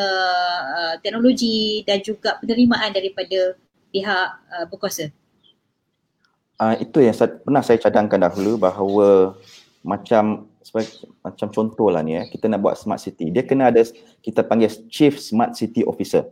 uh, 0.78 0.94
teknologi 1.02 1.82
dan 1.82 1.98
juga 1.98 2.38
penerimaan 2.38 2.94
daripada 2.94 3.58
pihak 3.90 4.28
uh, 4.54 4.64
berkuasa? 4.70 5.10
Uh, 6.54 6.78
itu 6.78 7.02
yang 7.02 7.10
saya, 7.10 7.34
pernah 7.34 7.62
saya 7.66 7.82
cadangkan 7.82 8.30
dahulu 8.30 8.62
bahawa 8.62 9.34
macam 9.82 10.46
sebagai, 10.68 11.08
macam 11.24 11.48
contoh 11.48 11.88
lah 11.88 12.04
ni 12.04 12.20
ya, 12.20 12.28
kita 12.28 12.44
nak 12.52 12.60
buat 12.60 12.76
smart 12.76 13.00
city. 13.00 13.32
Dia 13.32 13.48
kena 13.48 13.72
ada 13.72 13.80
kita 14.20 14.44
panggil 14.44 14.68
chief 14.92 15.16
smart 15.16 15.56
city 15.56 15.80
officer. 15.88 16.28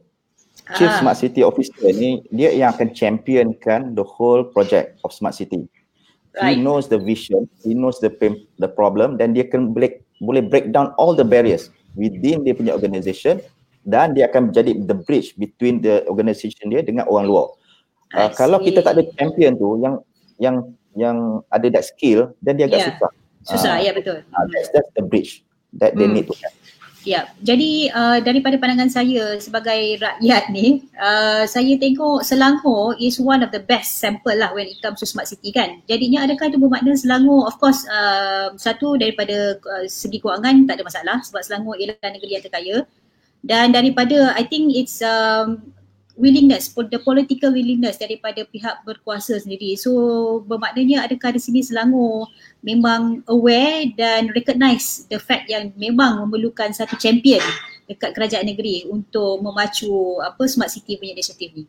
Chief 0.76 0.91
ah. 0.93 1.01
smart 1.01 1.16
city 1.16 1.41
officer 1.41 1.89
ni 1.97 2.20
dia 2.28 2.53
yang 2.53 2.76
akan 2.76 2.93
championkan 2.93 3.97
the 3.97 4.05
whole 4.05 4.45
project 4.45 4.99
of 5.07 5.14
smart 5.14 5.32
city 5.32 5.64
right. 6.41 6.57
he 6.57 6.62
knows 6.62 6.89
the 6.89 6.99
vision, 6.99 7.49
he 7.64 7.72
knows 7.74 7.99
the 8.01 8.12
the 8.61 8.68
problem 8.68 9.16
dan 9.16 9.32
dia 9.32 9.49
akan 9.49 9.72
break 9.72 10.05
boleh 10.20 10.45
break 10.45 10.72
down 10.72 10.93
all 11.01 11.16
the 11.16 11.24
barriers 11.24 11.72
within 11.97 12.45
dia 12.45 12.53
punya 12.57 12.72
organisation 12.76 13.41
dan 13.89 14.12
dia 14.12 14.28
akan 14.28 14.53
menjadi 14.53 14.76
the 14.84 14.97
bridge 14.97 15.37
between 15.41 15.80
the 15.80 16.05
organisation 16.09 16.68
dia 16.72 16.84
dengan 16.84 17.09
orang 17.09 17.28
luar. 17.28 17.47
Uh, 18.14 18.30
kalau 18.32 18.62
kita 18.62 18.80
tak 18.84 18.97
ada 18.97 19.03
champion 19.18 19.59
tu 19.59 19.80
yang 19.82 19.95
yang 20.41 20.57
yang 20.97 21.16
ada 21.53 21.68
that 21.68 21.84
skill 21.84 22.32
dan 22.41 22.57
dia 22.57 22.68
agak 22.68 22.80
yeah. 22.84 22.89
susah. 22.93 23.12
Susah, 23.47 23.78
uh, 23.78 23.82
ya 23.82 23.94
betul. 23.94 24.20
Uh, 24.26 24.44
that's, 24.51 24.68
that's 24.74 24.90
the 24.99 25.05
bridge 25.07 25.47
that 25.78 25.94
they 25.94 26.11
hmm. 26.11 26.18
need 26.18 26.26
to 26.26 26.34
have. 26.42 26.55
Ya, 27.07 27.30
jadi 27.38 27.94
uh, 27.94 28.18
daripada 28.18 28.59
pandangan 28.59 28.90
saya 28.90 29.38
sebagai 29.38 30.03
rakyat 30.03 30.51
ni, 30.51 30.90
uh, 30.99 31.47
saya 31.47 31.78
tengok 31.78 32.26
Selangor 32.26 32.99
is 32.99 33.22
one 33.22 33.47
of 33.47 33.55
the 33.55 33.62
best 33.62 34.03
sample 34.03 34.34
lah 34.34 34.51
when 34.51 34.66
it 34.66 34.74
comes 34.82 34.99
to 34.99 35.07
smart 35.07 35.30
city 35.30 35.55
kan. 35.55 35.78
Jadinya 35.86 36.26
adakah 36.26 36.51
itu 36.51 36.59
bermakna 36.59 36.99
Selangor, 36.99 37.47
of 37.47 37.55
course 37.62 37.86
uh, 37.86 38.51
satu 38.59 38.99
daripada 38.99 39.55
uh, 39.55 39.86
segi 39.86 40.18
kewangan 40.18 40.66
tak 40.66 40.82
ada 40.82 40.84
masalah 40.90 41.22
sebab 41.22 41.47
Selangor 41.47 41.78
ialah 41.78 42.11
negeri 42.11 42.42
yang 42.42 42.42
terkaya. 42.42 42.76
Dan 43.38 43.70
daripada 43.70 44.34
I 44.34 44.42
think 44.42 44.74
it's 44.74 44.99
um, 44.99 45.76
willingness, 46.17 46.73
the 46.73 46.99
political 46.99 47.53
willingness 47.53 48.01
daripada 48.01 48.43
pihak 48.49 48.83
berkuasa 48.83 49.37
sendiri. 49.37 49.77
So 49.77 49.93
bermaknanya 50.49 51.05
adakah 51.05 51.37
di 51.37 51.41
sini 51.41 51.61
Selangor 51.61 52.33
memang 52.64 53.23
aware 53.29 53.93
dan 53.95 54.33
recognize 54.33 55.05
the 55.12 55.21
fact 55.21 55.47
yang 55.53 55.71
memang 55.77 56.25
memerlukan 56.27 56.73
satu 56.73 56.97
champion 56.97 57.45
dekat 57.87 58.17
kerajaan 58.17 58.49
negeri 58.49 58.89
untuk 58.91 59.39
memacu 59.45 60.19
apa 60.25 60.43
smart 60.51 60.73
city 60.73 60.99
punya 60.99 61.14
inisiatif 61.14 61.53
ni. 61.55 61.64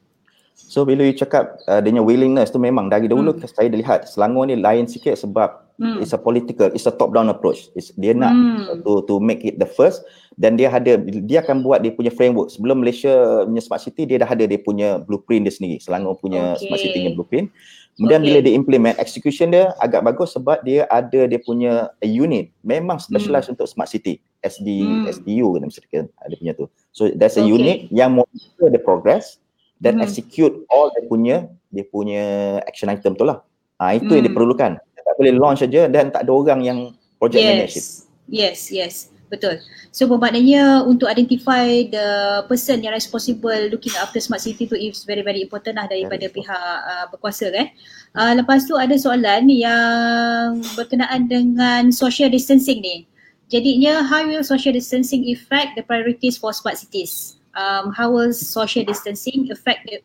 So 0.58 0.82
bila 0.82 1.06
you 1.06 1.14
cakap 1.14 1.62
uh, 1.70 1.84
dengan 1.84 2.02
willingness 2.02 2.50
tu 2.50 2.58
memang 2.58 2.90
dari 2.90 3.06
dulu 3.06 3.38
hmm. 3.38 3.46
saya 3.46 3.70
dah 3.70 3.78
lihat 3.78 4.00
Selangor 4.10 4.50
ni 4.50 4.58
lain 4.58 4.90
sikit 4.90 5.14
sebab 5.14 5.67
hmm. 5.80 6.02
it's 6.04 6.14
a 6.14 6.20
political, 6.20 6.68
it's 6.74 6.86
a 6.86 6.94
top 6.94 7.14
down 7.14 7.30
approach. 7.30 7.70
It's, 7.74 7.94
dia 7.96 8.14
nak 8.14 8.34
hmm. 8.34 8.84
to 8.84 9.06
to 9.08 9.14
make 9.22 9.46
it 9.46 9.58
the 9.62 9.70
first 9.70 10.04
dan 10.38 10.54
dia 10.54 10.70
ada 10.70 11.02
dia 11.02 11.42
akan 11.42 11.66
buat 11.66 11.82
dia 11.82 11.94
punya 11.94 12.14
framework. 12.14 12.54
Sebelum 12.54 12.86
Malaysia 12.86 13.46
punya 13.46 13.64
smart 13.64 13.82
city 13.82 14.06
dia 14.06 14.22
dah 14.22 14.30
ada 14.30 14.46
dia 14.46 14.60
punya 14.62 15.02
blueprint 15.02 15.50
dia 15.50 15.54
sendiri. 15.54 15.82
Selangor 15.82 16.18
punya 16.22 16.54
okay. 16.54 16.70
smart 16.70 16.82
city 16.82 16.98
punya 17.02 17.14
blueprint. 17.18 17.48
Kemudian 17.98 18.22
okay. 18.22 18.28
bila 18.30 18.40
dia 18.46 18.54
implement 18.54 18.96
execution 19.02 19.50
dia 19.50 19.74
agak 19.82 20.06
bagus 20.06 20.38
sebab 20.38 20.62
dia 20.62 20.86
ada 20.94 21.26
dia 21.26 21.42
punya 21.42 21.90
unit 22.06 22.54
memang 22.62 23.02
specialized 23.02 23.50
hmm. 23.50 23.58
untuk 23.58 23.66
smart 23.66 23.90
city. 23.90 24.22
SD 24.46 24.86
hmm. 24.86 25.10
SDU 25.10 25.58
kan 25.58 25.66
misalkan 25.66 26.06
ada 26.22 26.34
punya 26.38 26.54
tu. 26.54 26.70
So 26.94 27.10
there's 27.10 27.42
a 27.42 27.42
okay. 27.42 27.50
unit 27.50 27.78
yang 27.90 28.14
monitor 28.14 28.70
the 28.70 28.78
progress 28.78 29.42
dan 29.82 29.98
hmm. 29.98 30.06
execute 30.06 30.54
all 30.70 30.94
dia 30.94 31.04
punya 31.10 31.38
dia 31.74 31.86
punya 31.90 32.24
action 32.70 32.94
item 32.94 33.18
tu 33.18 33.26
lah. 33.26 33.42
Ha, 33.82 33.98
itu 33.98 34.10
hmm. 34.10 34.18
yang 34.22 34.26
diperlukan. 34.30 34.72
Tak 35.08 35.16
boleh 35.16 35.34
launch 35.40 35.64
saja 35.64 35.88
dan 35.88 36.12
tak 36.12 36.28
ada 36.28 36.32
orang 36.36 36.60
yang 36.68 36.80
project 37.16 37.40
yes. 37.40 37.48
manage 37.48 37.78
Yes, 38.28 38.60
yes. 38.68 38.96
Betul. 39.28 39.60
So 39.92 40.08
bermaknanya 40.08 40.88
untuk 40.88 41.12
identify 41.12 41.84
the 41.88 42.08
person 42.48 42.80
yang 42.80 42.96
responsible 42.96 43.68
looking 43.72 43.92
after 44.00 44.24
smart 44.24 44.40
city 44.40 44.68
tu 44.68 44.76
is 44.76 45.04
very 45.04 45.20
very 45.20 45.44
important 45.44 45.76
lah 45.76 45.88
daripada 45.88 46.32
pihak 46.32 46.64
uh, 46.88 47.12
berkuasa 47.12 47.52
kan. 47.52 47.68
Uh, 48.16 48.40
lepas 48.40 48.64
tu 48.68 48.80
ada 48.80 48.96
soalan 48.96 49.52
yang 49.52 50.64
berkenaan 50.80 51.28
dengan 51.28 51.92
social 51.92 52.32
distancing 52.32 52.80
ni. 52.80 53.04
Jadinya 53.52 54.04
how 54.04 54.24
will 54.24 54.44
social 54.44 54.72
distancing 54.72 55.28
affect 55.32 55.76
the 55.76 55.84
priorities 55.84 56.40
for 56.40 56.56
smart 56.56 56.80
cities? 56.80 57.38
um, 57.58 57.92
how 57.92 58.12
will 58.12 58.32
social 58.32 58.86
distancing 58.86 59.50
affect 59.52 59.90
the, 59.90 60.00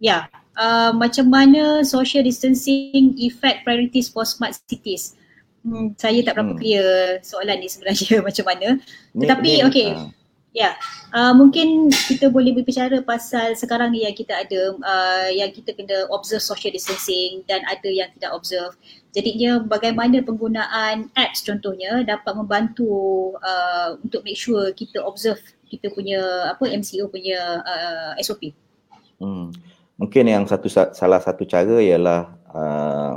yeah, 0.00 0.28
uh, 0.56 0.92
macam 0.92 1.28
mana 1.28 1.84
social 1.84 2.24
distancing 2.24 3.16
affect 3.20 3.64
priorities 3.64 4.08
for 4.08 4.24
smart 4.24 4.56
cities? 4.68 5.16
Hmm, 5.66 5.98
saya 5.98 6.22
tak 6.22 6.38
berapa 6.38 6.54
hmm. 6.54 6.60
clear 6.62 6.86
soalan 7.26 7.58
ni 7.58 7.66
sebenarnya 7.66 8.22
macam 8.28 8.44
mana. 8.46 8.68
Tetapi 9.18 9.50
ni, 9.50 9.62
okay, 9.66 9.88
uh. 9.98 10.06
ya, 10.54 10.70
yeah. 10.70 10.74
uh, 11.10 11.34
mungkin 11.34 11.90
kita 11.90 12.30
boleh 12.30 12.54
berbicara 12.54 13.02
pasal 13.02 13.58
sekarang 13.58 13.90
ni 13.90 14.06
yang 14.06 14.14
kita 14.14 14.46
ada, 14.46 14.78
uh, 14.78 15.28
yang 15.34 15.50
kita 15.50 15.74
kena 15.74 16.06
observe 16.14 16.44
social 16.44 16.70
distancing 16.70 17.42
dan 17.50 17.66
ada 17.66 17.90
yang 17.90 18.06
tidak 18.14 18.30
observe. 18.30 18.78
Jadinya 19.10 19.58
bagaimana 19.58 20.22
penggunaan 20.22 21.10
apps 21.18 21.42
contohnya 21.42 22.06
dapat 22.06 22.32
membantu 22.38 23.34
uh, 23.42 23.98
untuk 23.98 24.22
make 24.22 24.38
sure 24.38 24.70
kita 24.70 25.02
observe 25.02 25.42
kita 25.66 25.90
punya 25.90 26.22
apa 26.54 26.62
MCO 26.70 27.10
punya 27.10 27.58
uh, 27.66 28.14
SOP. 28.22 28.54
Hmm. 29.18 29.50
Mungkin 29.96 30.28
yang 30.28 30.44
satu 30.44 30.68
salah 30.68 31.20
satu 31.24 31.48
cara 31.48 31.80
ialah 31.80 32.20
uh, 32.52 33.14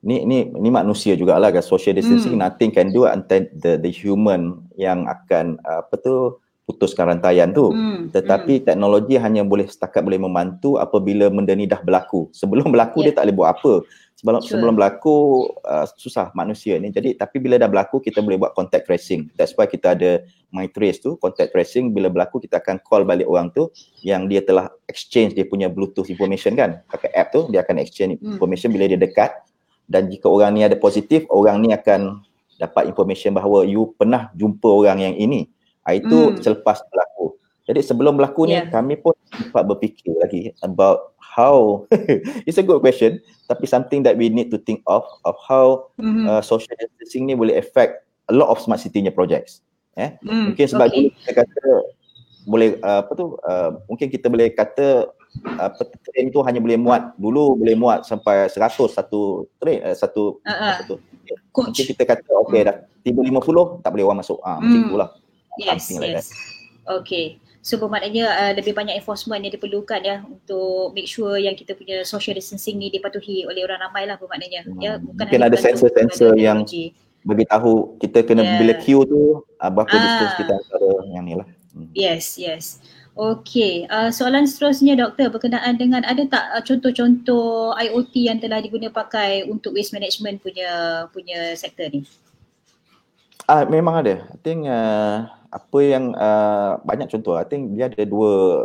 ni 0.00 0.24
ni 0.24 0.48
ni 0.48 0.68
manusia 0.72 1.12
jugalah 1.18 1.52
kan 1.52 1.60
social 1.60 1.92
distancing 1.92 2.36
hmm. 2.38 2.44
nothing 2.46 2.72
can 2.72 2.94
do 2.94 3.04
until 3.04 3.44
the 3.58 3.76
the 3.76 3.90
human 3.92 4.64
yang 4.80 5.04
akan 5.04 5.60
uh, 5.66 5.84
apa 5.84 5.94
tu 6.00 6.40
putuskan 6.66 7.12
rantaian 7.12 7.54
tu. 7.54 7.70
Hmm. 7.70 8.10
Tetapi 8.10 8.60
hmm. 8.60 8.64
teknologi 8.66 9.14
hanya 9.20 9.46
boleh 9.46 9.70
setakat 9.70 10.02
boleh 10.02 10.18
membantu 10.18 10.82
apabila 10.82 11.30
benda 11.30 11.54
ni 11.54 11.68
dah 11.68 11.78
berlaku. 11.78 12.26
Sebelum 12.34 12.74
berlaku 12.74 13.04
yeah. 13.04 13.12
dia 13.12 13.14
tak 13.14 13.24
boleh 13.30 13.36
buat 13.38 13.50
apa 13.54 13.72
sebelum 14.16 14.40
sure. 14.40 14.56
sebelum 14.56 14.74
berlaku 14.80 15.44
uh, 15.60 15.84
susah 16.00 16.32
manusia 16.32 16.80
ni 16.80 16.88
jadi 16.88 17.12
tapi 17.20 17.36
bila 17.36 17.60
dah 17.60 17.68
berlaku 17.68 18.00
kita 18.00 18.24
boleh 18.24 18.40
buat 18.40 18.56
contact 18.56 18.88
tracing 18.88 19.28
that's 19.36 19.52
why 19.60 19.68
kita 19.68 19.92
ada 19.92 20.24
my 20.48 20.64
trace 20.72 21.04
tu 21.04 21.20
contact 21.20 21.52
tracing 21.52 21.92
bila 21.92 22.08
berlaku 22.08 22.40
kita 22.40 22.56
akan 22.64 22.80
call 22.80 23.04
balik 23.04 23.28
orang 23.28 23.52
tu 23.52 23.68
yang 24.00 24.24
dia 24.24 24.40
telah 24.40 24.72
exchange 24.88 25.36
dia 25.36 25.44
punya 25.44 25.68
bluetooth 25.68 26.08
information 26.08 26.56
kan 26.56 26.80
pakai 26.88 27.12
app 27.12 27.28
tu 27.28 27.44
dia 27.52 27.60
akan 27.60 27.76
exchange 27.76 28.16
hmm. 28.16 28.40
information 28.40 28.72
bila 28.72 28.88
dia 28.88 28.96
dekat 28.96 29.36
dan 29.84 30.08
jika 30.08 30.32
orang 30.32 30.56
ni 30.56 30.64
ada 30.64 30.80
positif 30.80 31.28
orang 31.28 31.60
ni 31.60 31.76
akan 31.76 32.24
dapat 32.56 32.88
information 32.88 33.36
bahawa 33.36 33.68
you 33.68 33.92
pernah 34.00 34.32
jumpa 34.32 34.64
orang 34.64 35.12
yang 35.12 35.14
ini 35.20 35.52
ha, 35.84 35.92
itu 35.92 36.32
hmm. 36.32 36.40
selepas 36.40 36.80
berlaku 36.88 37.36
jadi 37.68 37.84
sebelum 37.84 38.16
berlaku 38.16 38.48
yeah. 38.48 38.64
ni 38.64 38.72
kami 38.72 38.94
pun 38.96 39.12
sempat 39.28 39.68
berfikir 39.68 40.16
lagi 40.16 40.56
about 40.64 41.15
how 41.36 41.84
it's 42.48 42.56
a 42.56 42.64
good 42.64 42.80
question 42.80 43.20
tapi 43.44 43.68
something 43.68 44.00
that 44.00 44.16
we 44.16 44.32
need 44.32 44.48
to 44.48 44.56
think 44.56 44.80
of 44.88 45.04
of 45.28 45.36
how 45.44 45.92
mm-hmm. 46.00 46.24
uh, 46.24 46.40
social 46.40 46.72
distancing 46.80 47.28
ni 47.28 47.36
boleh 47.36 47.60
affect 47.60 48.08
a 48.32 48.34
lot 48.34 48.48
of 48.48 48.56
smart 48.56 48.80
city 48.80 49.04
nya 49.04 49.12
projects 49.12 49.60
eh 50.00 50.16
mm, 50.24 50.56
mungkin 50.56 50.66
sebab 50.66 50.88
okay. 50.88 51.12
kita 51.20 51.44
kata 51.44 51.64
boleh 52.48 52.80
uh, 52.80 53.04
apa 53.04 53.12
tu 53.12 53.36
uh, 53.44 53.70
mungkin 53.84 54.08
kita 54.08 54.32
boleh 54.32 54.48
kata 54.56 55.12
apa 55.60 55.82
uh, 55.84 56.00
train 56.08 56.32
tu 56.32 56.40
hanya 56.40 56.64
boleh 56.64 56.80
muat 56.80 57.12
dulu 57.20 57.60
boleh 57.60 57.76
muat 57.76 58.08
sampai 58.08 58.48
100 58.48 58.88
satu 58.88 59.44
train 59.60 59.84
uh, 59.84 59.92
satu 59.92 60.40
uh-huh. 60.40 60.80
apa 60.80 60.82
tu 60.88 60.96
mungkin 61.52 61.84
kita 61.84 62.02
kata 62.08 62.30
okey 62.48 62.64
mm. 62.64 62.66
dah 62.72 62.76
tiba 63.04 63.20
50 63.20 63.84
tak 63.84 63.90
boleh 63.92 64.04
orang 64.08 64.20
masuk 64.24 64.40
ah 64.40 64.56
uh, 64.56 64.58
macam 64.64 64.80
mm. 64.80 64.88
itulah 64.88 65.08
yes 65.60 65.84
yes 65.92 66.00
like 66.00 66.24
okay 66.88 67.26
So 67.66 67.82
bermaknanya 67.82 68.30
uh, 68.30 68.52
lebih 68.54 68.78
banyak 68.78 68.94
enforcement 68.94 69.42
yang 69.42 69.50
diperlukan 69.50 69.98
ya 70.06 70.22
untuk 70.22 70.94
make 70.94 71.10
sure 71.10 71.34
yang 71.34 71.58
kita 71.58 71.74
punya 71.74 72.06
social 72.06 72.38
distancing 72.38 72.78
ni 72.78 72.94
dipatuhi 72.94 73.42
oleh 73.42 73.66
orang 73.66 73.82
ramai 73.82 74.06
lah 74.06 74.14
bermaknanya. 74.14 74.62
Hmm. 74.70 74.78
Ya, 74.78 75.02
bukan 75.02 75.26
Mungkin 75.26 75.42
ada 75.50 75.58
sensor-sensor 75.58 76.38
yang 76.38 76.62
bagi 77.26 77.42
tahu 77.50 77.98
kita 77.98 78.22
kena 78.22 78.46
yeah. 78.46 78.62
bila 78.62 78.72
queue 78.78 79.02
tu 79.02 79.42
uh, 79.42 79.70
berapa 79.74 79.98
ah. 79.98 79.98
distance 79.98 80.34
kita 80.38 80.52
antara 80.54 80.90
yang 81.10 81.24
ni 81.26 81.34
lah. 81.34 81.46
Hmm. 81.74 81.90
Yes, 81.90 82.38
yes. 82.38 82.78
Okay, 83.18 83.90
uh, 83.90 84.14
soalan 84.14 84.46
seterusnya 84.46 84.94
doktor 84.94 85.34
berkenaan 85.34 85.74
dengan 85.74 86.06
ada 86.06 86.22
tak 86.22 86.46
uh, 86.54 86.62
contoh-contoh 86.62 87.74
IoT 87.82 88.30
yang 88.30 88.38
telah 88.38 88.62
diguna 88.62 88.94
pakai 88.94 89.42
untuk 89.42 89.74
waste 89.74 89.90
management 89.90 90.38
punya 90.38 91.02
punya 91.10 91.58
sektor 91.58 91.90
ni? 91.90 92.06
Ah 93.50 93.62
uh, 93.62 93.64
memang 93.66 94.06
ada. 94.06 94.22
I 94.30 94.38
think 94.38 94.70
uh, 94.70 95.26
apa 95.56 95.78
yang 95.80 96.12
uh, 96.12 96.76
banyak 96.84 97.08
contoh 97.08 97.40
I 97.40 97.48
think 97.48 97.72
dia 97.72 97.88
ada 97.88 98.04
dua 98.04 98.64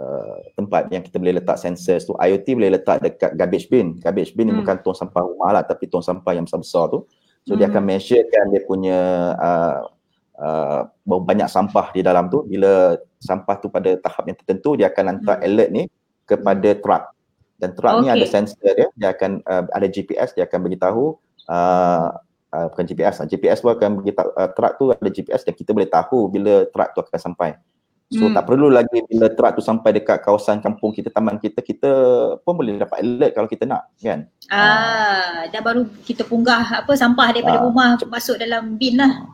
uh, 0.00 0.36
tempat 0.56 0.88
yang 0.88 1.04
kita 1.04 1.20
boleh 1.20 1.36
letak 1.36 1.60
sensors 1.60 2.08
tu 2.08 2.16
IoT 2.16 2.56
boleh 2.56 2.80
letak 2.80 3.04
dekat 3.04 3.36
garbage 3.36 3.68
bin 3.68 4.00
garbage 4.00 4.32
bin 4.32 4.48
hmm. 4.48 4.56
ni 4.56 4.60
bukan 4.64 4.80
tong 4.80 4.96
sampah 4.96 5.20
rumah 5.20 5.60
lah 5.60 5.62
tapi 5.62 5.84
tong 5.86 6.00
sampah 6.00 6.32
yang 6.32 6.48
besar-besar 6.48 6.88
tu 6.88 7.04
so 7.44 7.52
hmm. 7.52 7.58
dia 7.60 7.66
akan 7.68 7.82
measurekan 7.84 8.44
dia 8.48 8.62
punya 8.64 8.98
uh, 9.36 9.78
uh, 10.40 10.80
banyak 11.04 11.48
sampah 11.52 11.92
di 11.92 12.00
dalam 12.00 12.32
tu 12.32 12.48
bila 12.48 12.96
sampah 13.20 13.56
tu 13.60 13.68
pada 13.68 13.92
tahap 14.00 14.24
yang 14.24 14.36
tertentu 14.40 14.80
dia 14.80 14.88
akan 14.88 15.04
hantar 15.16 15.36
hmm. 15.38 15.46
alert 15.46 15.70
ni 15.70 15.82
kepada 16.24 16.68
truck 16.80 17.04
dan 17.60 17.76
truck 17.76 18.00
okay. 18.00 18.02
ni 18.02 18.08
ada 18.08 18.24
sensor 18.24 18.72
dia 18.72 18.88
dia 18.96 19.08
akan 19.12 19.44
uh, 19.44 19.68
ada 19.76 19.86
GPS 19.92 20.32
dia 20.32 20.48
akan 20.48 20.58
beritahu 20.64 21.20
uh, 21.52 22.16
uh, 22.54 22.66
bukan 22.70 22.84
GPS 22.86 23.22
lah. 23.22 23.26
GPS 23.26 23.58
tu 23.62 23.68
akan 23.70 24.02
bagi 24.02 24.12
uh, 24.14 24.50
truck 24.54 24.72
tu 24.78 24.84
ada 24.90 25.10
GPS 25.10 25.42
dan 25.46 25.54
kita 25.54 25.70
boleh 25.74 25.88
tahu 25.90 26.30
bila 26.30 26.66
truck 26.70 26.94
tu 26.94 27.00
akan 27.02 27.20
sampai. 27.20 27.56
So 28.10 28.26
hmm. 28.26 28.34
tak 28.34 28.42
perlu 28.42 28.74
lagi 28.74 29.06
bila 29.06 29.30
truck 29.30 29.54
tu 29.54 29.62
sampai 29.62 29.94
dekat 29.94 30.18
kawasan 30.26 30.58
kampung 30.58 30.90
kita, 30.90 31.14
taman 31.14 31.38
kita, 31.38 31.62
kita 31.62 31.90
pun 32.42 32.58
boleh 32.58 32.74
dapat 32.74 33.06
alert 33.06 33.38
kalau 33.38 33.46
kita 33.46 33.70
nak 33.70 33.86
kan. 34.02 34.26
Ah, 34.50 35.46
dah 35.46 35.62
baru 35.62 35.86
kita 36.02 36.26
punggah 36.26 36.82
apa 36.82 36.90
sampah 36.98 37.30
daripada 37.30 37.62
ah, 37.62 37.70
rumah 37.70 37.94
masuk 38.10 38.34
dalam 38.34 38.74
bin 38.74 38.98
lah. 38.98 39.30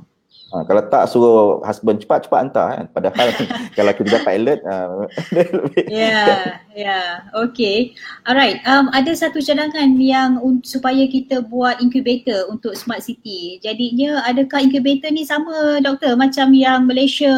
Ha, 0.47 0.62
kalau 0.62 0.78
tak 0.86 1.11
suruh 1.11 1.59
husband 1.66 1.99
cepat-cepat 1.99 2.38
hantar 2.38 2.66
kan. 2.78 2.86
Padahal 2.94 3.28
kalau 3.76 3.90
kita 3.90 4.22
dapat 4.22 4.32
alert. 4.38 4.61
Uh, 4.62 5.11
ya, 5.90 6.22
ya. 6.70 7.26
Okay. 7.51 7.99
Alright. 8.22 8.62
Um, 8.62 8.86
ada 8.94 9.11
satu 9.11 9.42
cadangan 9.42 9.99
yang 9.99 10.38
un- 10.38 10.62
supaya 10.62 11.03
kita 11.11 11.42
buat 11.42 11.82
incubator 11.82 12.47
untuk 12.47 12.78
smart 12.78 13.03
city. 13.03 13.59
Jadinya 13.59 14.22
adakah 14.22 14.62
incubator 14.62 15.11
ni 15.11 15.26
sama 15.26 15.82
doktor 15.82 16.14
macam 16.14 16.55
yang 16.55 16.86
Malaysia 16.86 17.34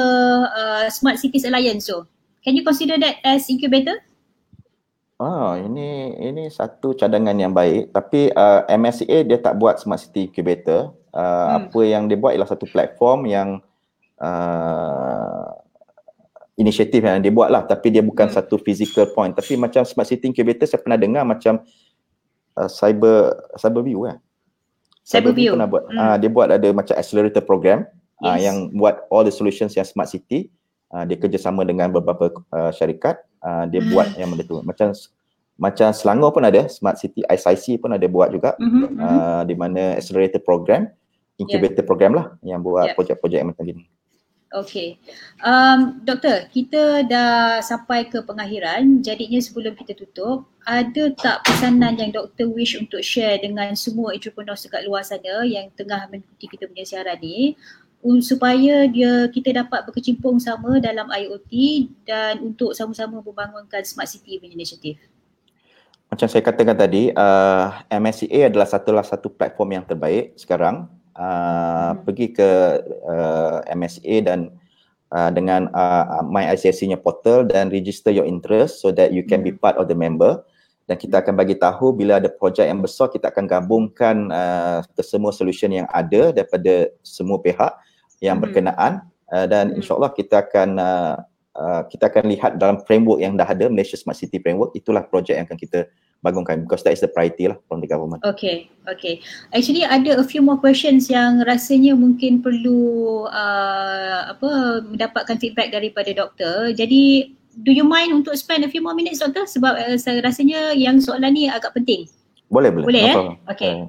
uh, 0.52 0.84
Smart 0.92 1.16
Cities 1.16 1.48
Alliance 1.48 1.88
tu? 1.88 2.04
Can 2.44 2.60
you 2.60 2.64
consider 2.64 3.00
that 3.00 3.24
as 3.24 3.48
incubator? 3.48 3.96
Ah, 5.18 5.58
ini 5.58 6.14
ini 6.14 6.46
satu 6.46 6.94
cadangan 6.94 7.34
yang 7.34 7.50
baik 7.50 7.90
tapi 7.90 8.30
uh, 8.30 8.62
MSA 8.70 9.26
dia 9.26 9.42
tak 9.42 9.58
buat 9.58 9.82
smart 9.82 9.98
city 9.98 10.30
incubator 10.30 10.94
uh, 11.14 11.20
hmm. 11.20 11.56
apa 11.62 11.80
yang 11.84 12.02
dia 12.06 12.18
buat 12.18 12.32
ialah 12.36 12.50
satu 12.50 12.66
platform 12.68 13.28
yang 13.28 13.48
uh, 14.20 15.46
inisiatif 16.58 17.00
yang 17.00 17.22
dia 17.22 17.30
buat 17.30 17.48
lah 17.48 17.64
tapi 17.64 17.94
dia 17.94 18.02
bukan 18.02 18.26
hmm. 18.28 18.34
satu 18.34 18.58
physical 18.58 19.06
point 19.14 19.32
tapi 19.32 19.54
macam 19.54 19.86
smart 19.86 20.10
city 20.10 20.26
incubator 20.26 20.66
saya 20.66 20.82
pernah 20.82 20.98
dengar 20.98 21.22
macam 21.22 21.62
uh, 22.58 22.68
cyber 22.68 23.38
cyber 23.54 23.82
view 23.86 24.04
kan 24.04 24.18
cyber 25.06 25.32
view 25.32 25.54
pernah 25.54 25.70
buat 25.70 25.84
hmm. 25.86 25.98
uh, 25.98 26.16
dia 26.18 26.30
buat 26.30 26.48
ada 26.50 26.68
macam 26.74 26.94
accelerator 26.98 27.44
program 27.46 27.86
yes. 28.20 28.26
uh, 28.26 28.38
yang 28.42 28.56
buat 28.74 29.06
all 29.14 29.22
the 29.22 29.32
solutions 29.32 29.78
yang 29.78 29.86
smart 29.86 30.10
city 30.10 30.50
uh, 30.90 31.06
dia 31.06 31.14
kerjasama 31.14 31.62
dengan 31.62 31.94
beberapa 31.94 32.34
uh, 32.50 32.74
syarikat 32.74 33.22
uh, 33.46 33.64
dia 33.70 33.78
hmm. 33.78 33.90
buat 33.94 34.08
yang 34.18 34.28
benda 34.34 34.44
tu 34.44 34.58
macam 34.66 34.90
macam 35.58 35.90
Selangor 35.90 36.30
pun 36.30 36.46
ada 36.46 36.70
Smart 36.70 36.96
City 37.02 37.26
ICIC 37.26 37.82
pun 37.82 37.90
ada 37.90 38.06
buat 38.06 38.30
juga 38.30 38.54
mm-hmm. 38.56 38.94
uh, 38.96 39.42
di 39.42 39.54
mana 39.58 39.98
accelerator 39.98 40.38
program 40.40 40.86
incubator 41.38 41.82
yeah. 41.82 41.88
program 41.88 42.12
lah 42.14 42.26
yang 42.46 42.62
buat 42.62 42.92
yeah. 42.92 42.96
projek-projek 42.96 43.42
macam 43.42 43.66
ni. 43.66 43.86
Okay. 44.48 44.96
Um, 45.44 46.00
doktor, 46.08 46.48
kita 46.48 47.04
dah 47.04 47.60
sampai 47.60 48.08
ke 48.08 48.24
pengakhiran. 48.24 49.04
Jadinya 49.04 49.36
sebelum 49.44 49.76
kita 49.76 49.92
tutup, 49.92 50.48
ada 50.64 51.12
tak 51.20 51.44
pesanan 51.44 52.00
yang 52.00 52.16
doktor 52.16 52.48
wish 52.48 52.72
untuk 52.72 53.04
share 53.04 53.36
dengan 53.44 53.76
semua 53.76 54.16
entrepreneur 54.16 54.56
dekat 54.56 54.88
luar 54.88 55.04
sana 55.04 55.44
yang 55.44 55.68
tengah 55.76 56.08
mengikuti 56.08 56.48
kita 56.48 56.64
punya 56.64 56.84
siaran 56.88 57.20
ni 57.20 57.60
supaya 58.22 58.86
dia 58.88 59.26
kita 59.28 59.52
dapat 59.52 59.84
berkecimpung 59.84 60.38
sama 60.40 60.78
dalam 60.80 61.10
IoT 61.10 61.52
dan 62.06 62.40
untuk 62.40 62.72
sama-sama 62.72 63.20
membangunkan 63.20 63.82
smart 63.82 64.06
city 64.06 64.38
punya 64.38 64.54
inisiatif 64.54 64.96
macam 66.08 66.26
saya 66.26 66.40
katakan 66.40 66.76
tadi, 66.76 67.12
uh, 67.12 67.68
MSCA 67.92 68.48
adalah 68.48 68.64
satu 68.64 68.96
satu 69.04 69.28
platform 69.28 69.80
yang 69.80 69.84
terbaik 69.84 70.32
sekarang. 70.40 70.88
Uh, 71.12 71.92
hmm. 71.92 71.94
Pergi 72.08 72.26
ke 72.32 72.50
uh, 73.04 73.60
MSA 73.76 74.14
dan 74.24 74.54
uh, 75.12 75.28
dengan 75.28 75.68
uh, 75.76 76.24
My 76.24 76.48
ICSC-nya 76.56 76.96
portal 77.04 77.44
dan 77.44 77.68
register 77.68 78.08
your 78.08 78.24
interest 78.24 78.80
so 78.80 78.88
that 78.94 79.12
you 79.12 79.20
can 79.20 79.44
hmm. 79.44 79.52
be 79.52 79.52
part 79.52 79.76
of 79.76 79.84
the 79.92 79.96
member. 79.96 80.40
Dan 80.88 80.96
kita 80.96 81.20
akan 81.20 81.36
bagi 81.36 81.60
tahu 81.60 81.92
bila 81.92 82.16
ada 82.16 82.32
projek 82.32 82.64
yang 82.64 82.80
besar, 82.80 83.12
kita 83.12 83.28
akan 83.28 83.44
gabungkan 83.44 84.32
uh, 84.32 84.80
semua 85.04 85.36
solution 85.36 85.68
yang 85.68 85.84
ada 85.92 86.32
daripada 86.32 86.88
semua 87.04 87.36
pihak 87.44 87.76
yang 88.24 88.40
hmm. 88.40 88.44
berkenaan. 88.48 89.04
Uh, 89.28 89.44
dan 89.44 89.76
hmm. 89.76 89.84
insyaAllah 89.84 90.16
kita 90.16 90.40
akan 90.40 90.80
uh, 90.80 91.14
uh, 91.58 91.82
kita 91.90 92.06
akan 92.06 92.30
lihat 92.30 92.56
dalam 92.62 92.78
framework 92.86 93.18
yang 93.18 93.34
dah 93.34 93.50
ada 93.50 93.66
Malaysia 93.66 93.98
Smart 93.98 94.16
City 94.16 94.38
Framework 94.38 94.70
itulah 94.78 95.02
projek 95.02 95.34
yang 95.34 95.44
akan 95.50 95.58
kita 95.58 95.90
bangunkan 96.22 96.66
because 96.66 96.82
that 96.82 96.94
is 96.94 97.02
the 97.02 97.10
priority 97.10 97.46
lah 97.46 97.58
from 97.66 97.78
the 97.82 97.88
government. 97.90 98.22
Okay, 98.26 98.70
okay. 98.90 99.22
Actually 99.54 99.86
ada 99.86 100.18
a 100.18 100.26
few 100.26 100.42
more 100.42 100.58
questions 100.58 101.06
yang 101.06 101.42
rasanya 101.46 101.94
mungkin 101.94 102.42
perlu 102.42 103.26
uh, 103.30 104.34
apa 104.34 104.82
mendapatkan 104.86 105.38
feedback 105.38 105.70
daripada 105.70 106.10
doktor. 106.10 106.74
Jadi 106.74 107.34
do 107.62 107.70
you 107.70 107.86
mind 107.86 108.14
untuk 108.14 108.34
spend 108.38 108.66
a 108.66 108.70
few 108.70 108.82
more 108.82 108.94
minutes 108.94 109.22
doktor 109.22 109.46
sebab 109.46 109.74
uh, 109.78 109.96
saya 109.98 110.22
rasanya 110.22 110.74
yang 110.74 110.98
soalan 110.98 111.34
ni 111.34 111.46
agak 111.46 111.74
penting. 111.74 112.10
Boleh, 112.50 112.72
boleh. 112.72 112.86
Boleh 112.86 113.02
eh? 113.04 113.16
Okay. 113.54 113.72
Uh. 113.78 113.86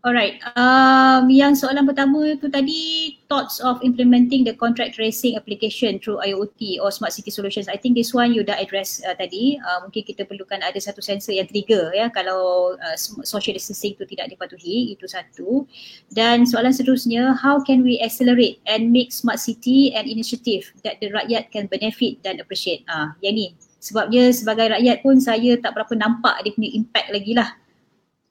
Alright, 0.00 0.40
um, 0.56 1.28
yang 1.28 1.52
soalan 1.52 1.84
pertama 1.84 2.32
tu 2.40 2.48
tadi 2.48 3.12
thoughts 3.28 3.60
of 3.60 3.76
implementing 3.84 4.48
the 4.48 4.56
contract 4.56 4.96
tracing 4.96 5.36
application 5.36 6.00
through 6.00 6.16
IoT 6.24 6.80
or 6.80 6.88
smart 6.88 7.12
city 7.12 7.28
solutions. 7.28 7.68
I 7.68 7.76
think 7.76 8.00
this 8.00 8.16
one 8.16 8.32
you 8.32 8.40
dah 8.40 8.56
address 8.56 9.04
uh, 9.04 9.12
tadi. 9.12 9.60
Uh, 9.60 9.84
mungkin 9.84 10.00
kita 10.08 10.24
perlukan 10.24 10.64
ada 10.64 10.80
satu 10.80 11.04
sensor 11.04 11.36
yang 11.36 11.44
trigger 11.52 11.92
ya 11.92 12.08
kalau 12.08 12.72
uh, 12.80 12.96
social 13.28 13.52
distancing 13.52 13.92
tu 13.92 14.08
tidak 14.08 14.32
dipatuhi. 14.32 14.96
Itu 14.96 15.04
satu. 15.04 15.68
Dan 16.08 16.48
soalan 16.48 16.72
seterusnya, 16.72 17.36
how 17.36 17.60
can 17.60 17.84
we 17.84 18.00
accelerate 18.00 18.56
and 18.64 18.88
make 18.88 19.12
smart 19.12 19.36
city 19.36 19.92
an 19.92 20.08
initiative 20.08 20.72
that 20.80 20.96
the 21.04 21.12
rakyat 21.12 21.52
can 21.52 21.68
benefit 21.68 22.24
dan 22.24 22.40
appreciate? 22.40 22.88
Ah, 22.88 23.12
uh, 23.12 23.20
yang 23.20 23.36
ni. 23.36 23.52
Sebabnya 23.84 24.32
sebagai 24.32 24.72
rakyat 24.72 25.04
pun 25.04 25.20
saya 25.20 25.60
tak 25.60 25.76
berapa 25.76 25.92
nampak 25.92 26.40
dia 26.40 26.56
punya 26.56 26.72
impact 26.72 27.08
lagi 27.12 27.36
lah 27.36 27.52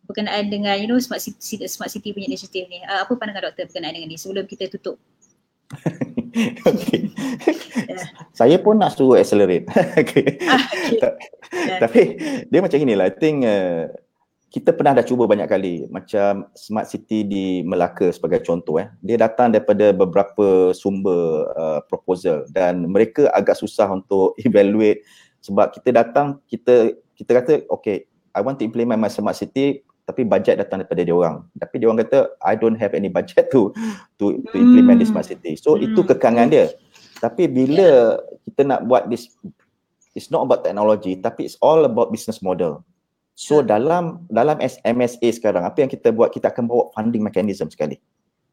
berkenaan 0.09 0.49
dengan 0.49 0.73
you 0.81 0.89
know 0.89 0.97
smart 0.97 1.21
city 1.21 1.61
smart 1.69 1.93
city 1.93 2.09
punya 2.09 2.33
inisiatif 2.33 2.65
ni. 2.65 2.81
Uh, 2.81 3.05
apa 3.05 3.13
pandangan 3.13 3.53
doktor 3.53 3.69
berkenaan 3.69 3.93
dengan 3.93 4.09
ni 4.09 4.17
sebelum 4.17 4.49
kita 4.49 4.65
tutup? 4.73 4.97
okay. 6.69 7.13
yeah. 7.85 8.09
Saya 8.33 8.57
pun 8.57 8.81
nak 8.81 8.97
suruh 8.97 9.21
accelerate. 9.21 9.69
okay. 10.01 10.41
Ah, 10.49 10.65
okay. 10.65 11.13
yeah. 11.53 11.79
Tapi 11.85 12.01
dia 12.49 12.59
macam 12.65 12.81
inilah. 12.81 13.05
I 13.05 13.13
think 13.13 13.45
uh, 13.45 13.85
kita 14.49 14.73
pernah 14.73 14.97
dah 14.97 15.05
cuba 15.05 15.29
banyak 15.29 15.45
kali 15.45 15.85
macam 15.93 16.49
smart 16.57 16.89
city 16.89 17.21
di 17.21 17.61
Melaka 17.61 18.09
sebagai 18.09 18.41
contoh 18.41 18.81
eh. 18.81 18.89
Dia 19.05 19.21
datang 19.21 19.53
daripada 19.53 19.93
beberapa 19.93 20.73
sumber 20.73 21.45
uh, 21.53 21.79
proposal 21.85 22.49
dan 22.49 22.89
mereka 22.89 23.29
agak 23.29 23.61
susah 23.61 23.85
untuk 23.93 24.33
evaluate 24.47 25.05
sebab 25.39 25.69
kita 25.71 25.93
datang 25.93 26.41
kita 26.49 26.97
kita 27.15 27.31
kata 27.31 27.53
okay 27.71 28.09
I 28.33 28.43
want 28.43 28.59
to 28.59 28.65
implement 28.67 28.99
my 28.99 29.07
smart 29.07 29.37
city 29.39 29.85
tapi 30.09 30.25
budget 30.25 30.57
datang 30.57 30.81
daripada 30.81 31.05
dia 31.05 31.13
orang. 31.13 31.45
Tapi 31.53 31.77
dia 31.77 31.85
orang 31.85 32.01
kata 32.01 32.33
I 32.41 32.57
don't 32.57 32.73
have 32.81 32.97
any 32.97 33.13
budget 33.13 33.53
to 33.53 33.69
to 34.17 34.41
to 34.49 34.55
implement 34.57 34.97
hmm. 34.97 35.01
this 35.05 35.13
smart 35.13 35.29
city. 35.29 35.53
So 35.53 35.77
hmm. 35.77 35.93
itu 35.93 36.01
kekangan 36.01 36.49
dia. 36.49 36.73
Tapi 37.21 37.45
bila 37.45 38.17
kita 38.49 38.65
nak 38.65 38.89
buat 38.89 39.05
this 39.05 39.29
it's 40.17 40.33
not 40.33 40.49
about 40.49 40.65
technology 40.65 41.13
tapi 41.13 41.45
it's 41.45 41.61
all 41.61 41.85
about 41.85 42.09
business 42.09 42.41
model. 42.41 42.81
So 43.37 43.61
yeah. 43.61 43.77
dalam 43.77 44.25
dalam 44.33 44.57
MSA 44.81 45.37
sekarang 45.37 45.61
apa 45.61 45.85
yang 45.85 45.93
kita 45.93 46.09
buat 46.09 46.33
kita 46.33 46.49
akan 46.49 46.65
bawa 46.65 46.89
funding 46.97 47.21
mechanism 47.21 47.69
sekali. 47.69 48.01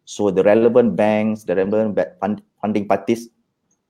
So 0.05 0.29
the 0.29 0.45
relevant 0.45 0.93
banks, 0.93 1.49
the 1.49 1.57
relevant 1.57 1.97
funding 2.61 2.85
parties 2.85 3.33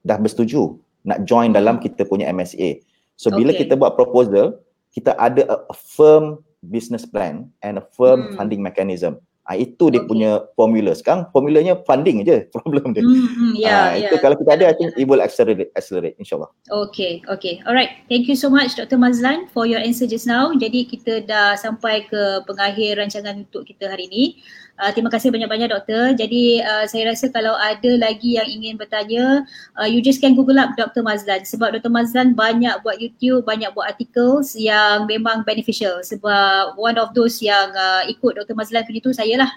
dah 0.07 0.23
bersetuju 0.23 0.79
nak 1.03 1.27
join 1.27 1.51
dalam 1.51 1.83
kita 1.83 2.07
punya 2.07 2.31
MSA. 2.31 2.79
So 3.19 3.35
bila 3.35 3.51
okay. 3.51 3.67
kita 3.67 3.75
buat 3.75 3.99
proposal, 3.99 4.63
kita 4.95 5.19
ada 5.19 5.43
a 5.51 5.75
firm 5.75 6.46
business 6.69 7.07
plan 7.07 7.51
and 7.63 7.79
a 7.79 7.85
firm 7.95 8.31
hmm. 8.31 8.35
funding 8.37 8.61
mechanism. 8.61 9.23
Ah 9.47 9.55
itu 9.55 9.95
dia 9.95 10.03
okay. 10.03 10.11
punya 10.11 10.31
formula. 10.59 10.91
Sekarang 10.91 11.31
formulanya 11.31 11.79
funding 11.87 12.27
je 12.27 12.43
problem 12.55 12.91
dia. 12.91 13.07
Hmm, 13.07 13.55
yeah, 13.55 13.71
ah, 13.71 13.89
itu 13.95 14.11
yeah. 14.11 14.19
kalau 14.19 14.35
kita 14.35 14.51
ada 14.59 14.65
I 14.67 14.75
think 14.75 14.91
it 14.99 15.07
will 15.07 15.23
accelerate 15.23 15.71
accelerate 15.79 16.19
insyaallah. 16.19 16.51
Okay, 16.67 17.23
okay. 17.31 17.63
Alright. 17.63 18.03
Thank 18.11 18.27
you 18.27 18.35
so 18.35 18.51
much 18.51 18.75
Dr. 18.75 18.99
Mazlan 18.99 19.47
for 19.55 19.63
your 19.63 19.79
answer 19.79 20.11
just 20.11 20.27
now. 20.27 20.51
Jadi 20.51 20.91
kita 20.91 21.23
dah 21.31 21.55
sampai 21.55 22.11
ke 22.11 22.43
pengakhir 22.43 22.99
rancangan 22.99 23.47
untuk 23.47 23.71
kita 23.71 23.87
hari 23.87 24.11
ini. 24.11 24.43
Uh, 24.77 24.93
terima 24.93 25.09
kasih 25.09 25.33
banyak-banyak 25.33 25.73
doktor. 25.73 26.13
Jadi 26.13 26.61
uh, 26.61 26.85
saya 26.85 27.09
rasa 27.09 27.33
kalau 27.33 27.57
ada 27.57 27.97
lagi 27.97 28.37
yang 28.37 28.45
ingin 28.45 28.77
bertanya, 28.77 29.49
uh, 29.81 29.89
you 29.89 30.05
just 30.05 30.21
can 30.21 30.37
google 30.37 30.61
up 30.61 30.77
Dr. 30.77 31.01
Mazlan. 31.01 31.49
Sebab 31.49 31.73
Dr. 31.73 31.89
Mazlan 31.89 32.37
banyak 32.37 32.85
buat 32.85 33.01
YouTube, 33.01 33.49
banyak 33.49 33.73
buat 33.73 33.97
articles 33.97 34.53
yang 34.53 35.09
memang 35.09 35.49
beneficial. 35.49 36.05
Sebab 36.05 36.77
one 36.77 37.01
of 37.01 37.17
those 37.17 37.41
yang 37.41 37.73
uh, 37.73 38.05
ikut 38.05 38.37
Dr. 38.37 38.53
Mazlan 38.53 38.85
punya 38.85 39.01
tu 39.01 39.17
saya 39.17 39.49
lah. 39.49 39.51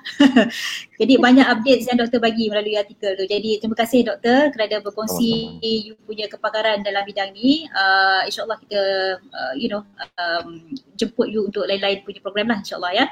Jadi 1.03 1.19
banyak 1.19 1.43
updates 1.51 1.91
yang 1.91 1.99
doktor 1.99 2.23
bagi 2.23 2.47
melalui 2.47 2.79
artikel 2.79 3.19
tu. 3.19 3.27
Jadi 3.27 3.59
terima 3.59 3.75
kasih 3.75 4.07
doktor 4.07 4.55
kerana 4.55 4.79
berkongsi 4.79 5.59
oh, 5.59 5.79
you 5.83 5.99
punya 6.07 6.31
kepakaran 6.31 6.79
dalam 6.79 7.03
bidang 7.03 7.35
ni. 7.35 7.67
Uh, 7.75 8.23
InsyaAllah 8.23 8.55
kita 8.63 8.81
uh, 9.19 9.53
you 9.59 9.67
know 9.67 9.83
um, 10.15 10.63
jemput 10.95 11.27
you 11.27 11.43
untuk 11.43 11.67
lain-lain 11.67 12.07
punya 12.07 12.23
program 12.23 12.47
lah 12.55 12.63
insyaAllah 12.63 12.95
ya. 12.95 13.11